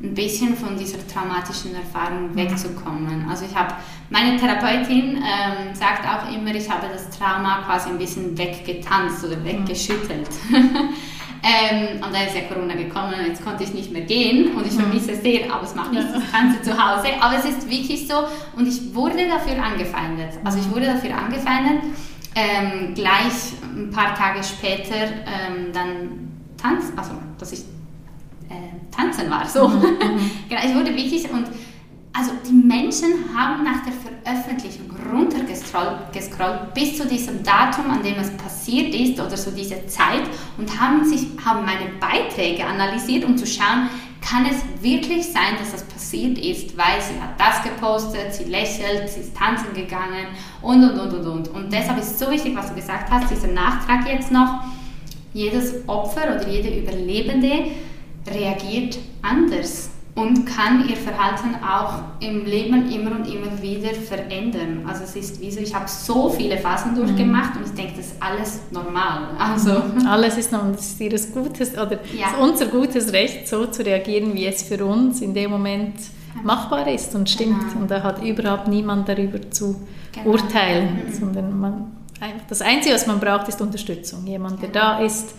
ein 0.01 0.13
bisschen 0.13 0.55
von 0.55 0.77
dieser 0.77 0.97
traumatischen 1.07 1.73
Erfahrung 1.75 2.31
mhm. 2.31 2.35
wegzukommen. 2.35 3.27
Also 3.29 3.45
ich 3.45 3.55
habe, 3.55 3.73
meine 4.09 4.37
Therapeutin 4.37 5.17
ähm, 5.17 5.73
sagt 5.73 6.05
auch 6.05 6.33
immer, 6.33 6.53
ich 6.53 6.69
habe 6.69 6.87
das 6.91 7.09
Trauma 7.17 7.63
quasi 7.65 7.89
ein 7.89 7.97
bisschen 7.97 8.37
weggetanzt 8.37 9.23
oder 9.23 9.37
mhm. 9.37 9.45
weggeschüttelt. 9.45 10.29
ähm, 10.51 12.03
und 12.03 12.13
dann 12.13 12.27
ist 12.27 12.35
ja 12.35 12.41
Corona 12.53 12.75
gekommen 12.75 13.13
und 13.19 13.27
jetzt 13.27 13.43
konnte 13.43 13.63
ich 13.63 13.73
nicht 13.73 13.91
mehr 13.91 14.01
gehen 14.01 14.53
und 14.55 14.67
ich 14.67 14.73
mhm. 14.73 14.81
vermisse 14.81 15.13
es 15.13 15.21
sehr, 15.21 15.51
aber 15.51 15.63
es 15.63 15.73
macht 15.75 15.93
nichts, 15.93 16.11
ich 16.17 16.31
tanze 16.31 16.61
zu 16.61 16.71
Hause. 16.71 17.07
Aber 17.21 17.37
es 17.37 17.45
ist 17.45 17.69
wirklich 17.69 18.05
so 18.05 18.15
und 18.57 18.67
ich 18.67 18.93
wurde 18.93 19.27
dafür 19.29 19.63
angefeindet. 19.63 20.33
Also 20.43 20.59
ich 20.59 20.69
wurde 20.69 20.87
dafür 20.87 21.17
angefeindet, 21.17 21.83
ähm, 22.35 22.93
gleich 22.93 23.53
ein 23.63 23.89
paar 23.91 24.13
Tage 24.13 24.43
später 24.43 25.05
ähm, 25.05 25.71
dann 25.71 26.25
tanz, 26.57 26.91
also 26.97 27.11
dass 27.39 27.53
ich 27.53 27.63
tanzen 28.95 29.29
war. 29.29 29.47
So. 29.47 29.67
Mhm. 29.67 29.81
mhm. 29.81 30.31
genau, 30.49 30.61
ich 30.65 30.75
wurde 30.75 30.95
wirklich 30.95 31.29
und 31.31 31.45
also 32.17 32.31
die 32.47 32.53
Menschen 32.53 33.09
haben 33.35 33.63
nach 33.63 33.83
der 33.83 33.91
Veröffentlichung 33.91 34.89
runtergescrollt 35.11 36.73
bis 36.73 36.97
zu 36.97 37.05
diesem 37.05 37.43
Datum, 37.43 37.91
an 37.91 38.03
dem 38.03 38.15
es 38.17 38.31
passiert 38.37 38.95
ist 38.95 39.19
oder 39.19 39.35
so 39.35 39.51
diese 39.51 39.85
Zeit 39.87 40.23
und 40.57 40.79
haben 40.79 41.03
sich 41.03 41.27
haben 41.43 41.65
meine 41.65 41.91
Beiträge 41.99 42.65
analysiert, 42.65 43.25
um 43.25 43.37
zu 43.37 43.45
schauen, 43.45 43.89
kann 44.21 44.45
es 44.45 44.81
wirklich 44.81 45.25
sein, 45.25 45.57
dass 45.59 45.73
das 45.73 45.83
passiert 45.83 46.37
ist, 46.37 46.75
weil 46.77 47.01
sie 47.01 47.21
hat 47.21 47.39
das 47.39 47.61
gepostet, 47.63 48.33
sie 48.33 48.45
lächelt, 48.45 49.09
sie 49.09 49.19
ist 49.19 49.35
tanzen 49.35 49.73
gegangen 49.73 50.27
und 50.61 50.83
und 50.83 50.97
und 50.97 51.13
und 51.13 51.27
und. 51.27 51.47
Und 51.49 51.73
deshalb 51.73 51.99
ist 51.99 52.11
es 52.11 52.19
so 52.19 52.31
wichtig, 52.31 52.55
was 52.55 52.69
du 52.69 52.75
gesagt 52.75 53.11
hast, 53.11 53.29
dieser 53.29 53.47
Nachtrag 53.47 54.07
jetzt 54.07 54.31
noch. 54.31 54.63
Jedes 55.33 55.87
Opfer 55.87 56.33
oder 56.33 56.47
jede 56.47 56.79
Überlebende 56.79 57.71
reagiert 58.27 58.97
anders 59.21 59.89
und 60.15 60.45
kann 60.45 60.87
ihr 60.87 60.95
Verhalten 60.95 61.55
auch 61.61 61.99
im 62.21 62.45
Leben 62.45 62.89
immer 62.89 63.11
und 63.11 63.27
immer 63.27 63.61
wieder 63.61 63.93
verändern. 63.93 64.85
Also 64.87 65.03
es 65.03 65.15
ist 65.15 65.41
wie 65.41 65.51
so, 65.51 65.59
ich 65.59 65.75
habe 65.75 65.89
so 65.89 66.29
viele 66.29 66.57
Phasen 66.57 66.93
mhm. 66.93 66.95
durchgemacht 66.95 67.57
und 67.57 67.65
ich 67.65 67.73
denke, 67.73 67.97
das 67.97 68.07
ist 68.07 68.15
alles 68.21 68.61
normal. 68.71 69.35
Also 69.37 69.71
alles 70.07 70.37
ist 70.37 70.53
normal, 70.53 70.71
das 70.71 70.85
ist 70.85 71.01
ihres 71.01 71.31
Gutes 71.33 71.73
oder 71.73 71.99
ja. 72.17 72.27
unser 72.41 72.67
gutes 72.67 73.11
Recht, 73.11 73.47
so 73.47 73.65
zu 73.65 73.85
reagieren, 73.85 74.33
wie 74.33 74.45
es 74.45 74.63
für 74.63 74.85
uns 74.85 75.19
in 75.21 75.33
dem 75.33 75.51
Moment 75.51 75.95
machbar 76.43 76.87
ist 76.87 77.13
und 77.13 77.29
stimmt. 77.29 77.59
Genau. 77.69 77.81
Und 77.81 77.91
da 77.91 78.01
hat 78.01 78.23
überhaupt 78.23 78.69
niemand 78.69 79.09
darüber 79.09 79.51
zu 79.51 79.81
genau. 80.13 80.29
urteilen, 80.29 81.07
mhm. 81.07 81.13
sondern 81.13 81.59
man, 81.59 81.91
das 82.47 82.61
Einzige, 82.61 82.95
was 82.95 83.05
man 83.05 83.19
braucht, 83.19 83.49
ist 83.49 83.61
Unterstützung. 83.61 84.25
Jemand, 84.25 84.61
der 84.61 84.69
genau. 84.69 84.97
da 84.97 84.99
ist, 84.99 85.35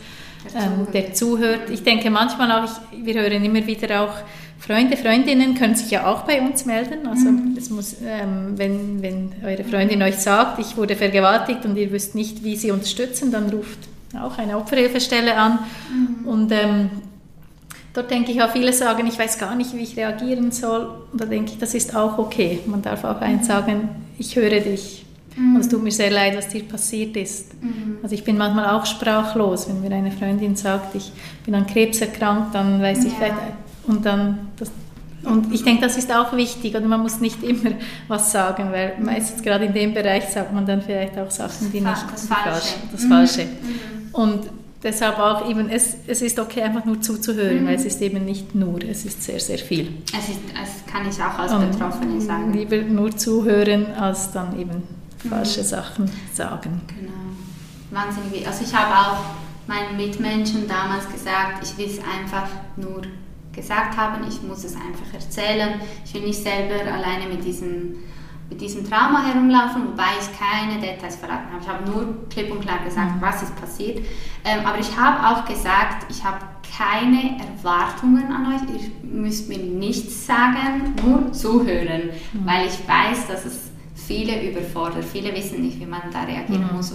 ähm, 0.54 0.86
der 0.92 1.14
zuhört. 1.14 1.70
Ich 1.70 1.82
denke 1.82 2.10
manchmal 2.10 2.50
auch, 2.52 2.64
ich, 2.64 3.04
wir 3.04 3.20
hören 3.20 3.44
immer 3.44 3.66
wieder 3.66 4.02
auch 4.02 4.14
Freunde, 4.58 4.96
Freundinnen 4.96 5.54
können 5.54 5.74
sich 5.74 5.90
ja 5.90 6.06
auch 6.06 6.22
bei 6.22 6.40
uns 6.40 6.64
melden. 6.64 7.06
Also 7.06 7.28
mhm. 7.28 7.54
es 7.56 7.70
muss, 7.70 7.96
ähm, 8.04 8.54
wenn, 8.56 9.02
wenn 9.02 9.32
eure 9.44 9.64
Freundin 9.64 10.02
euch 10.02 10.16
sagt, 10.16 10.58
ich 10.58 10.76
wurde 10.76 10.96
vergewaltigt 10.96 11.64
und 11.64 11.76
ihr 11.76 11.92
wisst 11.92 12.14
nicht, 12.14 12.42
wie 12.42 12.56
sie 12.56 12.70
unterstützen, 12.70 13.30
dann 13.30 13.50
ruft 13.50 13.78
auch 14.20 14.38
eine 14.38 14.56
Opferhilfestelle 14.56 15.36
an. 15.36 15.58
Mhm. 15.90 16.28
Und 16.28 16.52
ähm, 16.52 16.90
dort 17.92 18.10
denke 18.10 18.32
ich 18.32 18.42
auch, 18.42 18.50
viele 18.50 18.72
sagen, 18.72 19.06
ich 19.06 19.18
weiß 19.18 19.38
gar 19.38 19.54
nicht, 19.54 19.74
wie 19.74 19.82
ich 19.82 19.96
reagieren 19.96 20.50
soll. 20.52 20.90
Und 21.12 21.20
da 21.20 21.26
denke 21.26 21.52
ich, 21.52 21.58
das 21.58 21.74
ist 21.74 21.94
auch 21.94 22.18
okay. 22.18 22.60
Man 22.66 22.82
darf 22.82 23.04
auch 23.04 23.20
eins 23.20 23.42
mhm. 23.42 23.46
sagen, 23.46 23.88
ich 24.18 24.36
höre 24.36 24.60
dich. 24.60 25.05
Mhm. 25.36 25.56
Und 25.56 25.60
es 25.60 25.68
tut 25.68 25.82
mir 25.82 25.92
sehr 25.92 26.10
leid, 26.10 26.36
was 26.36 26.48
dir 26.48 26.62
passiert 26.64 27.16
ist. 27.16 27.62
Mhm. 27.62 27.98
Also 28.02 28.14
ich 28.14 28.24
bin 28.24 28.38
manchmal 28.38 28.70
auch 28.70 28.86
sprachlos, 28.86 29.68
wenn 29.68 29.80
mir 29.80 29.94
eine 29.94 30.10
Freundin 30.10 30.56
sagt, 30.56 30.94
ich 30.94 31.12
bin 31.44 31.54
an 31.54 31.66
Krebs 31.66 32.00
erkrankt, 32.00 32.54
dann 32.54 32.80
weiß 32.80 33.04
ja. 33.04 33.10
ich 33.10 33.12
vielleicht, 33.14 33.34
und 33.86 34.04
dann, 34.04 34.48
das, 34.56 34.70
und 35.24 35.52
ich 35.52 35.62
denke, 35.62 35.82
das 35.82 35.96
ist 35.96 36.12
auch 36.12 36.34
wichtig 36.36 36.74
und 36.74 36.86
man 36.88 37.02
muss 37.02 37.20
nicht 37.20 37.42
immer 37.44 37.72
was 38.08 38.32
sagen, 38.32 38.72
weil 38.72 38.94
meistens 39.00 39.42
gerade 39.42 39.66
in 39.66 39.74
dem 39.74 39.94
Bereich 39.94 40.24
sagt 40.24 40.52
man 40.52 40.66
dann 40.66 40.82
vielleicht 40.82 41.18
auch 41.18 41.30
Sachen, 41.30 41.70
die 41.72 41.80
nicht 41.80 42.04
das 42.12 42.26
Falsche. 42.26 42.74
Das 42.92 43.04
Falsche. 43.04 43.44
Mhm. 43.44 44.14
Und 44.14 44.50
deshalb 44.82 45.18
auch 45.18 45.48
eben, 45.48 45.68
es, 45.68 45.96
es 46.06 46.22
ist 46.22 46.38
okay, 46.38 46.62
einfach 46.62 46.84
nur 46.84 47.00
zuzuhören, 47.00 47.62
mhm. 47.62 47.66
weil 47.66 47.74
es 47.74 47.84
ist 47.84 48.00
eben 48.00 48.24
nicht 48.24 48.54
nur, 48.54 48.82
es 48.82 49.04
ist 49.04 49.22
sehr, 49.22 49.40
sehr 49.40 49.58
viel. 49.58 49.88
Es, 50.16 50.28
ist, 50.30 50.40
es 50.62 50.90
kann 50.90 51.06
ich 51.08 51.16
auch 51.22 51.38
als 51.38 51.52
Betroffene 51.52 52.20
sagen. 52.20 52.52
Lieber 52.52 52.78
nur 52.78 53.14
zuhören, 53.14 53.92
als 53.94 54.32
dann 54.32 54.58
eben 54.58 54.82
falsche. 55.16 55.62
Sachen 55.62 56.10
sagen. 56.32 56.80
Genau. 56.86 57.12
Wahnsinnig. 57.90 58.46
Also 58.46 58.64
ich 58.64 58.74
habe 58.74 58.94
auch 58.94 59.18
meinen 59.66 59.96
Mitmenschen 59.96 60.68
damals 60.68 61.08
gesagt, 61.10 61.62
ich 61.62 61.76
will 61.78 61.86
es 61.86 61.98
einfach 61.98 62.48
nur 62.76 63.02
gesagt 63.52 63.96
haben, 63.96 64.26
ich 64.28 64.42
muss 64.42 64.64
es 64.64 64.74
einfach 64.74 65.12
erzählen. 65.14 65.80
Ich 66.04 66.14
will 66.14 66.22
nicht 66.22 66.42
selber 66.42 66.92
alleine 66.92 67.26
mit 67.26 67.44
diesem, 67.44 67.96
mit 68.50 68.60
diesem 68.60 68.88
Trauma 68.88 69.24
herumlaufen, 69.24 69.88
wobei 69.88 70.10
ich 70.20 70.38
keine 70.38 70.80
Details 70.80 71.16
verraten 71.16 71.50
habe. 71.50 71.62
Ich 71.62 71.68
habe 71.68 71.90
nur 71.90 72.28
klipp 72.28 72.52
und 72.52 72.60
klar 72.60 72.84
gesagt, 72.84 73.16
mhm. 73.16 73.20
was 73.20 73.42
ist 73.42 73.56
passiert. 73.56 73.98
Ähm, 74.44 74.64
aber 74.64 74.78
ich 74.78 74.96
habe 74.96 75.26
auch 75.26 75.44
gesagt, 75.46 76.06
ich 76.10 76.22
habe 76.22 76.38
keine 76.76 77.40
Erwartungen 77.40 78.30
an 78.30 78.54
euch. 78.54 78.82
Ihr 79.02 79.08
müsst 79.08 79.48
mir 79.48 79.58
nichts 79.58 80.26
sagen, 80.26 80.94
nur 81.02 81.32
zuhören, 81.32 82.10
mhm. 82.32 82.46
weil 82.46 82.66
ich 82.66 82.78
weiß, 82.86 83.26
dass 83.28 83.46
es 83.46 83.70
viele 84.06 84.50
überfordert. 84.50 85.04
Viele 85.04 85.34
wissen 85.34 85.62
nicht, 85.62 85.80
wie 85.80 85.86
man 85.86 86.02
da 86.12 86.22
reagieren 86.22 86.68
mhm. 86.70 86.76
muss. 86.76 86.94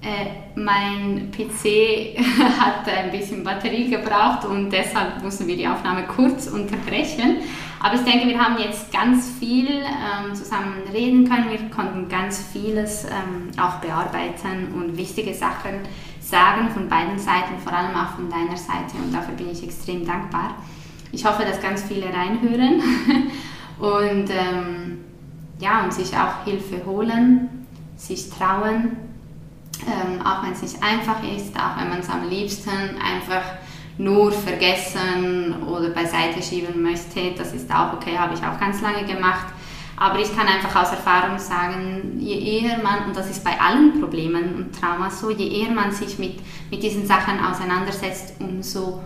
Äh, 0.00 0.26
mein 0.54 1.30
PC 1.30 2.18
hat 2.58 2.88
ein 2.88 3.10
bisschen 3.10 3.42
Batterie 3.42 3.90
gebraucht 3.90 4.44
und 4.44 4.70
deshalb 4.70 5.22
mussten 5.22 5.46
wir 5.46 5.56
die 5.56 5.66
Aufnahme 5.66 6.04
kurz 6.04 6.46
unterbrechen. 6.46 7.38
Aber 7.80 7.94
ich 7.94 8.02
denke, 8.02 8.26
wir 8.28 8.38
haben 8.38 8.58
jetzt 8.58 8.92
ganz 8.92 9.30
viel 9.38 9.68
ähm, 9.68 10.34
zusammen 10.34 10.82
reden 10.92 11.28
können. 11.28 11.50
Wir 11.50 11.70
konnten 11.70 12.08
ganz 12.08 12.44
vieles 12.52 13.04
ähm, 13.04 13.50
auch 13.60 13.76
bearbeiten 13.76 14.72
und 14.74 14.96
wichtige 14.96 15.34
Sachen 15.34 15.80
sagen 16.20 16.70
von 16.70 16.88
beiden 16.88 17.18
Seiten, 17.18 17.58
vor 17.62 17.72
allem 17.72 17.94
auch 17.96 18.16
von 18.16 18.28
deiner 18.28 18.56
Seite. 18.56 18.96
Und 19.02 19.12
dafür 19.12 19.34
bin 19.34 19.50
ich 19.50 19.62
extrem 19.62 20.04
dankbar. 20.04 20.56
Ich 21.12 21.24
hoffe, 21.24 21.44
dass 21.44 21.60
ganz 21.60 21.82
viele 21.84 22.06
reinhören 22.06 22.82
und 23.78 24.28
ähm, 24.30 25.04
ja, 25.58 25.84
und 25.84 25.92
sich 25.92 26.16
auch 26.16 26.44
Hilfe 26.44 26.84
holen, 26.86 27.66
sich 27.96 28.30
trauen, 28.30 28.96
ähm, 29.86 30.24
auch 30.24 30.42
wenn 30.42 30.52
es 30.52 30.62
nicht 30.62 30.82
einfach 30.82 31.22
ist, 31.22 31.56
auch 31.56 31.80
wenn 31.80 31.88
man 31.88 32.00
es 32.00 32.08
am 32.08 32.28
liebsten 32.28 32.70
einfach 32.70 33.42
nur 33.98 34.30
vergessen 34.30 35.62
oder 35.66 35.90
beiseite 35.90 36.42
schieben 36.42 36.82
möchte, 36.82 37.32
das 37.36 37.52
ist 37.52 37.72
auch 37.72 37.94
okay, 37.94 38.16
habe 38.16 38.34
ich 38.34 38.40
auch 38.40 38.58
ganz 38.58 38.80
lange 38.80 39.04
gemacht. 39.04 39.46
Aber 40.00 40.20
ich 40.20 40.34
kann 40.36 40.46
einfach 40.46 40.80
aus 40.80 40.92
Erfahrung 40.92 41.38
sagen, 41.40 42.18
je 42.20 42.60
eher 42.60 42.78
man, 42.78 43.06
und 43.06 43.16
das 43.16 43.28
ist 43.28 43.42
bei 43.42 43.60
allen 43.60 44.00
Problemen 44.00 44.54
und 44.54 44.80
Traumas 44.80 45.20
so, 45.20 45.30
je 45.30 45.48
eher 45.48 45.72
man 45.72 45.90
sich 45.90 46.20
mit, 46.20 46.38
mit 46.70 46.80
diesen 46.80 47.04
Sachen 47.04 47.44
auseinandersetzt, 47.44 48.34
umso 48.38 49.02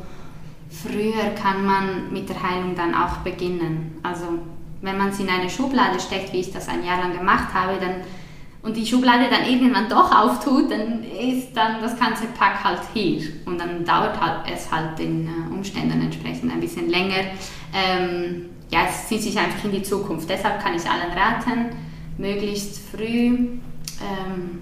früher 0.69 1.31
kann 1.43 1.65
man 1.65 2.13
mit 2.13 2.29
der 2.29 2.43
Heilung 2.43 2.75
dann 2.75 2.95
auch 2.95 3.19
beginnen. 3.19 3.99
Also 4.03 4.39
wenn 4.83 4.99
man 4.99 5.09
es 5.09 5.21
in 5.21 5.29
eine 5.29 5.49
Schublade 5.49 5.99
steckt, 5.99 6.33
wie 6.33 6.41
ich 6.41 6.53
das 6.53 6.69
ein 6.69 6.85
Jahr 6.85 6.99
lang 6.99 7.17
gemacht 7.17 7.55
habe, 7.55 7.79
dann, 7.81 8.03
und 8.63 8.77
die 8.77 8.85
Schublade 8.85 9.27
dann 9.31 9.49
irgendwann 9.49 9.89
doch 9.89 10.13
auftut, 10.13 10.71
dann 10.71 11.05
ist 11.05 11.57
dann 11.57 11.81
das 11.81 11.99
ganze 11.99 12.27
Pack 12.27 12.63
halt 12.63 12.81
hier. 12.93 13.23
Und 13.47 13.59
dann 13.59 13.85
dauert 13.85 14.21
halt 14.21 14.43
es 14.53 14.71
halt 14.71 14.99
den 14.99 15.27
äh, 15.27 15.55
Umständen 15.55 16.03
entsprechend 16.03 16.53
ein 16.53 16.61
bisschen 16.61 16.91
länger. 16.91 17.31
Ähm, 17.73 18.51
ja, 18.71 18.81
es 18.89 19.09
zieht 19.09 19.23
sich 19.23 19.39
einfach 19.39 19.65
in 19.65 19.73
die 19.73 19.83
Zukunft. 19.83 20.29
Deshalb 20.29 20.63
kann 20.63 20.75
ich 20.75 20.83
allen 20.89 21.13
raten, 21.13 21.77
möglichst 22.19 22.81
früh 22.91 23.27
ähm, 24.01 24.61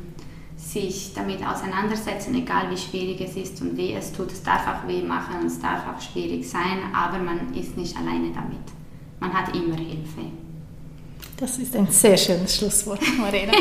sich 0.57 1.13
damit 1.15 1.47
auseinandersetzen, 1.47 2.35
egal 2.35 2.71
wie 2.71 2.77
schwierig 2.77 3.21
es 3.23 3.37
ist 3.37 3.63
und 3.63 3.77
weh 3.77 3.95
es 3.95 4.13
tut. 4.13 4.31
Es 4.33 4.43
darf 4.43 4.67
auch 4.67 4.87
weh 4.87 5.03
machen, 5.03 5.47
es 5.47 5.59
darf 5.61 5.83
auch 5.89 6.01
schwierig 6.01 6.49
sein, 6.49 6.79
aber 6.95 7.19
man 7.19 7.55
ist 7.55 7.77
nicht 7.77 7.97
alleine 7.97 8.31
damit 8.35 8.80
man 9.21 9.33
hat 9.33 9.55
immer 9.55 9.77
Hilfe. 9.77 10.31
Das 11.41 11.57
ist 11.57 11.75
ein 11.75 11.87
sehr 11.87 12.19
schönes 12.19 12.57
Schlusswort, 12.57 13.01
Marina. 13.19 13.53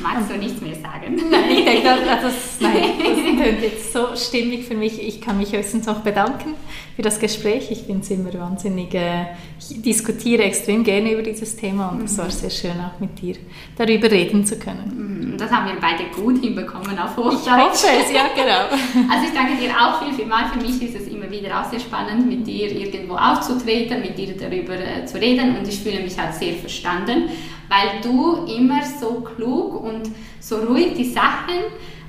Magst 0.00 0.30
du 0.30 0.36
nichts 0.36 0.60
mehr 0.60 0.76
sagen? 0.76 1.16
Nein, 1.30 1.50
ich 1.50 1.64
denke, 1.64 1.82
das, 2.22 2.60
nein, 2.60 2.74
das 2.96 3.18
klingt 3.18 3.62
jetzt 3.62 3.92
so 3.92 4.14
stimmig 4.14 4.66
für 4.66 4.76
mich. 4.76 5.02
Ich 5.02 5.20
kann 5.20 5.36
mich 5.36 5.52
höchstens 5.52 5.88
auch 5.88 5.98
bedanken 5.98 6.54
für 6.94 7.02
das 7.02 7.18
Gespräch. 7.18 7.72
Ich 7.72 7.82
finde 7.82 8.02
es 8.02 8.10
immer 8.10 8.32
wahnsinnig, 8.34 8.94
äh, 8.94 9.26
ich 9.58 9.82
diskutiere 9.82 10.44
extrem 10.44 10.84
gerne 10.84 11.12
über 11.12 11.22
dieses 11.22 11.56
Thema 11.56 11.88
und 11.88 12.04
es 12.04 12.12
mhm. 12.12 12.18
war 12.18 12.30
sehr 12.30 12.50
schön 12.50 12.80
auch 12.80 13.00
mit 13.00 13.20
dir 13.20 13.34
darüber 13.76 14.08
reden 14.08 14.46
zu 14.46 14.56
können. 14.56 15.32
Mhm. 15.32 15.38
Das 15.38 15.50
haben 15.50 15.66
wir 15.66 15.80
beide 15.80 16.04
gut 16.14 16.40
hinbekommen 16.40 16.96
auf 17.00 17.16
Hochdeutsch. 17.16 17.46
Ich 17.46 17.50
hoffe 17.50 17.86
es, 18.04 18.12
ja 18.12 18.28
genau. 18.32 19.10
Also 19.12 19.26
ich 19.26 19.34
danke 19.34 19.60
dir 19.60 19.70
auch 19.70 20.04
viel, 20.04 20.14
viel 20.14 20.26
mal. 20.26 20.46
Für 20.52 20.60
mich 20.60 20.80
ist 20.80 20.94
es 20.94 21.07
immer 21.28 21.42
wieder 21.42 21.60
auch 21.60 21.70
sehr 21.70 21.80
spannend, 21.80 22.26
mit 22.26 22.46
dir 22.46 22.70
irgendwo 22.70 23.14
aufzutreten, 23.14 24.00
mit 24.00 24.18
dir 24.18 24.36
darüber 24.36 24.74
äh, 24.74 25.04
zu 25.04 25.18
reden 25.20 25.56
und 25.56 25.68
ich 25.68 25.80
fühle 25.80 26.00
mich 26.00 26.18
halt 26.18 26.34
sehr 26.34 26.54
verstanden, 26.54 27.28
weil 27.68 28.00
du 28.02 28.46
immer 28.46 28.80
so 28.82 29.20
klug 29.20 29.82
und 29.82 30.10
so 30.40 30.56
ruhig 30.56 30.94
die 30.94 31.10
Sachen, 31.10 31.54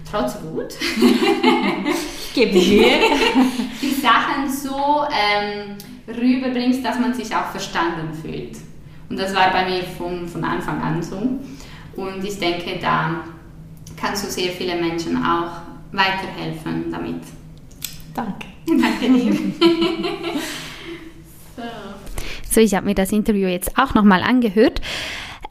trotz 0.10 0.38
Wut, 0.44 0.74
mir. 2.36 2.54
die 3.82 3.94
Sachen 4.02 4.50
so 4.50 5.04
ähm, 5.12 5.76
rüberbringst, 6.08 6.84
dass 6.84 7.00
man 7.00 7.14
sich 7.14 7.36
auch 7.36 7.48
verstanden 7.52 8.14
fühlt. 8.14 8.58
Und 9.10 9.20
das 9.20 9.36
war 9.36 9.52
bei 9.52 9.66
mir 9.66 9.84
von, 9.84 10.28
von 10.28 10.44
Anfang 10.44 10.82
an 10.82 11.02
so. 11.02 11.18
Und 11.96 12.24
ich 12.24 12.40
denke, 12.40 12.80
da 12.80 13.22
kannst 13.98 14.26
du 14.26 14.30
sehr 14.30 14.52
viele 14.52 14.76
Menschen 14.76 15.18
auch 15.18 15.52
weiterhelfen 15.92 16.92
damit. 16.92 17.24
Danke. 18.14 18.49
Danke 18.68 19.10
dir. 19.10 19.34
so. 21.56 21.64
so, 22.50 22.62
ich 22.62 22.74
habe 22.74 22.86
mir 22.86 22.96
das 22.96 23.12
Interview 23.12 23.48
jetzt 23.48 23.78
auch 23.78 23.94
nochmal 23.94 24.22
angehört. 24.22 24.82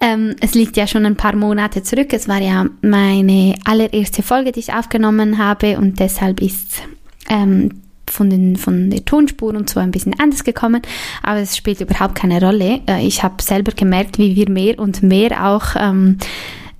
Ähm, 0.00 0.36
es 0.40 0.54
liegt 0.54 0.76
ja 0.76 0.86
schon 0.86 1.04
ein 1.04 1.16
paar 1.16 1.34
Monate 1.34 1.82
zurück. 1.82 2.12
Es 2.12 2.28
war 2.28 2.40
ja 2.40 2.66
meine 2.82 3.56
allererste 3.64 4.22
Folge, 4.22 4.52
die 4.52 4.61
ich 4.61 4.72
aufgenommen 4.72 5.38
habe 5.38 5.76
und 5.78 5.98
deshalb 5.98 6.40
ist 6.40 6.82
ähm, 7.28 7.82
von 8.11 8.30
den, 8.30 8.56
von 8.56 8.90
den 8.90 9.04
Tonspuren 9.04 9.56
und 9.56 9.68
so 9.68 9.80
ein 9.80 9.90
bisschen 9.90 10.18
anders 10.18 10.44
gekommen, 10.44 10.82
aber 11.22 11.40
es 11.40 11.56
spielt 11.56 11.80
überhaupt 11.80 12.14
keine 12.14 12.40
Rolle. 12.40 12.80
Äh, 12.88 13.06
ich 13.06 13.22
habe 13.22 13.42
selber 13.42 13.72
gemerkt, 13.72 14.18
wie 14.18 14.36
wir 14.36 14.48
mehr 14.50 14.78
und 14.78 15.02
mehr 15.02 15.46
auch 15.46 15.74
ähm, 15.76 16.18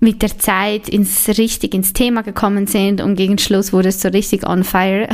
mit 0.01 0.23
der 0.23 0.39
Zeit 0.39 0.89
ins 0.89 1.29
richtig 1.39 1.75
ins 1.75 1.93
Thema 1.93 2.23
gekommen 2.23 2.67
sind 2.67 3.01
und 3.01 3.17
gegen 3.17 3.39
Schluss 3.39 3.73
wurde 3.73 3.89
es 3.89 4.01
so 4.01 4.09
richtig 4.09 4.47
on 4.47 4.63
fire. 4.63 5.09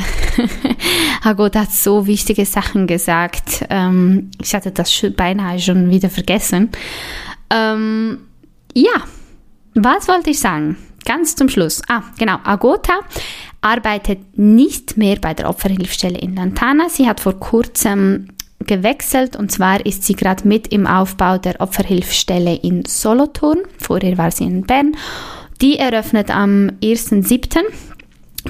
Hagot 1.24 1.56
hat 1.56 1.72
so 1.72 2.06
wichtige 2.06 2.44
Sachen 2.44 2.86
gesagt. 2.86 3.64
Ähm, 3.70 4.30
ich 4.42 4.54
hatte 4.54 4.72
das 4.72 4.92
beinahe 5.16 5.58
schon 5.58 5.90
wieder 5.90 6.10
vergessen. 6.10 6.70
Ähm, 7.48 8.18
ja, 8.74 9.04
was 9.74 10.06
wollte 10.06 10.30
ich 10.30 10.40
sagen? 10.40 10.76
Ganz 11.06 11.34
zum 11.34 11.48
Schluss. 11.48 11.80
Ah, 11.88 12.02
genau. 12.18 12.38
Agota 12.44 13.00
arbeitet 13.62 14.38
nicht 14.38 14.98
mehr 14.98 15.16
bei 15.16 15.32
der 15.32 15.48
Opferhilfstelle 15.48 16.18
in 16.18 16.36
Lantana. 16.36 16.90
Sie 16.90 17.08
hat 17.08 17.20
vor 17.20 17.40
kurzem 17.40 18.28
gewechselt 18.66 19.36
und 19.36 19.52
zwar 19.52 19.84
ist 19.84 20.04
sie 20.04 20.14
gerade 20.14 20.46
mit 20.46 20.68
im 20.68 20.86
Aufbau 20.86 21.38
der 21.38 21.60
Opferhilfstelle 21.60 22.56
in 22.56 22.84
Solothurn. 22.84 23.58
Vorher 23.78 24.18
war 24.18 24.30
sie 24.30 24.44
in 24.44 24.62
Bern. 24.62 24.96
Die 25.60 25.78
eröffnet 25.78 26.30
am 26.30 26.70
1.7. 26.82 27.60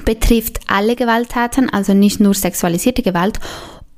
betrifft 0.04 0.60
alle 0.66 0.96
Gewalttaten, 0.96 1.70
also 1.70 1.94
nicht 1.94 2.20
nur 2.20 2.34
sexualisierte 2.34 3.02
Gewalt 3.02 3.38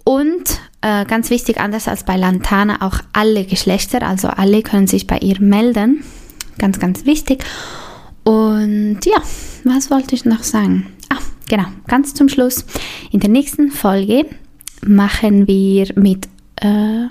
und 0.04 0.60
äh, 0.82 1.04
ganz 1.04 1.30
wichtig, 1.30 1.58
anders 1.58 1.88
als 1.88 2.04
bei 2.04 2.16
Lantana, 2.16 2.86
auch 2.86 3.00
alle 3.12 3.44
Geschlechter, 3.44 4.06
also 4.06 4.28
alle 4.28 4.62
können 4.62 4.86
sich 4.86 5.08
bei 5.08 5.18
ihr 5.18 5.40
melden. 5.40 6.04
Ganz, 6.58 6.78
ganz 6.78 7.06
wichtig. 7.06 7.44
Und 8.22 9.00
ja, 9.04 9.20
was 9.64 9.90
wollte 9.90 10.14
ich 10.14 10.24
noch 10.24 10.44
sagen? 10.44 10.86
Ah, 11.08 11.18
genau, 11.48 11.66
ganz 11.88 12.14
zum 12.14 12.28
Schluss. 12.28 12.64
In 13.10 13.18
der 13.18 13.30
nächsten 13.30 13.72
Folge 13.72 14.26
machen 14.84 15.46
wir 15.46 15.88
mit 15.96 16.26
äh, 16.56 17.06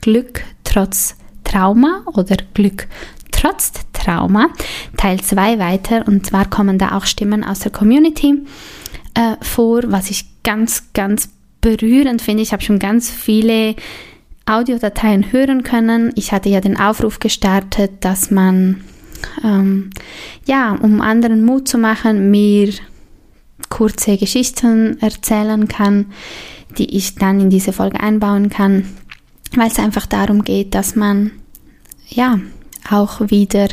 Glück 0.00 0.42
trotz 0.64 1.16
Trauma 1.44 2.02
oder 2.06 2.36
Glück 2.54 2.88
trotz 3.32 3.72
Trauma, 3.92 4.48
Teil 4.96 5.20
2 5.20 5.58
weiter. 5.58 6.06
Und 6.06 6.26
zwar 6.26 6.48
kommen 6.48 6.78
da 6.78 6.96
auch 6.96 7.04
Stimmen 7.04 7.44
aus 7.44 7.60
der 7.60 7.72
Community 7.72 8.44
äh, 9.14 9.36
vor, 9.40 9.82
was 9.86 10.10
ich 10.10 10.26
ganz, 10.42 10.92
ganz 10.92 11.30
berührend 11.60 12.22
finde. 12.22 12.42
Ich 12.42 12.52
habe 12.52 12.62
schon 12.62 12.78
ganz 12.78 13.10
viele 13.10 13.74
Audiodateien 14.46 15.32
hören 15.32 15.62
können. 15.62 16.12
Ich 16.14 16.32
hatte 16.32 16.48
ja 16.48 16.60
den 16.60 16.78
Aufruf 16.78 17.18
gestartet, 17.18 17.92
dass 18.00 18.30
man, 18.30 18.82
ähm, 19.44 19.90
ja, 20.46 20.72
um 20.72 21.00
anderen 21.00 21.44
Mut 21.44 21.68
zu 21.68 21.78
machen, 21.78 22.30
mir 22.30 22.72
kurze 23.68 24.16
Geschichten 24.16 24.98
erzählen 25.00 25.68
kann, 25.68 26.06
die 26.76 26.96
ich 26.96 27.14
dann 27.14 27.40
in 27.40 27.50
diese 27.50 27.72
Folge 27.72 28.00
einbauen 28.00 28.50
kann, 28.50 28.84
weil 29.56 29.68
es 29.68 29.78
einfach 29.78 30.06
darum 30.06 30.44
geht, 30.44 30.74
dass 30.74 30.96
man, 30.96 31.30
ja, 32.08 32.38
auch 32.90 33.20
wieder 33.30 33.68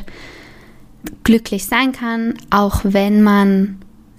glücklich 1.24 1.66
sein 1.66 1.92
kann, 1.92 2.36
auch 2.50 2.82
wenn 2.84 3.22
man 3.22 3.78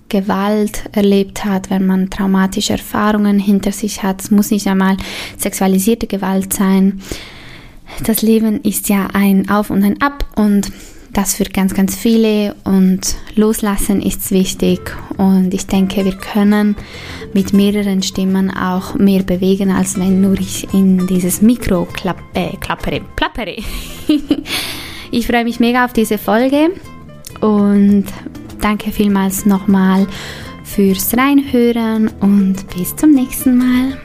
Gewalt 0.08 0.84
erlebt 0.92 1.44
hat, 1.44 1.68
wenn 1.70 1.84
man 1.86 2.10
traumatische 2.10 2.74
Erfahrungen 2.74 3.38
hinter 3.38 3.72
sich 3.72 4.02
hat. 4.02 4.22
Es 4.22 4.30
muss 4.30 4.50
nicht 4.50 4.68
einmal 4.68 4.96
sexualisierte 5.36 6.06
Gewalt 6.06 6.52
sein. 6.52 7.00
Das 8.04 8.22
Leben 8.22 8.60
ist 8.62 8.88
ja 8.88 9.08
ein 9.12 9.48
Auf 9.48 9.70
und 9.70 9.82
ein 9.82 10.00
Ab 10.00 10.26
und 10.36 10.70
das 11.16 11.34
für 11.34 11.44
ganz, 11.44 11.72
ganz 11.72 11.96
viele 11.96 12.54
und 12.64 13.00
loslassen 13.36 14.02
ist 14.02 14.30
wichtig 14.32 14.94
und 15.16 15.54
ich 15.54 15.66
denke, 15.66 16.04
wir 16.04 16.14
können 16.14 16.76
mit 17.32 17.54
mehreren 17.54 18.02
Stimmen 18.02 18.50
auch 18.54 18.94
mehr 18.96 19.22
bewegen, 19.22 19.70
als 19.70 19.98
wenn 19.98 20.20
nur 20.20 20.34
ich 20.34 20.72
in 20.74 21.06
dieses 21.06 21.40
Mikro 21.40 21.86
klapp, 21.90 22.18
äh, 22.34 22.54
klappere, 22.58 23.00
plappere. 23.16 23.56
ich 25.10 25.26
freue 25.26 25.44
mich 25.44 25.58
mega 25.58 25.86
auf 25.86 25.94
diese 25.94 26.18
Folge 26.18 26.68
und 27.40 28.04
danke 28.60 28.92
vielmals 28.92 29.46
nochmal 29.46 30.06
fürs 30.64 31.16
Reinhören 31.16 32.08
und 32.20 32.56
bis 32.76 32.94
zum 32.94 33.12
nächsten 33.12 33.56
Mal. 33.56 33.98